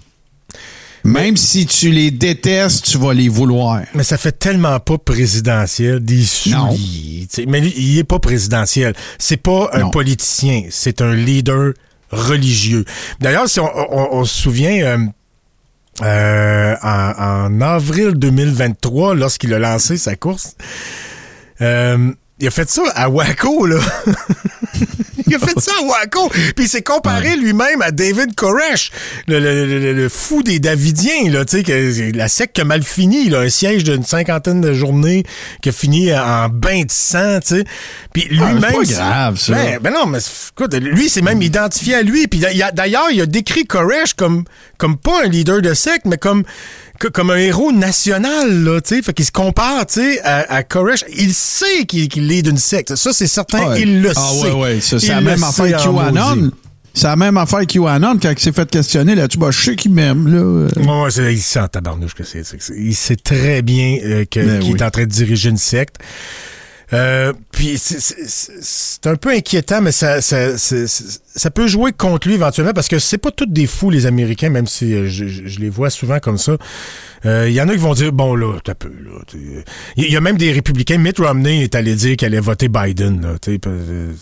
[1.03, 3.81] Même si tu les détestes, tu vas les vouloir.
[3.95, 7.27] Mais ça fait tellement pas présidentiel, des souliers.
[7.47, 8.93] Mais lui, il est pas présidentiel.
[9.17, 9.89] C'est pas un Non.
[9.89, 11.71] politicien, c'est un leader
[12.11, 12.83] religieux.
[13.21, 14.97] D'ailleurs, si on, on- on se souvient, euh,
[16.03, 20.55] euh, en, avril 2023, lorsqu'il a lancé sa course,
[21.61, 23.79] euh, il a fait ça à Waco, là.
[25.27, 26.29] il a fait ça à Waco.
[26.29, 28.91] Puis il s'est comparé lui-même à David Koresh,
[29.27, 32.65] le, le- le- le fou des Davidiens, là, tu sais, que la secte qui a
[32.65, 35.23] mal fini, là, un siège d'une cinquantaine de journées
[35.61, 37.63] qui a fini en bain de sang, tu sais.
[38.13, 38.71] Puis Ah, lui-même...
[38.85, 39.53] c'est pas grave, ça.
[39.53, 40.19] Ben, ben non, mais
[40.51, 42.27] écoute, lui, c'est même identifié à lui.
[42.27, 42.39] Puis
[42.73, 44.43] d'ailleurs, il a décrit Koresh comme,
[44.77, 46.43] comme pas un leader de secte, mais comme,
[46.99, 49.01] que- comme un héros national, là, tu sais.
[49.01, 51.03] Fait qu'il se compare, tu sais, à, à Koresh.
[51.15, 52.95] Il sait qu'il est d'une secte.
[52.95, 53.69] Ça, c'est certain.
[53.69, 53.81] Ouais.
[53.81, 54.51] Il le ah, sait.
[54.51, 54.79] ouais, ouais.
[54.81, 56.51] Ça, c'est la même affaire QAnon.
[56.93, 59.37] C'est la même affaire QAnon quand il s'est fait questionner là-dessus.
[59.37, 60.41] Bah, je sais qu'il m'aime, là.
[60.81, 62.41] Ouais, ouais, c'est- il sent en tabarnouche que c'est.
[62.75, 64.75] Il sait très bien euh, Ben qu'il oui.
[64.79, 65.97] est en train de diriger une secte.
[66.93, 71.67] Euh, puis c'est- c'est c'est un peu inquiétant, mais ça, ça, c'est- c'est- ça peut
[71.67, 74.93] jouer contre lui éventuellement parce que c'est pas tous des fous les Américains, même si
[74.93, 76.55] euh, je, je- je les vois souvent comme ça.
[77.25, 79.19] Euh, Il y en a qui vont dire bon là, t'as peu là.
[79.97, 80.97] Il y a même des républicains.
[80.97, 83.21] Mitt Romney est allé dire qu'elle allait voter Biden.
[83.21, 84.13] Là, t'sais, euh,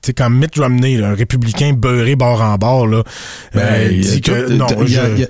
[0.00, 3.02] sais, quand Mitt Romney, là, un républicain beurré bord en bord, là,
[3.56, 5.28] euh, Ben, dit que non, y a- je- il y a-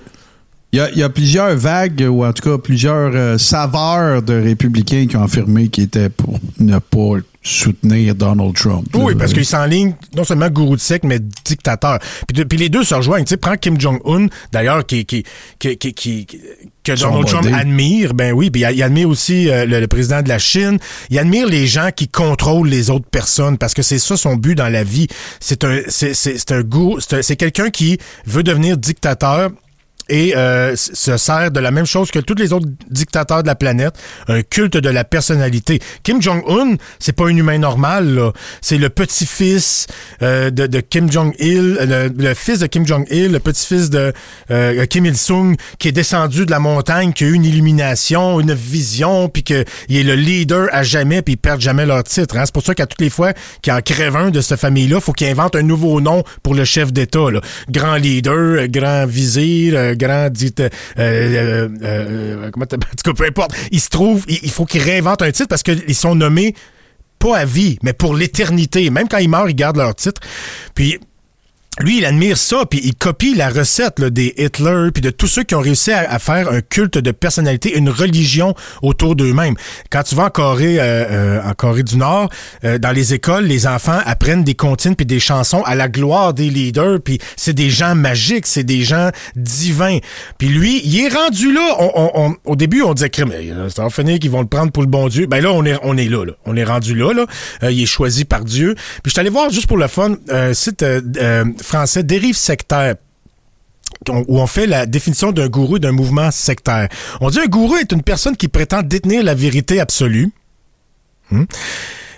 [0.74, 4.22] il y a- il y a plusieurs vagues, ou en tout cas plusieurs euh, saveurs
[4.22, 8.88] de républicains qui ont affirmé qu'ils étaient pour ne pas soutenir Donald Trump.
[8.94, 11.98] Oui, parce qu'il s'enligne non seulement gourou de secte, mais dictateur.
[12.26, 13.24] Puis, de- puis les deux se rejoignent.
[13.24, 15.22] Tu sais, prends Kim Jong-un, d'ailleurs, qui, qui,
[15.60, 16.26] qui, qui, qui-
[16.82, 18.12] que Donald Trump admire.
[18.14, 20.78] Ben oui, puis il, admire aussi euh, le, le président de la Chine.
[21.10, 24.55] Il admire les gens qui contrôlent les autres personnes, parce que c'est ça son but
[24.56, 25.06] dans la vie.
[25.38, 26.12] C'est un, c'est,
[26.51, 29.51] un un- c'est quelqu'un qui veut devenir dictateur
[30.09, 33.55] et euh, se sert de la même chose que tous les autres dictateurs de la
[33.55, 33.94] planète,
[34.28, 35.81] un culte de la personnalité.
[36.02, 38.32] Kim Jong-un, c'est pas un humain normal.
[38.60, 39.86] C'est le petit-fils
[40.22, 44.12] euh, de, de Kim Jong-il, euh, le, le fils de Kim Jong-il, le petit-fils de
[44.51, 48.55] euh, Kim Il-sung, qui est descendu de la montagne, qui a eu une illumination, une
[48.55, 52.36] vision, puis qu'il est le leader à jamais, puis ils perdent jamais leur titre.
[52.36, 52.43] Hein?
[52.44, 53.32] C'est pour ça qu'à toutes les fois
[53.62, 56.64] qu'il en crève un de cette famille-là, faut qu'il invente un nouveau nom pour le
[56.64, 57.26] chef d'État.
[57.70, 60.54] Grand leader, euh, grand vizir, euh, grand dit...
[60.60, 60.68] euh,
[60.98, 63.52] euh, euh, comment t'appelles- en tout cas, peu importe.
[63.70, 66.54] Il se trouve, il, il faut qu'il réinvente un titre parce qu'ils sont nommés
[67.18, 68.90] pas à vie, mais pour l'éternité.
[68.90, 70.20] Même quand ils meurent, ils gardent leur titre.
[70.74, 70.98] Puis
[71.80, 75.42] lui, il admire ça, puis il copie la recette des Hitler, puis de tous ceux
[75.42, 79.56] qui ont réussi à, faire un culte de personnalité, une religion autour d'eux-mêmes.
[79.90, 82.30] Quand tu vas en Corée, euh, euh, en Corée du Nord,
[82.64, 86.32] euh, dans les écoles, les enfants apprennent des comptines puis des chansons à la gloire
[86.32, 89.98] des leaders, puis c'est des gens magiques, c'est des gens divins.
[90.38, 91.76] Puis lui, il est rendu là.
[91.78, 93.10] On, au début, on disait
[93.68, 95.26] ça va finir qu'ils vont le prendre pour le bon Dieu.
[95.26, 96.32] Ben là, on est, on est là, là.
[96.46, 97.26] On est rendu là, là.
[97.64, 98.74] Euh, il est choisi par Dieu.
[99.02, 100.52] Puis je suis voir juste pour le fun, un
[101.65, 102.95] français dérive sectaire
[104.11, 106.89] où on fait la définition d'un gourou d'un mouvement sectaire.
[107.20, 110.31] On dit un gourou est une personne qui prétend détenir la vérité absolue.
[111.31, 111.45] Hmm?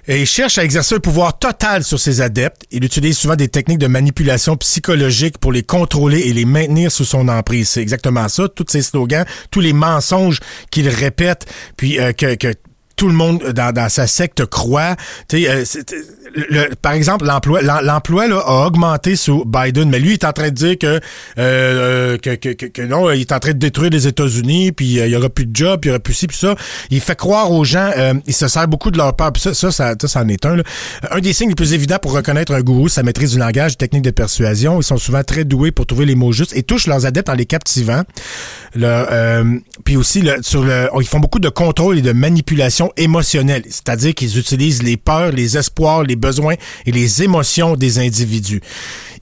[0.09, 2.63] Et cherche à exercer un pouvoir total sur ses adeptes.
[2.71, 7.05] Il utilise souvent des techniques de manipulation psychologique pour les contrôler et les maintenir sous
[7.05, 7.71] son emprise.
[7.71, 8.49] C'est exactement ça.
[8.49, 10.39] Tous ces slogans, tous les mensonges
[10.71, 11.47] qu'il répète,
[11.77, 12.37] puis euh, que
[12.97, 14.97] tout le monde dans, dans sa secte croit.
[15.35, 15.95] Euh, c'est-
[16.35, 20.33] le- par exemple, l'emploi, l'em- l'emploi a augmenté sous Biden, mais lui il est en
[20.33, 21.01] train de dire que,
[21.39, 24.99] euh, que, que, que- que non, il est en train de détruire les États-Unis, puis
[25.01, 26.55] euh, il y aura plus de job, puis il y aura plus ci, puis ça.
[26.91, 29.33] Il fait croire aux gens, euh, il se sert beaucoup de leur peur.
[29.33, 30.57] Puis ça, ça, ça, en est un.
[30.57, 30.63] là.
[31.11, 33.77] Un des signes les plus évidents pour reconnaître un gourou, sa maîtrise du langage, des
[33.77, 34.81] techniques de persuasion.
[34.81, 37.35] Ils sont souvent très doués pour trouver les mots justes et touchent leurs adeptes en
[37.35, 38.03] les captivant.
[38.75, 42.86] Le, euh, puis aussi, le, sur le, ils font beaucoup de contrôle et de manipulation
[42.97, 46.55] émotionnelle, c'est-à-dire qu'ils utilisent les peurs, les espoirs, les besoins
[46.85, 48.61] et les émotions des individus.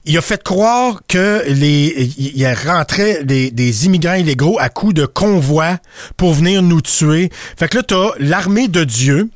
[0.05, 5.05] Il a fait croire que les, il rentré des, des immigrants illégaux à coups de
[5.05, 5.77] convois
[6.15, 7.31] pour venir nous tuer.
[7.57, 9.29] Fait que là, t'as l'armée de Dieu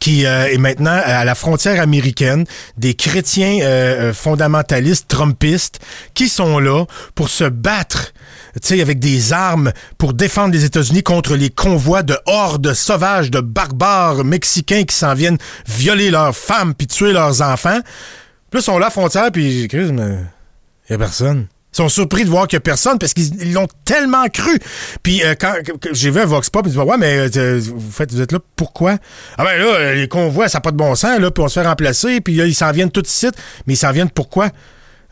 [0.00, 2.44] qui euh, est maintenant à la frontière américaine,
[2.76, 5.80] des chrétiens euh, euh, fondamentalistes, trumpistes,
[6.14, 6.84] qui sont là
[7.14, 8.12] pour se battre,
[8.70, 14.24] avec des armes pour défendre les États-Unis contre les convois de hordes sauvages, de barbares
[14.24, 17.80] mexicains qui s'en viennent violer leurs femmes puis tuer leurs enfants.
[18.50, 20.18] Puis là, ils sont là à la frontière, puis Chris, mais
[20.88, 21.48] y a personne.
[21.74, 24.58] Sont surpris de voir qu'il y a personne parce qu'ils ils l'ont tellement cru.
[25.02, 25.54] Puis euh, quand
[25.90, 28.38] j'ai vu un Vox Pop, ils disent Ouais, mais euh, vous, faites, vous êtes là
[28.54, 28.98] pourquoi?
[29.38, 31.48] Ah ben là, euh, les convois, ça n'a pas de bon sens, là, puis on
[31.48, 33.34] se fait remplacer, puis là, ils s'en viennent tout de suite.
[33.66, 34.50] Mais ils s'en viennent pourquoi?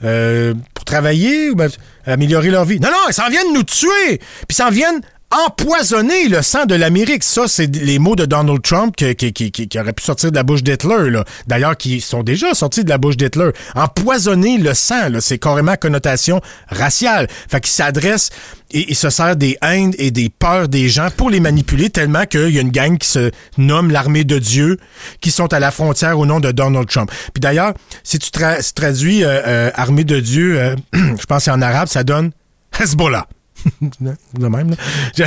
[0.04, 1.68] Euh, pour travailler ou ben,
[2.06, 2.78] améliorer leur vie?
[2.78, 4.18] Non, non, ils s'en viennent nous tuer!
[4.18, 5.00] Puis ils s'en viennent
[5.32, 7.24] empoisonner le sang de l'Amérique.
[7.24, 10.36] Ça, c'est les mots de Donald Trump qui, qui, qui, qui auraient pu sortir de
[10.36, 11.22] la bouche d'Hitler.
[11.46, 13.50] D'ailleurs, qui sont déjà sortis de la bouche d'Hitler.
[13.74, 17.28] Empoisonner le sang, c'est carrément connotation raciale.
[17.48, 18.30] Fait qu'il s'adresse
[18.70, 22.24] et il se sert des haines et des peurs des gens pour les manipuler tellement
[22.26, 24.78] qu'il y a une gang qui se nomme l'armée de Dieu
[25.20, 27.10] qui sont à la frontière au nom de Donald Trump.
[27.32, 31.88] Puis d'ailleurs, si tu traduis euh, euh, armée de Dieu, euh, je pense en arabe,
[31.88, 32.30] ça donne
[32.78, 33.26] Hezbollah.
[34.38, 35.26] le même, là.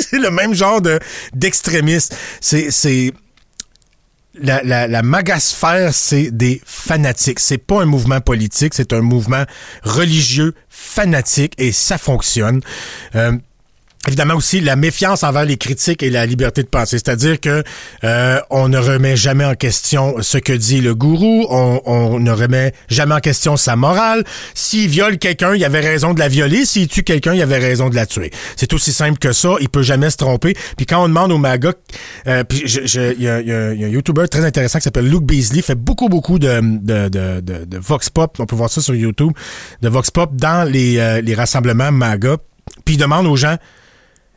[0.00, 0.98] C'est le même genre de
[1.34, 2.16] d'extrémiste.
[2.40, 3.12] C'est c'est
[4.34, 7.40] la, la, la magasphère, c'est des fanatiques.
[7.40, 9.44] C'est pas un mouvement politique, c'est un mouvement
[9.82, 12.60] religieux fanatique et ça fonctionne.
[13.14, 13.32] Euh,
[14.06, 17.62] Évidemment aussi la méfiance envers les critiques et la liberté de penser, c'est-à-dire que
[18.04, 22.30] euh, on ne remet jamais en question ce que dit le gourou, on, on ne
[22.30, 24.24] remet jamais en question sa morale.
[24.54, 26.66] S'il viole quelqu'un, il avait raison de la violer.
[26.66, 28.30] S'il tue quelqu'un, il avait raison de la tuer.
[28.56, 29.54] C'est aussi simple que ça.
[29.60, 30.54] Il peut jamais se tromper.
[30.76, 31.72] Puis quand on demande au MAGA,
[32.26, 36.08] euh, puis il y a un YouTuber très intéressant qui s'appelle Luke Beasley, fait beaucoup
[36.08, 38.36] beaucoup de, de, de, de, de vox pop.
[38.38, 39.32] On peut voir ça sur YouTube,
[39.80, 42.36] de vox pop dans les, euh, les rassemblements MAGA.
[42.84, 43.56] Puis il demande aux gens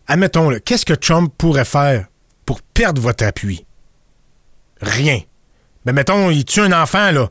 [0.08, 2.06] admettons, là, qu'est-ce que Trump pourrait faire
[2.46, 3.66] pour perdre votre appui?
[4.82, 5.20] Rien.
[5.86, 7.30] Mais mettons, il tue un enfant, là.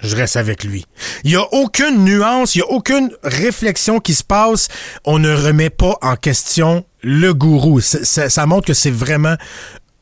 [0.00, 0.84] Je reste avec lui.
[1.22, 4.68] Il n'y a aucune nuance, il n'y a aucune réflexion qui se passe.
[5.04, 7.80] On ne remet pas en question le gourou.
[7.80, 9.36] Ça, montre que c'est vraiment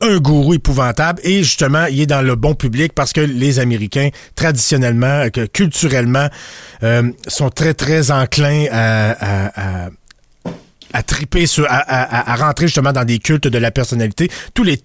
[0.01, 4.09] un gourou épouvantable et justement, il est dans le bon public parce que les Américains,
[4.35, 6.27] traditionnellement, que culturellement,
[6.81, 9.89] euh, sont très, très enclins à
[10.93, 14.29] à triper sur, à, à- à rentrer justement dans des cultes de la personnalité.
[14.53, 14.77] Tous les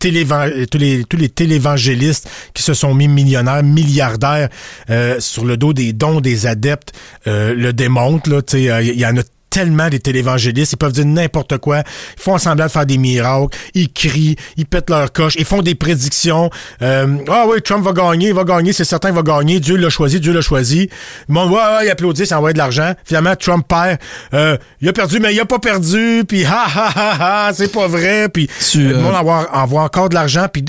[1.18, 4.48] les télévangélistes qui se sont mis millionnaires, milliardaires
[4.90, 6.92] euh, sur le dos des dons des adeptes
[7.26, 8.30] euh, le démontrent.
[8.54, 9.22] Euh, il y en a
[9.58, 11.78] tellement des télévangélistes, ils peuvent dire n'importe quoi,
[12.16, 15.62] ils font semblant de faire des miracles, ils crient, ils pètent leur coche, ils font
[15.62, 16.48] des prédictions.
[16.80, 19.74] Euh, ah oui, Trump va gagner, il va gagner, c'est certain, il va gagner, Dieu
[19.76, 20.88] l'a choisi, Dieu l'a choisi.
[21.28, 22.94] Le monde, ouais, ouais, il applaudit, ça envoie de l'argent.
[23.04, 23.98] Finalement, Trump perd.
[24.32, 27.72] Euh, il a perdu, mais il a pas perdu, puis ha ha ha ha, c'est
[27.72, 30.64] pas vrai, puis Tu, le euh, monde envoie, envoie encore de l'argent, puis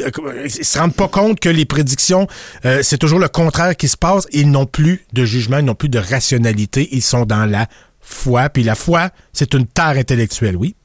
[0.45, 2.27] ils se rendent pas compte que les prédictions,
[2.65, 4.25] euh, c'est toujours le contraire qui se passe.
[4.31, 7.67] Ils n'ont plus de jugement, ils n'ont plus de rationalité, ils sont dans la
[8.01, 10.75] foi, puis la foi, c'est une terre intellectuelle, oui.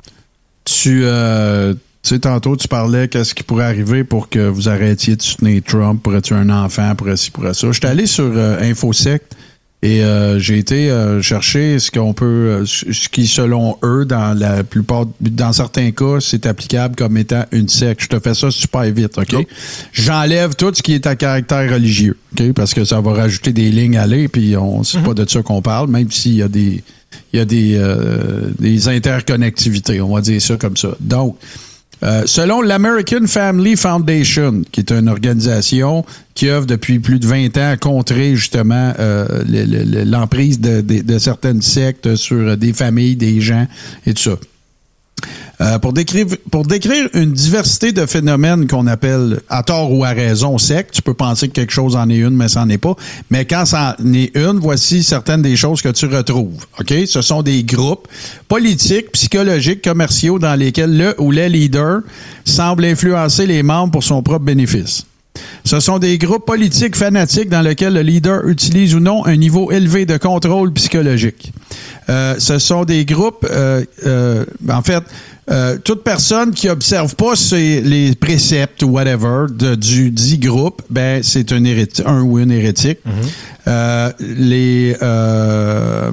[0.65, 1.75] Tu, euh,
[2.05, 5.63] tu sais, tantôt, tu parlais qu'est-ce qui pourrait arriver pour que vous arrêtiez de soutenir
[5.67, 7.73] Trump, pour tuer un enfant, pour ci, pour ça.
[7.73, 9.35] J'étais allé sur euh, InfoSect
[9.81, 14.65] et euh, j'ai été euh, chercher ce qu'on peut, ce qui, selon eux, dans la
[14.65, 18.03] plupart, dans certains cas, c'est applicable comme étant une secte.
[18.03, 19.47] Je te fais ça super vite, OK?
[19.95, 22.53] J'enlève tout ce qui est à caractère religieux, OK?
[22.53, 25.43] Parce que ça va rajouter des lignes à l'air, puis on c'est pas de ça
[25.43, 26.83] qu'on parle, même s'il y a des
[27.35, 30.91] il y a des, euh, des interconnectivités, on va dire ça comme ça.
[31.01, 31.37] Donc,
[32.05, 36.05] euh, selon l'American Family Foundation, qui est une organisation
[36.35, 40.61] qui œuvre depuis plus de 20 ans à contrer justement euh, le- le- le- l'emprise
[40.61, 43.67] de, de- de certaines sectes sur des familles, des gens
[44.07, 44.37] et tout ça.
[45.61, 46.27] Euh, pour, décrire,
[47.15, 51.49] une diversité de phénomènes qu'on appelle à tort ou à raison secte, tu peux penser
[51.49, 52.95] que quelque chose en est une, mais ça n'en est pas.
[53.31, 56.67] Mais quand ça en est une, voici certaines des choses que tu retrouves.
[56.81, 56.93] OK?
[57.07, 58.09] Ce sont des groupes
[58.49, 62.01] politiques, psychologiques, commerciaux dans lesquels le ou les leaders
[62.45, 65.07] semblent influencer les membres pour son propre bénéfice.
[65.65, 69.73] Ce sont des groupes politiques fanatiques dans lesquels le leader utilise ou non un niveau
[69.73, 71.53] élevé de contrôle psychologique.
[72.11, 75.03] Euh, ce sont des groupes, euh, euh, en fait,
[75.51, 80.83] euh, toute personne qui observe pas ces- les préceptes ou whatever de, du dit groupe,
[80.91, 81.65] ben c'est un
[82.07, 82.99] un ou une hérétique.
[83.67, 86.11] Euh, les, euh,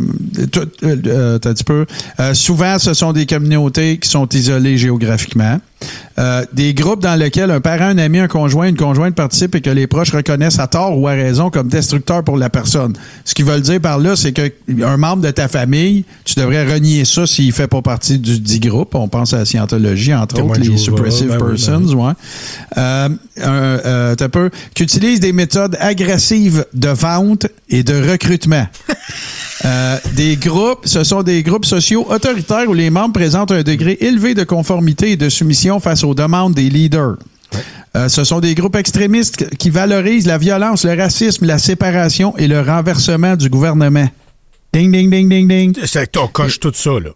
[0.52, 1.86] tout- euh, euh, t'as un petit peu.
[2.19, 5.60] Euh, souvent, ce sont des communautés qui sont isolées géographiquement.
[6.19, 9.61] Euh, des groupes dans lesquels un parent, un ami, un conjoint, une conjointe participent et
[9.61, 12.94] que les proches reconnaissent à tort ou à raison comme destructeur pour la personne.
[13.26, 17.03] Ce qu'ils veulent dire par là, c'est qu'un membre de ta famille, tu devrais renier
[17.06, 18.94] ça s'il fait pas partie du dit groupe.
[18.94, 21.95] On pense à la scientologie, entre Témoin autres, les suppressive ben oui, ben persons, oui.
[21.95, 22.14] ouais.
[22.78, 28.68] Un- t'as peu, qui utilisent des méthodes agressives de vente et de recrutement.
[29.63, 33.95] Euh, des groupes, ce sont des groupes sociaux autoritaires où les membres présentent un degré
[34.01, 37.18] élevé de conformité et de soumission face aux demandes des leaders.
[37.95, 42.47] Euh, ce sont des groupes extrémistes qui valorisent la violence, le racisme, la séparation et
[42.47, 44.07] le renversement du gouvernement.
[44.73, 45.77] Ding, ding, ding, ding, ding.
[45.85, 47.11] C'est on coche tout ça, là.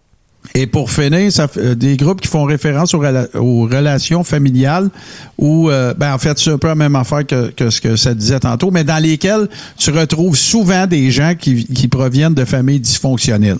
[0.54, 4.90] Et pour finir, ça, euh, des groupes qui font référence aux, rela- aux relations familiales
[5.38, 8.14] ou, euh, ben, en fait, c'est un peu la même affaire que, ce que ça
[8.14, 9.48] disait tantôt, mais dans lesquels
[9.78, 13.58] tu retrouves souvent des gens qui proviennent de familles dysfonctionnelles.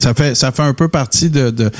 [0.00, 1.72] Ça fait, ça fait un peu partie de, de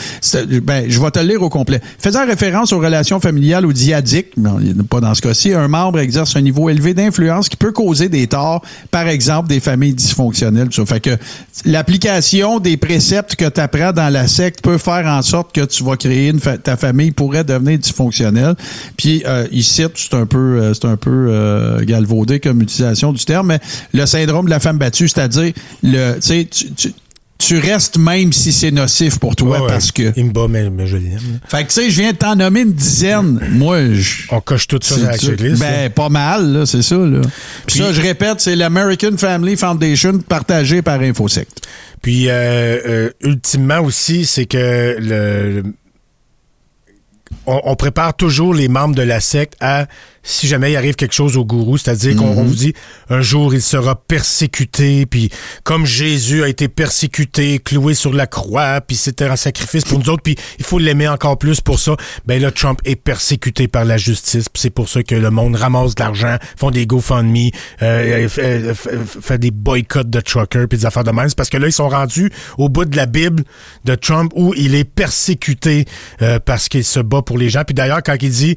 [0.61, 1.81] ben, je vais te le lire au complet.
[2.01, 4.59] Faisant référence aux relations familiales ou diadiques, non,
[4.91, 8.27] pas dans ce cas-ci, un membre exerce un niveau élevé d'influence qui peut causer des
[8.27, 10.67] torts, par exemple des familles dysfonctionnelles.
[10.73, 11.17] Ça fait que
[11.65, 15.85] l'application des préceptes que tu apprends dans la secte peut faire en sorte que tu
[15.85, 18.57] vas créer une fa- ta famille pourrait devenir dysfonctionnelle.
[18.97, 23.13] Puis euh, il cite, c'est un peu, euh, c'est un peu euh, galvaudé comme utilisation
[23.13, 23.61] du terme, mais
[23.95, 25.53] le syndrome de la femme battue, c'est-à-dire
[25.85, 26.93] le, tu sais, tu-
[27.39, 30.13] tu- restes même si c'est nocif pour toi parce que.
[30.17, 31.41] Il me bat, mais, mais je l'aime.
[31.49, 33.41] Fait que tu sais, je viens de t'en nommer une dizaine.
[33.53, 34.25] Moi, je.
[34.31, 35.63] On coche tout ça dans la checklist.
[35.63, 35.69] là.
[35.71, 37.21] Ben, pas mal, là, c'est ça, là.
[37.67, 41.67] Puis ça, je répète, c'est l'American Family Foundation partagé par InfoSect.
[42.03, 42.33] Puis, euh,
[42.87, 45.63] euh, ultimement aussi, c'est que le, le-
[47.47, 49.87] on, on prépare toujours les membres de la secte à
[50.31, 52.75] si jamais il arrive quelque chose au gourou, c'est-à-dire qu'on on vous dit
[53.09, 55.31] un jour il sera persécuté, puis
[55.65, 60.11] comme Jésus a été persécuté, cloué sur la croix, puis c'était un sacrifice pour nous
[60.11, 61.97] autres, puis il faut l'aimer encore plus pour ça.
[62.27, 65.57] Ben là, Trump est persécuté par la justice, puis c'est pour ça que le monde
[65.57, 67.49] ramasse de l'argent, font des GoFundMe,
[67.83, 71.29] euh, fait, euh, fait- fait des boycotts de truckers, puis des affaires de même.
[71.37, 73.45] Parce que là, ils sont rendus au bout de la Bible
[73.85, 75.85] de Trump où il est persécuté
[76.23, 77.65] euh, parce qu'il se bat pour les gens.
[77.65, 78.57] Puis d'ailleurs, quand il dit,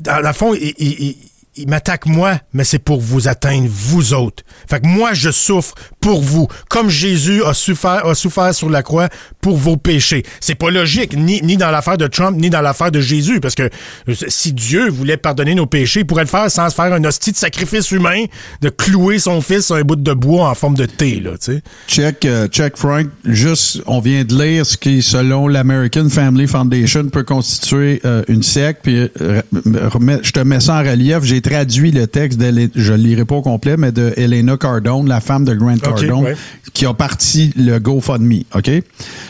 [0.00, 1.11] dans le fond, il, il- il-
[1.56, 4.42] il m'attaque moi, mais c'est pour vous atteindre, vous autres.
[4.68, 8.82] Fait que moi, je souffre pour vous, comme Jésus a souffert, a souffert sur la
[8.82, 9.08] croix
[9.40, 10.24] pour vos péchés.
[10.40, 13.54] C'est pas logique, ni, ni dans l'affaire de Trump, ni dans l'affaire de Jésus, parce
[13.54, 17.04] que euh, si Dieu voulait pardonner nos péchés, il pourrait le faire sans faire un
[17.04, 18.24] hostie de sacrifice humain,
[18.60, 21.52] de clouer son fils sur un bout de bois en forme de T, là, tu
[21.52, 21.62] sais.
[21.86, 23.06] Check, euh, check Frank.
[23.24, 28.42] Juste, on vient de lire ce qui, selon l'American Family Foundation, peut constituer euh, une
[28.42, 28.80] secte.
[28.82, 31.20] Puis, je te mets ça en relief.
[31.22, 35.20] J'ai traduit le texte, de, je lirai pas au complet, mais de Elena Cardone, la
[35.20, 36.36] femme de Grant Cardone, ouais.
[36.72, 38.42] qui a parti le GoFundMe.
[38.54, 38.70] OK?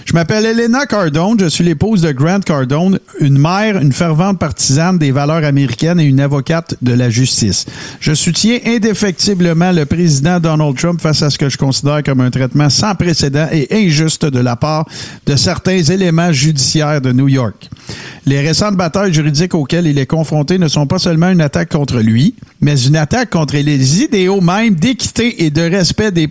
[0.05, 1.39] Je m'appelle Elena Cardone.
[1.41, 6.05] Je suis l'épouse de Grant Cardone, une mère, une fervente partisane des valeurs américaines et
[6.05, 7.67] une avocate de la justice.
[8.01, 12.31] Je soutiens indéfectiblement le président Donald Trump face à ce que je considère comme un
[12.31, 14.87] traitement sans précédent et injuste de la part
[15.27, 17.69] de certains éléments judiciaires de New York.
[18.27, 21.99] Les récentes batailles juridiques auxquelles il est confronté ne sont pas seulement une attaque contre
[21.99, 26.29] lui, mais une attaque contre les idéaux même d'équité et de respect des,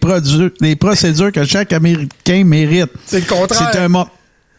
[0.62, 2.90] des procédures que chaque Américain mérite.
[3.06, 3.70] C'est le contraire.
[3.74, 4.08] C'est un mo-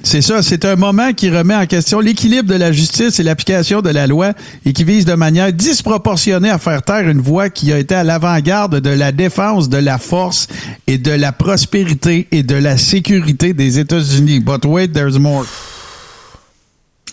[0.04, 3.82] c'est ça, c'est un moment qui remet en question l'équilibre de la justice et l'application
[3.82, 4.32] de la loi
[4.66, 8.02] et qui vise de manière disproportionnée à faire taire une voix qui a été à
[8.02, 10.48] l'avant-garde de la défense de la force
[10.88, 14.40] et de la prospérité et de la sécurité des États-Unis.
[14.40, 15.44] But wait, there's more.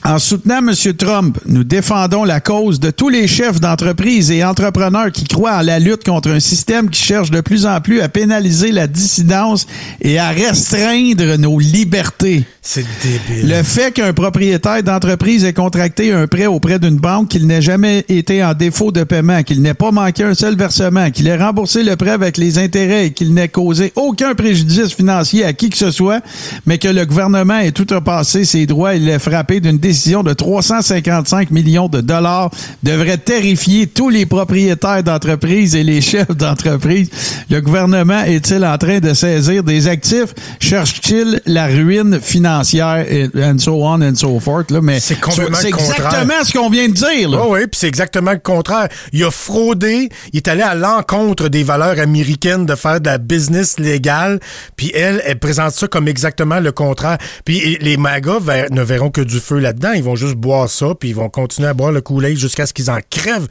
[0.10, 0.74] En soutenant M.
[0.98, 5.62] Trump, nous défendons la cause de tous les chefs d'entreprise et entrepreneurs qui croient en
[5.62, 9.68] la lutte contre un système qui cherche de plus en plus à pénaliser la dissidence
[10.02, 12.44] et à restreindre nos libertés.
[12.64, 13.50] C'est débile.
[13.56, 18.04] Le fait qu'un propriétaire d'entreprise ait contracté un prêt auprès d'une banque, qu'il n'ait jamais
[18.10, 21.84] été en défaut de paiement, qu'il n'ait pas manqué un seul versement, qu'il ait remboursé
[21.84, 25.78] le prêt avec les intérêts et qu'il n'ait causé aucun préjudice financier à qui que
[25.78, 26.22] ce soit,
[26.66, 30.34] mais que le gouvernement ait tout repassé ses droits et l'ait frappé d'une décision de
[30.34, 32.50] 355 millions de dollars
[32.84, 37.10] devrait terrifier tous les propriétaires d'entreprises et les chefs d'entreprise.
[37.50, 40.34] Le gouvernement est-il en train de saisir des actifs?
[40.60, 43.06] Cherche-t-il la ruine financière?
[43.12, 44.72] Et and so on and so forth.
[44.72, 44.80] Là?
[44.82, 47.30] Mais C'est complètement exactement ce qu'on vient de dire.
[47.30, 47.40] Là.
[47.44, 48.88] Oh oui, puis c'est exactement le contraire.
[49.14, 53.18] Il a fraudé, il est allé à l'encontre des valeurs américaines de faire de la
[53.18, 54.40] business légale,
[54.76, 57.18] puis elle, elle présente ça comme exactement le contraire.
[57.46, 60.94] Puis les magas ver- ne verront que du feu là-dedans, ils vont juste boire ça,
[61.00, 63.48] puis ils vont continuer à boire le Kool-Aid jusqu'à ce qu'ils en crèvent.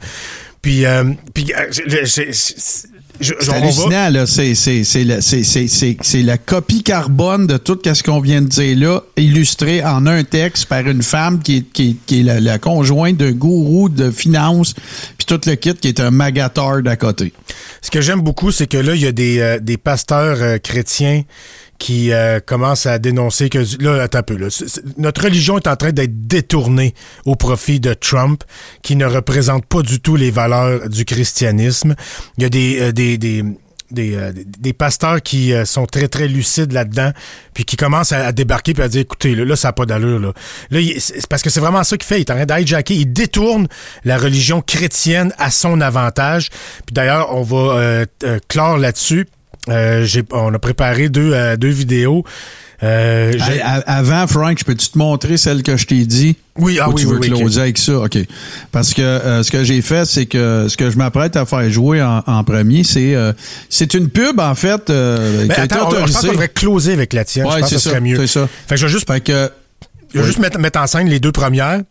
[0.61, 4.25] Puis, euh, puis euh, C'est hallucinant, là.
[4.25, 8.19] C'est, c'est, c'est, la, c'est, c'est, c'est, c'est la copie carbone de tout ce qu'on
[8.19, 11.95] vient de dire là, illustré en un texte par une femme qui est, qui est,
[12.05, 14.73] qui est la, la conjointe d'un gourou de finance,
[15.17, 17.31] puis tout le kit qui est un magateur d'à côté.
[17.81, 20.57] Ce que j'aime beaucoup, c'est que là, il y a des, euh, des pasteurs euh,
[20.57, 21.23] chrétiens
[21.79, 24.47] qui euh, commencent à dénoncer que là, attends un peu, là,
[24.97, 26.93] notre religion est en train d'être détournée
[27.25, 28.43] au profit de Trump,
[28.83, 31.95] qui ne représente pas du tout les valeurs du christianisme.
[32.37, 33.43] Il y a des, euh, des, des
[33.91, 37.11] des, euh, des- pasteurs qui euh, sont très, très lucides là-dedans,
[37.53, 40.19] puis qui commencent à, débarquer puis à dire, écoutez, là, ça n'a pas d'allure.
[40.19, 40.31] Là,
[40.69, 42.17] là c'est parce que c'est vraiment ça qu'il fait.
[42.17, 42.93] Il est en train d'hijacker.
[42.93, 43.67] Il détourne
[44.05, 46.49] la religion chrétienne à son avantage.
[46.85, 49.27] Puis d'ailleurs, on va euh, euh, clore là-dessus.
[49.71, 52.23] Euh, on a préparé deux, euh, deux vidéos.
[52.81, 56.37] Euh, Hey, avant, Frank, je peux-tu te montrer celle que je t'ai dit?
[56.57, 57.99] Oui, ah Ou oui, tu veux oui, avec ça?
[57.99, 58.17] OK.
[58.71, 61.69] Parce que euh, ce que j'ai fait, c'est que ce que je m'apprête à faire
[61.69, 63.33] jouer en, en premier, c'est euh,
[63.69, 67.11] c'est une pub, en fait, euh, Ben, attends, on- je pense qu'on devrait closer avec
[67.13, 67.45] la tienne.
[67.49, 68.15] je Ouais, pense c'est que ce ça, serait mieux.
[68.17, 68.47] c'est ça.
[68.67, 69.51] Fait que je vais juste, Fait que,
[70.13, 70.25] je vais oui.
[70.27, 71.81] juste mettre, mettre en scène les deux premières.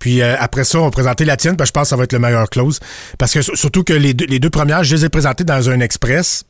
[0.00, 1.96] Puis euh, après ça, on va présenter la tienne, parce que je pense que ça
[1.96, 2.80] va être le meilleur close.
[3.18, 5.80] Parce que surtout que les deux, les deux premières, je les ai présentées dans un
[5.80, 6.44] express.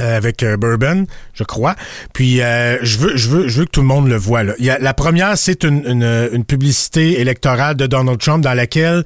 [0.00, 1.76] Euh, avec euh, Bourbon, je crois.
[2.12, 4.42] Puis euh, je veux, je veux, je veux que tout le monde le voit.
[4.42, 4.54] Là.
[4.58, 8.54] Il y a, la première, c'est une, une, une publicité électorale de Donald Trump dans
[8.54, 9.04] laquelle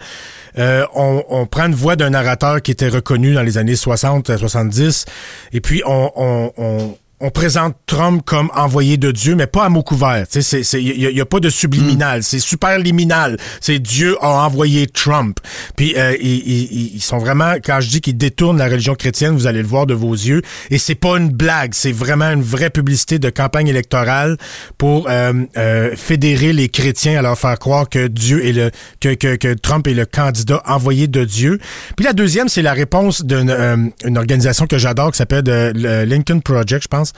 [0.59, 4.37] euh, on, on prend une voix d'un narrateur qui était reconnu dans les années 60,
[4.37, 5.05] 70,
[5.53, 9.69] et puis on, on, on, on présente Trump comme envoyé de Dieu, mais pas à
[9.71, 10.27] mot couvert.
[10.35, 12.23] Il n'y a, y a pas de subliminal.
[12.23, 13.39] C'est super liminal.
[13.63, 15.39] C'est Dieu a envoyé Trump.
[15.77, 19.35] Puis euh, ils, ils- ils sont vraiment, quand je dis qu'ils détournent la religion chrétienne,
[19.35, 20.43] vous allez le voir de vos yeux.
[20.71, 21.73] Et c'est pas une blague.
[21.73, 24.37] C'est vraiment une vraie publicité de campagne électorale
[24.77, 28.71] pour euh, euh, fédérer les chrétiens à leur faire croire que Dieu est le
[29.01, 31.59] que, que, que Trump est le candidat envoyé de Dieu.
[31.97, 35.73] Puis la deuxième, c'est la réponse d'une euh, une organisation que j'adore qui s'appelle euh,
[35.75, 37.13] le Lincoln Project, je pense.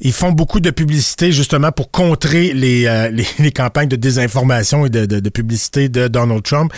[0.00, 4.86] Ils font beaucoup de publicité justement pour contrer les, euh, les, les campagnes de désinformation
[4.86, 6.72] et de, de, de publicité de Donald Trump.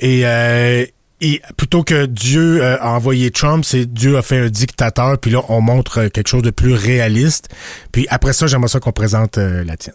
[0.00, 0.84] Et, euh,
[1.20, 5.18] et plutôt que Dieu euh, a envoyé Trump, c'est Dieu a fait un dictateur.
[5.18, 7.48] Puis là, on montre euh, quelque chose de plus réaliste.
[7.92, 9.94] Puis après ça, j'aimerais ça qu'on présente euh, la tienne.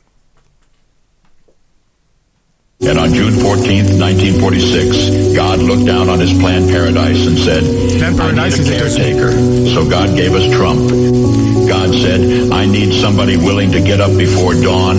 [2.80, 7.64] And on June 14th, 1946, God looked down on his planned paradise and said,
[7.98, 9.32] Planned Paradise is a- caretaker.
[9.74, 11.47] So God gave us Trump.
[11.68, 14.98] God said, I need somebody willing to get up before dawn,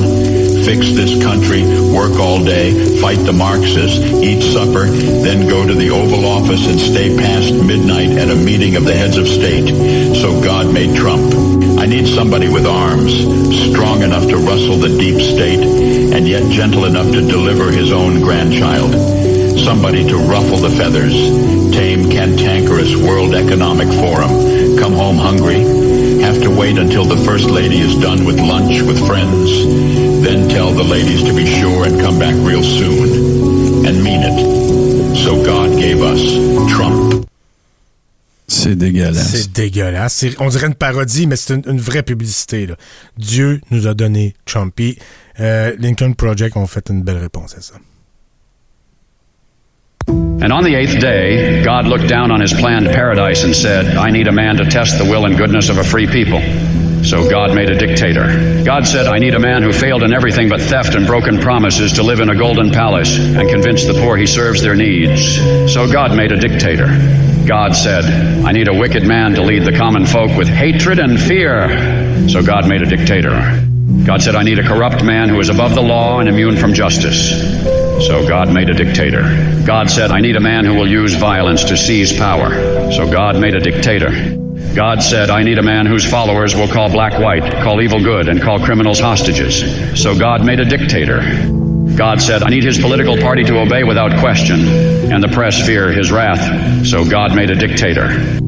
[0.64, 5.88] fix this country, work all day, fight the Marxists, eat supper, then go to the
[5.88, 9.68] Oval Office and stay past midnight at a meeting of the heads of state.
[10.14, 11.32] So God made Trump.
[11.78, 13.14] I need somebody with arms,
[13.70, 15.64] strong enough to rustle the deep state,
[16.12, 18.92] and yet gentle enough to deliver his own grandchild.
[19.58, 21.14] Somebody to ruffle the feathers,
[21.72, 25.87] tame cantankerous World Economic Forum, come home hungry,
[26.28, 29.64] have to wait until the First Lady is done with lunch with friends,
[30.22, 35.16] then tell the ladies to be sure and come back real soon, and mean it.
[35.16, 36.20] So God gave us
[36.70, 37.24] Trump.
[38.46, 39.30] C'est dégueulasse.
[39.30, 40.12] C'est dégueulasse.
[40.14, 42.66] C'est- On dirait une parodie, mais c'est une, une vraie publicité.
[42.66, 42.76] Là.
[43.16, 44.72] Dieu nous a donné Trump.
[44.76, 44.98] Puis
[45.40, 47.74] euh, Lincoln Project ont fait une belle réponse à ça.
[50.08, 54.10] And on the eighth day, God looked down on his planned paradise and said, I
[54.10, 56.40] need a man to test the will and goodness of a free people.
[57.04, 58.64] So God made a dictator.
[58.64, 61.92] God said, I need a man who failed in everything but theft and broken promises
[61.94, 65.36] to live in a golden palace and convince the poor he serves their needs.
[65.72, 66.86] So God made a dictator.
[67.46, 68.04] God said,
[68.44, 72.28] I need a wicked man to lead the common folk with hatred and fear.
[72.28, 73.77] So God made a dictator.
[74.08, 76.72] God said, I need a corrupt man who is above the law and immune from
[76.72, 77.28] justice.
[78.06, 79.20] So God made a dictator.
[79.66, 82.90] God said, I need a man who will use violence to seize power.
[82.90, 84.08] So God made a dictator.
[84.74, 88.30] God said, I need a man whose followers will call black white, call evil good,
[88.30, 89.60] and call criminals hostages.
[90.02, 91.20] So God made a dictator.
[91.94, 95.92] God said, I need his political party to obey without question, and the press fear
[95.92, 96.86] his wrath.
[96.86, 98.38] So God made a dictator.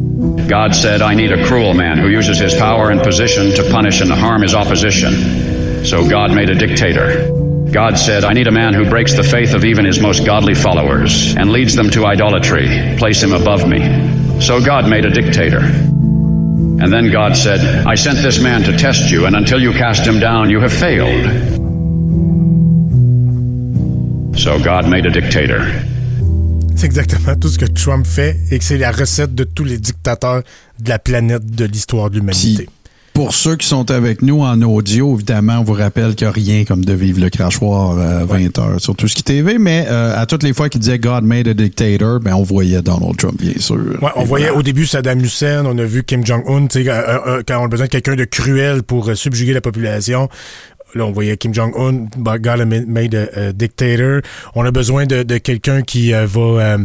[0.48, 4.00] God said, I need a cruel man who uses his power and position to punish
[4.00, 5.49] and harm his opposition.
[5.84, 7.28] So God made a dictator.
[7.72, 10.54] God said, I need a man who breaks the faith of even his most godly
[10.54, 12.96] followers and leads them to idolatry.
[12.98, 13.80] Place him above me.
[14.40, 15.60] So God made a dictator.
[15.60, 20.06] And then God said, I sent this man to test you, and until you cast
[20.06, 21.26] him down, you have failed.
[24.38, 25.60] So God made a dictator.
[26.74, 29.76] C'est exactement tout ce que Trump fait et que c'est la recette de tous les
[29.76, 30.42] dictateurs
[30.78, 32.66] de la planète de l'histoire de l'humanité.
[33.20, 36.32] Pour ceux qui sont avec nous en audio, évidemment, on vous rappelle qu'il n'y a
[36.32, 39.84] rien comme de vivre le crachoir à 20 heures sur tout ce qui TV, mais
[39.90, 43.18] euh, à toutes les fois qu'il disait God made a dictator, ben on voyait Donald
[43.18, 43.76] Trump, bien sûr.
[44.00, 47.18] Ouais, on voyait au début Saddam Hussein, on a vu Kim Jong-un, tu sais, euh,
[47.26, 50.30] euh, quand on a besoin de quelqu'un de cruel pour euh, subjuguer la population.
[50.94, 54.22] Là, on voyait Kim Jong-un, bah, God made a, a dictator.
[54.54, 56.78] On a besoin de, de quelqu'un qui euh, va euh,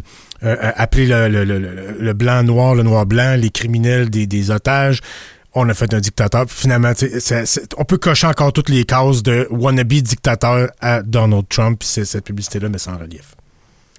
[0.44, 4.28] euh, appeler le, le, le, le- le blanc noir, le noir blanc, les criminels des,
[4.28, 5.00] des otages.
[5.56, 6.46] On a fait un dictateur.
[6.46, 6.92] Puis Finalement,
[7.78, 11.80] on peut cocher encore toutes les cases de wannabe dictateur à Donald Trump.
[11.80, 13.36] Puis c'est- cette publicité-là ça en relief.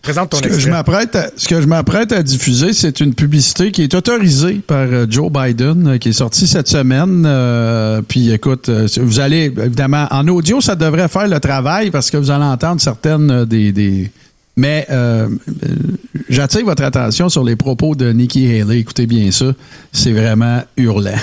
[0.03, 0.71] Présente ton Ce que, je extrait.
[0.71, 4.83] m'apprête à, ce que je m'apprête à diffuser, c'est une publicité qui est autorisée par
[4.87, 7.25] euh, Joe Biden, euh, qui est sortie cette semaine.
[7.27, 12.19] Euh, puis écoute, vous allez, évidemment, en audio, ça devrait faire le travail parce que
[12.19, 13.73] vous allez entendre certaines des...
[13.73, 14.11] des
[14.57, 15.69] mais euh, euh,
[16.29, 18.79] j'attire votre attention sur les propos de Nikki Haley.
[18.79, 19.47] Écoutez bien ça.
[19.93, 21.11] C'est vraiment hurlant.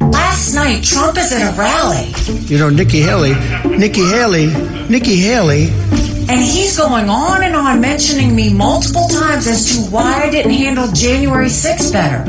[0.00, 2.12] Last night, Trump is at a rally.
[2.48, 3.34] You know, Nikki Haley,
[3.78, 4.48] Nikki Haley,
[4.88, 5.68] Nikki Haley.
[6.28, 10.52] And he's going on and on mentioning me multiple times as to why I didn't
[10.52, 12.24] handle January 6th better.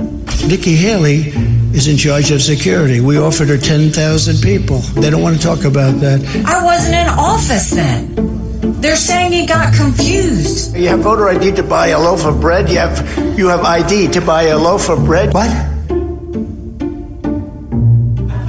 [0.48, 1.34] Nikki Haley
[1.74, 3.02] is in charge of security.
[3.02, 4.80] We offered her 10,000 people.
[4.96, 6.22] They don't want to talk about that.
[6.46, 8.47] I wasn't in office then.
[8.62, 10.76] They're saying he got confused.
[10.76, 12.70] You have voter ID to buy a loaf of bread.
[12.70, 15.34] You have you have ID to buy a loaf of bread.
[15.34, 15.50] What?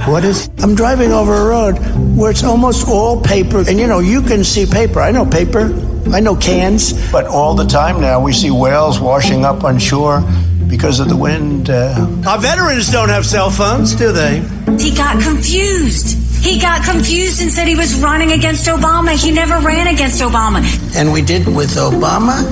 [0.07, 0.49] What is?
[0.59, 1.73] I'm driving over a road
[2.17, 4.99] where it's almost all paper, and you know you can see paper.
[4.99, 5.71] I know paper.
[6.11, 6.93] I know cans.
[7.11, 10.21] But all the time now we see whales washing up on shore
[10.67, 11.69] because of the wind.
[11.69, 14.39] Uh, Our veterans don't have cell phones, do they?
[14.79, 16.17] He got confused.
[16.41, 19.11] He got confused and said he was running against Obama.
[19.21, 20.61] He never ran against Obama.
[20.95, 22.43] And we did with Obama.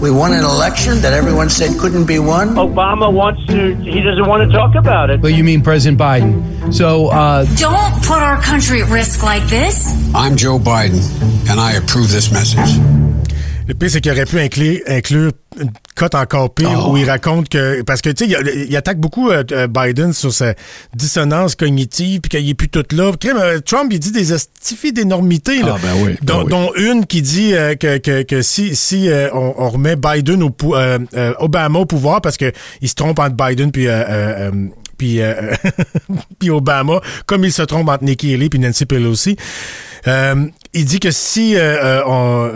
[0.00, 2.50] We won an election that everyone said couldn't be won.
[2.54, 5.20] Obama wants to, he doesn't want to talk about it.
[5.20, 6.72] But you mean President Biden.
[6.72, 9.92] So, uh, Don't put our country at risk like this.
[10.14, 11.00] I'm Joe Biden,
[11.48, 13.07] and I approve this message.
[13.68, 15.30] Le pire, c'est qu'il aurait pu inclure, inclure
[15.60, 16.92] une cote encore pire Oh.
[16.92, 17.82] où il raconte que.
[17.82, 20.54] Parce que, tu sais, il, il attaque beaucoup euh, euh, Biden sur sa
[20.94, 23.12] dissonance cognitive, puis qu'il est plus tout là.
[23.26, 25.74] Euh, Trump, il dit des astifies d'énormité, là.
[25.76, 26.50] Ah, ben oui, ben dont, oui.
[26.50, 30.42] dont une qui dit euh, que, que, que si, si euh, on, on remet Biden
[30.42, 30.54] au
[31.38, 32.50] Obama au pouvoir, parce que
[32.80, 33.86] il se trompe entre Biden puis.
[34.96, 35.52] puis, euh,
[36.38, 39.36] puis Obama, comme il se trompe entre Nikki Haley puis Nancy Pelosi.
[40.06, 42.50] Euh, il dit que si euh, on,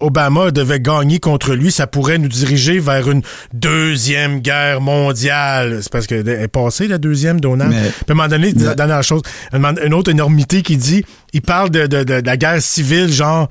[0.00, 3.22] Obama devait gagner contre lui, ça pourrait nous diriger vers une
[3.52, 5.78] deuxième guerre mondiale.
[5.82, 7.70] C'est parce qu'elle est passée, la deuxième, Donald.
[7.72, 9.22] Mais- Puis à un moment donné, Mais- dernière chose,
[9.52, 13.48] une autre énormité qui dit, il parle de, de- de- de la guerre civile, genre,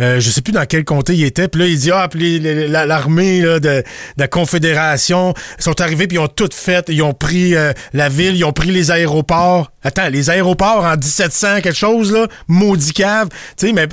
[0.00, 2.40] euh, je sais plus dans quel comté il était, puis là, il dit, ah, puis
[2.40, 3.82] l'armée de, de
[4.16, 8.36] la Confédération sont arrivés, puis ils ont tout fait, ils ont pris euh, la ville,
[8.36, 9.70] ils ont pris les aéroports.
[9.84, 13.28] Attends, les aéroports en 1700, quelque chose, là, maudit cave.
[13.56, 13.86] Tu sais, mais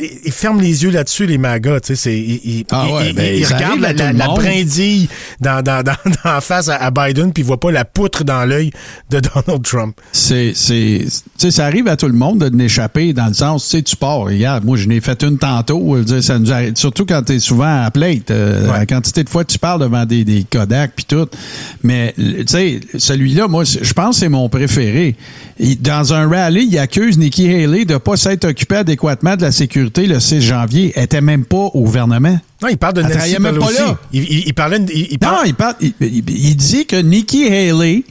[0.00, 3.08] ils- ils ferment les yeux là-dessus, les magas, tu sais, c'est, ils, ils- Ah ouais,
[3.10, 5.08] ils- ben, ils ça regardent la, la, brindille
[5.40, 8.44] dans, dans, dans, dans face à, à Biden, puis ils voient pas la poutre dans
[8.44, 8.70] l'œil
[9.10, 9.96] de Donald Trump.
[10.12, 12.48] C'est, c'est, tu sais, ça arrive à tout le monde de
[13.14, 14.20] dans le sens, tu sais, tu pars.
[14.20, 15.98] Regarde, moi, je n'ai fait une tantôt.
[16.02, 18.30] dire, ça nous arrive, surtout quand tu es souvent à plate.
[18.30, 18.78] euh, Ouais.
[18.78, 21.26] La quantité de fois que tu parles devant des, des Kodak puis tout.
[21.82, 25.16] Mais, tu sais, celui-là, moi, je pense que c'est mon préféré.
[25.58, 29.52] Il- dans un rallye, il accuse Nikki Haley de pas s'être occupé adéquatement de la
[29.52, 30.92] sécurité le 6 janvier.
[30.96, 32.38] Elle était même pas au gouvernement.
[32.62, 33.98] Non, il parle de Nancy même pas là.
[34.12, 38.04] Il, il- il parlait, il, il Non, parle- il, parle, il dit que Nikki Haley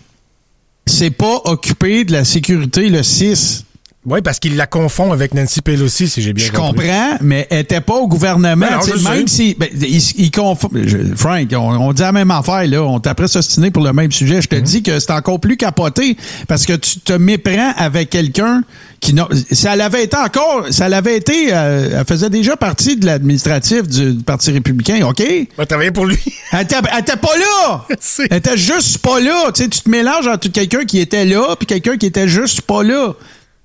[0.85, 3.65] s'est pas occupé de la sécurité le 6.
[4.03, 6.87] Oui, parce qu'il la confond avec Nancy Pelosi, si j'ai bien Je compris.
[6.87, 8.65] comprends, mais elle était pas au gouvernement.
[8.67, 9.55] Ben non, je même si.
[9.59, 12.81] ben, il, il confond- je- Frank, on, on dit la même affaire, là.
[12.81, 14.41] On t'a s'ostiner pour le même sujet.
[14.41, 14.61] Je Mhm.
[14.63, 16.17] te dis que c'est encore plus capoté
[16.47, 18.63] parce que tu te méprends avec quelqu'un
[19.01, 19.27] qui n'a.
[19.51, 20.65] Ça l'avait été encore.
[20.71, 21.49] Ça l'avait été.
[21.53, 25.19] euh, elle faisait déjà partie de l'administratif du, du Parti républicain, OK?
[25.19, 26.17] Il va travailler pour lui.
[26.53, 27.85] Elle était, elle était pas là!
[28.31, 29.51] Elle était juste pas là.
[29.53, 32.61] Tu sais, tu te mélanges entre quelqu'un qui était là puis quelqu'un qui était juste
[32.61, 33.13] pas là.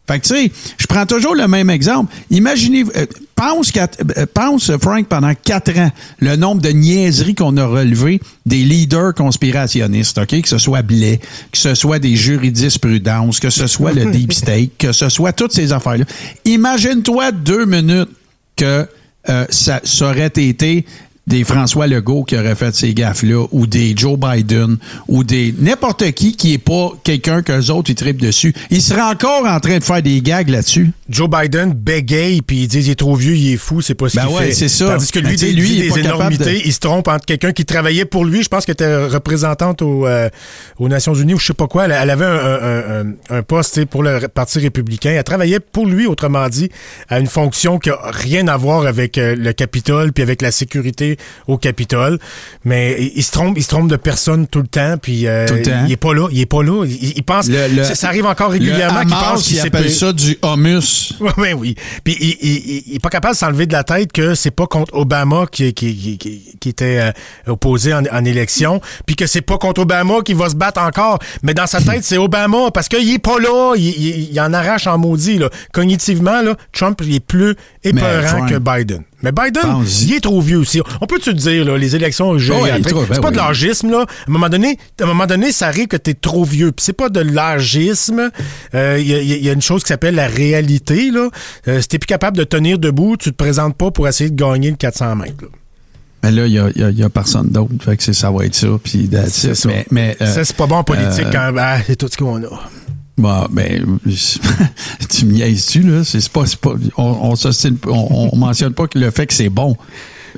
[0.09, 2.15] Fait que, tu sais, je prends toujours le même exemple.
[2.31, 7.57] Imaginez, euh, pense, qu'à- euh, pense, Frank, pendant quatre ans, le nombre de niaiseries qu'on
[7.57, 10.41] a relevées des leaders conspirationnistes, OK?
[10.43, 11.21] Que ce soit Blais,
[11.51, 15.53] que ce soit des jurisprudence, que ce soit le Deep State, que ce soit toutes
[15.53, 16.05] ces affaires-là.
[16.45, 18.11] Imagine-toi deux minutes
[18.57, 18.87] que
[19.29, 20.87] euh, ça, ça aurait été
[21.27, 24.77] des François Legault qui auraient fait ces gaffes-là, ou des Joe Biden,
[25.09, 28.55] ou des n'importe qui qui est pas quelqu'un qu'eux autres ils trippent dessus.
[28.71, 30.93] Ils seraient encore en train de faire des gags là-dessus.
[31.09, 34.09] Joe Biden bégaye, puis il dit il est trop vieux, il est fou, c'est pas
[34.09, 34.87] ce Ben qu'il ouais, c'est ça.
[34.87, 37.25] Tandis que Ben, lui, lui, dit il est des énormités, de- il se trompe entre
[37.27, 40.29] quelqu'un qui travaillait pour lui, je pense qu'elle était représentante aux, euh,
[40.79, 41.87] aux Nations Unies ou je sais pas quoi.
[41.87, 43.01] Elle, elle avait un, un-
[43.31, 45.11] un- un poste pour le Parti républicain.
[45.17, 46.69] Elle travaillait pour lui, autrement dit,
[47.09, 50.51] à une fonction qui a rien à voir avec euh, le Capitole puis avec la
[50.53, 51.16] sécurité
[51.47, 52.19] au Capitole.
[52.65, 55.47] Mais il, il se trompe, il se trompe de personne tout le temps, puis euh,
[55.47, 55.85] Tout le temps.
[55.87, 56.85] il est pas là, il est pas là.
[56.87, 60.13] Il, il pense, Le- le- ça, ça arrive encore régulièrement qu'il pense qu'il payé- ça
[60.13, 61.13] du humus.
[61.21, 61.75] oui, oui, oui.
[62.05, 64.95] Puis il, il, est pas capable de s'enlever de la tête que c'est pas contre
[64.95, 69.41] Obama qui, qui, qui, qui- qui était euh, opposé en, en élection, puis que c'est
[69.43, 71.19] pas contre Obama qui va se battre encore.
[71.43, 73.75] Mais dans sa tête, c'est Obama parce qu'il est pas là.
[73.77, 75.39] Il, en arrache en maudit.
[75.39, 75.49] Là.
[75.73, 79.03] Cognitivement, là, Trump il est plus épeurant que Biden.
[79.23, 80.81] Mais Biden, il est trop vieux aussi.
[81.01, 83.33] On peut te dire, là, les élections Ouais, est gériatriques, trop- ben c'est pas oui.
[83.33, 84.01] de l'âgisme, là.
[84.01, 86.71] À un moment donné, à un moment donné, ça arrive que t'es trop vieux.
[86.73, 88.31] Puis c'est pas de l'âgisme.
[88.75, 91.29] Euh, Il y, a- il y a une chose qui s'appelle la réalité, là.
[91.69, 94.37] Euh, si t'es plus capable de tenir debout, tu te présentes pas pour essayer de
[94.37, 95.49] gagner le 400 mètres, là.
[96.23, 97.71] Mais là, il n'y a, y a- il y a personne d'autre.
[97.85, 98.67] Fait que c'est- ça va être ça.
[98.83, 99.09] Puis.
[99.67, 102.17] Mais, mais, euh, ça, c'est pas bon en politique euh, quand ah, c'est tout ce
[102.17, 102.49] qu'on a.
[103.19, 103.99] Bon, ben,
[105.09, 106.05] tu me niaises-tu, là?
[106.05, 109.77] C'est pas, c'est pas, on, on, on mentionne pas que le fait que c'est bon.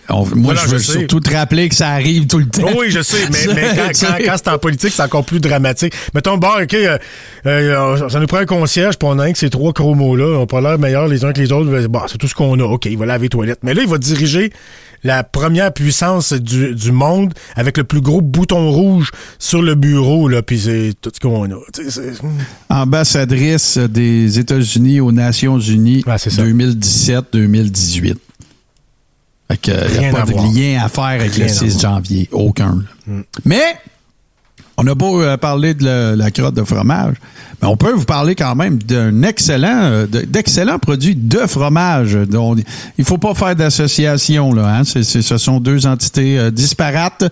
[0.09, 2.63] On- moi, Non, je veux je surtout te rappeler que ça arrive tout le temps.
[2.67, 5.41] Oh oui, je sais, mais, mais quand, quand- quand c'est en politique, c'est encore plus
[5.41, 5.93] dramatique.
[6.15, 6.99] Mettons, bon, OK, euh,
[7.47, 10.41] euh, ça nous prend un concierge, puis on a un que ces trois chromos-là, on
[10.41, 11.87] n'a pas l'air meilleurs les uns que les autres.
[11.89, 12.65] Bon, c'est tout ce qu'on a.
[12.65, 13.61] OK, il va laver les toilettes.
[13.63, 14.53] Mais là, il va diriger
[15.05, 20.27] la première puissance du, du monde avec le plus gros bouton rouge sur le bureau,
[20.29, 21.57] là, puis c'est tout ce qu'on a.
[22.69, 28.17] Ambassadrice des États-Unis aux Nations Unies 2017-2018.
[29.51, 29.59] Fait
[29.95, 30.45] il n'y a pas à de voir.
[30.53, 31.95] lien à faire avec Rien le à 6 voir.
[31.95, 32.29] janvier.
[32.33, 32.85] Aucun.
[33.07, 33.15] là.
[33.45, 33.63] Mais,
[34.81, 37.15] on a beau euh, parler de la, la crotte de fromage,
[37.61, 42.13] mais on peut vous parler quand même d'un excellent, euh, de- d'excellents produits de fromage.
[42.15, 42.55] dont
[42.97, 44.79] il faut pas faire d'association là.
[44.79, 44.85] Hein?
[44.85, 47.25] Ce sont deux entités euh, disparates.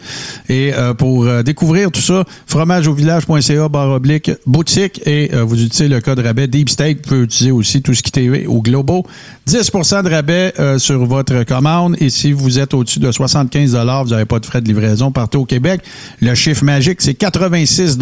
[0.49, 6.47] Et pour découvrir tout ça, fromageauvillage.ca barre oblique boutique et vous utilisez le code rabais
[6.49, 6.99] Deep Steak.
[6.99, 9.07] Vous pouvez utiliser aussi tout ce qui est au Globo.
[9.49, 11.95] 10% de rabais euh, sur votre commande.
[12.01, 15.43] Et si vous êtes au-dessus de 75 vous n'avez pas de frais de livraison partout
[15.43, 15.83] au Québec.
[16.21, 17.97] Le chiffre magique, c'est 86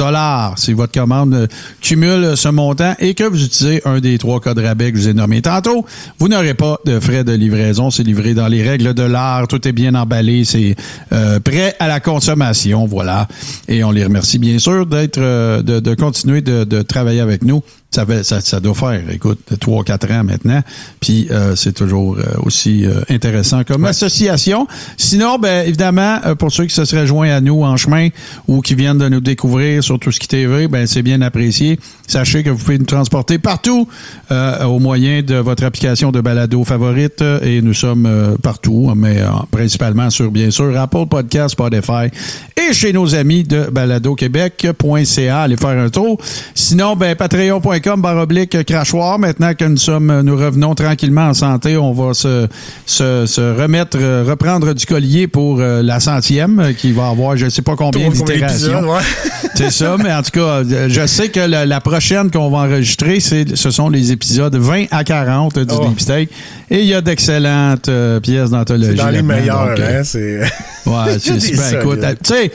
[0.57, 1.47] Si votre commande euh,
[1.83, 5.09] cumule ce montant et que vous utilisez un des trois codes rabais que je vous
[5.11, 5.85] ai nommés tantôt,
[6.19, 7.91] vous n'aurez pas de frais de livraison.
[7.91, 9.47] C'est livré dans les règles de l'art.
[9.47, 10.47] Tout est bien emballé.
[10.47, 10.75] C'est
[11.13, 12.87] euh, prêt à la consommation.
[12.87, 13.29] Voilà.
[13.69, 17.63] Et on les remercie bien sûr d'être, de, continuer de travailler avec nous.
[17.95, 20.61] Ça, fait, ça, ça doit faire, écoute, 3-4 ans maintenant.
[20.99, 24.67] Puis euh, c'est toujours euh, aussi euh, intéressant comme association.
[24.97, 28.09] Sinon, ben évidemment, pour ceux qui se seraient joints à nous en chemin
[28.49, 31.79] ou qui viennent de nous découvrir sur tout ce qui TV, ben c'est bien apprécié.
[32.09, 33.87] Sachez que vous pouvez nous transporter partout
[34.31, 39.23] au moyen de votre application de balado favorite et nous sommes partout, mais
[39.53, 42.09] principalement sur bien sûr Apple Podcast, Spotify
[42.57, 45.43] et chez nos amis de baladoquebec.ca.
[45.43, 46.19] Allez faire un tour.
[46.55, 49.19] Sinon, ben patreon.com barre oblique crachoir.
[49.19, 52.47] Maintenant que nous sommes, nous revenons tranquillement en santé, on va se,
[52.87, 57.37] se, se remettre, euh, reprendre du collier pour euh, la centième euh, qui va avoir
[57.37, 58.81] je ne sais pas combien d'itérations.
[58.81, 59.01] ouais.
[59.55, 62.59] C'est ça, mais en tout cas, euh, je sais que la, la prochaine qu'on va
[62.59, 65.89] enregistrer, c'est, ce sont les épisodes 20 à 40 du Oh.
[65.89, 66.31] Deep Steak.
[66.71, 68.97] Et il y a d'excellentes euh, pièces d'anthologie.
[68.97, 70.41] Dans les meilleurs, donc, euh, hein, c'est...
[70.87, 72.53] Ouais, c'est ben, écoute, tu sais,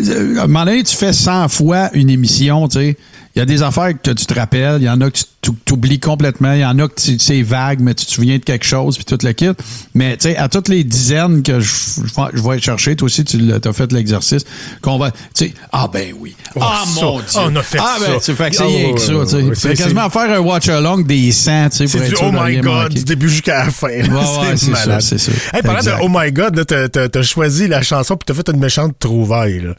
[0.00, 2.96] euh, à un moment donné, tu fais 100 fois une émission, tu sais.
[3.38, 5.52] Il y a des affaires que tu te rappelles, il y en a que tu
[5.72, 8.42] oublies complètement, il y en a que tu- c'est vague, mais tu te souviens de
[8.42, 9.50] quelque chose, puis tout le kit.
[9.94, 13.22] Mais tu sais, à toutes les dizaines que je, je- je vais chercher, toi aussi,
[13.22, 14.42] tu as fait l'exercice,
[14.82, 17.96] qu'on va, tu sais, ah ben oui, ah ça, mon Dieu, on a fait ah,
[18.00, 18.06] ça.
[18.10, 19.74] ben, tu fait que c'est Ah, ouais, que ça, tu sais.
[19.76, 22.92] quasiment faire un watch-along des 100, tu sais, pour être du sûr Oh my God
[22.94, 23.86] du début jusqu'à la fin.
[23.86, 25.00] Ouais, c'est malade.
[25.00, 25.30] ça, ça.
[25.54, 28.34] Hey, parlant de Oh my God, là, t'as, t'as- t'as choisi la chanson puis t'as
[28.34, 29.60] fait une méchante trouvaille.
[29.60, 29.74] Là.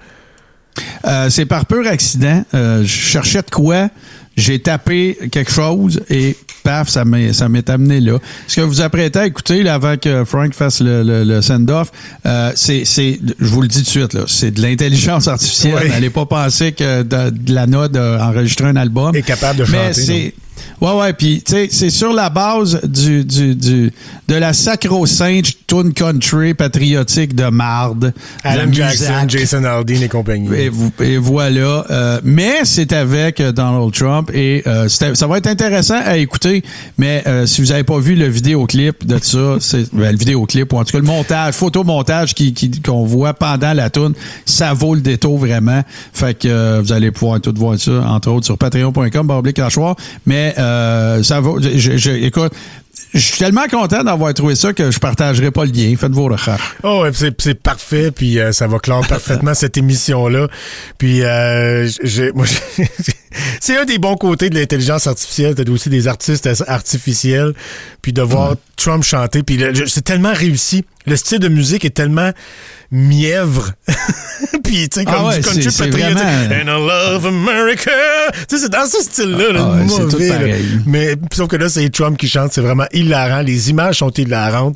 [1.05, 2.43] Euh, c'est par pur accident.
[2.53, 3.89] Euh, je cherchais de quoi.
[4.37, 8.19] J'ai tapé quelque chose et paf, ça m'est, amené là.
[8.47, 11.91] Ce que vous apprêtez à écouter là, avant que Frank fasse le, le- le send-off,
[12.25, 15.79] euh, c'est, c'est, je vous le dis tout de suite, là, c'est de l'intelligence artificielle.
[15.83, 15.89] Oui.
[15.89, 19.13] N'allez pas penser que de, de la note d'enregistrer un album.
[19.13, 20.33] Est capable de Mais chanter, c'est,
[20.81, 23.91] Ouais, ouais, puis tu sais, c'est sur la base du, du, du
[24.27, 28.13] de la sacro-sainte tune country patriotique de marde.
[28.43, 29.25] Alan de Jackson.
[29.27, 30.49] Jason Aldean et compagnie.
[30.99, 31.85] Et, voilà.
[31.89, 36.63] Euh, mais c'est avec euh, Donald Trump et euh, ça va être intéressant à écouter.
[36.97, 40.71] Mais euh, si vous n'avez pas vu le vidéoclip de ça, c'est ben, le vidéoclip
[40.73, 44.13] ou en tout cas le montage, photomontage qui qui- qu'on voit pendant la tune,
[44.45, 45.83] ça vaut le détour vraiment.
[46.13, 49.95] Fait que vous allez pouvoir tout voir ça entre autres sur patreon.com barblique crachoir.
[50.25, 50.68] Mais euh,
[51.23, 51.59] ça vaut.
[51.61, 52.53] je- je- écoute.
[53.13, 55.95] Je suis tellement content d'avoir trouvé ça que je partagerai pas le lien.
[55.97, 56.75] Faites vos recherches.
[56.83, 60.47] Oh, c'est, parfait, puis euh, ça va clore parfaitement cette émission-là.
[60.99, 61.89] Puis, euh,
[63.59, 67.53] c'est un des bons côtés de l'intelligence artificielle, t'as aussi des artistes artificiels,
[68.01, 70.85] puis de voir Trump chanter, puis c'est tellement réussi.
[71.09, 72.31] Le style de musique est tellement
[72.91, 73.71] mièvre.
[74.63, 76.15] puis, tu sais, comme Ah ouais, du country patriotique.
[76.15, 77.91] vraiment- And I love America.
[78.47, 80.27] Tu sais, c'est dans ce style-là, là, Ah ouais, mauvais.
[80.27, 80.55] là.
[80.85, 83.41] Mais sauf que là, c'est Trump qui chante, c'est vraiment hilarant.
[83.41, 84.75] Les images sont hilarantes.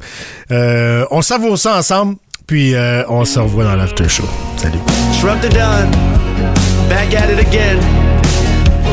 [0.51, 2.15] Euh, on savoure ça ensemble,
[2.47, 4.27] puis euh, on se revoit dans l'after show.
[4.57, 4.77] Salut.
[5.21, 5.89] Trump the Don,
[6.89, 7.77] back at it again.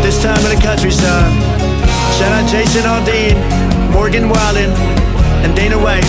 [0.03, 1.31] This time in the countryside.
[2.19, 3.37] Shout out Jason Aldean,
[3.93, 4.71] Morgan Wallen,
[5.45, 6.05] and Dana White.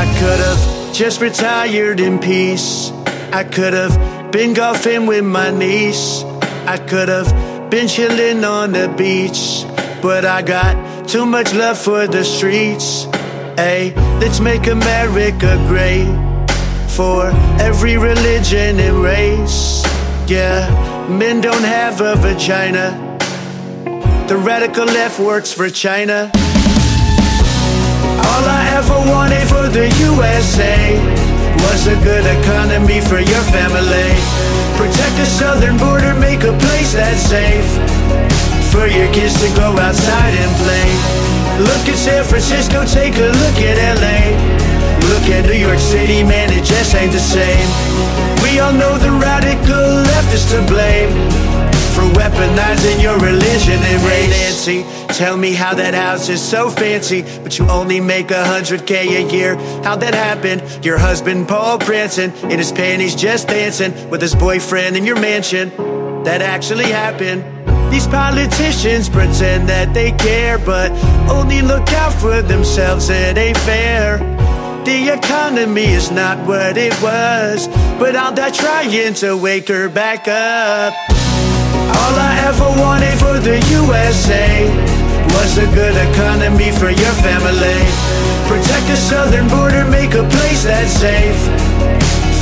[0.00, 2.90] I could have just retired in peace.
[3.34, 6.22] I could have been golfing with my niece.
[6.66, 9.66] I could have been chilling on the beach.
[10.00, 13.04] But I got too much love for the streets.
[13.60, 16.08] Hey, let's make America great
[16.88, 17.26] for
[17.60, 19.84] every religion and race.
[20.26, 20.64] Yeah,
[21.10, 23.18] men don't have a vagina.
[24.28, 26.32] The radical left works for China.
[28.28, 30.98] All I ever wanted for the USA
[31.64, 34.12] was a good economy for your family.
[34.76, 37.68] Protect the southern border, make a place that's safe
[38.72, 40.88] for your kids to go outside and play.
[41.64, 44.60] Look at San Francisco, take a look at LA.
[45.10, 47.68] Look at New York City, man, it just ain't the same.
[48.42, 51.59] We all know the radical left is to blame
[52.12, 54.30] weaponizing your religion and race.
[54.30, 58.86] Nancy, tell me how that house is so fancy, but you only make a hundred
[58.86, 59.56] K a year.
[59.82, 60.60] How'd that happen?
[60.82, 65.70] Your husband Paul prancing in his panties, just dancing with his boyfriend in your mansion.
[66.24, 67.44] That actually happened.
[67.92, 70.92] These politicians pretend that they care, but
[71.28, 73.08] only look out for themselves.
[73.10, 74.18] It ain't fair.
[74.84, 77.68] The economy is not what it was,
[77.98, 80.94] but I'll die trying to wake her back up.
[81.88, 84.68] All I ever wanted for the USA
[85.36, 87.80] was a good economy for your family.
[88.44, 91.40] Protect the southern border, make a place that's safe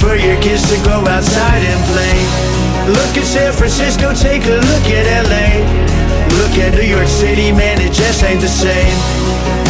[0.00, 2.18] for your kids to go outside and play.
[2.94, 5.48] Look at San Francisco, take a look at LA.
[6.40, 8.96] Look at New York City, man, it just ain't the same.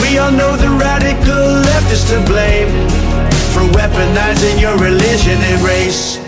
[0.02, 2.70] We all know the radical left is to blame
[3.52, 6.27] for weaponizing your religion and race.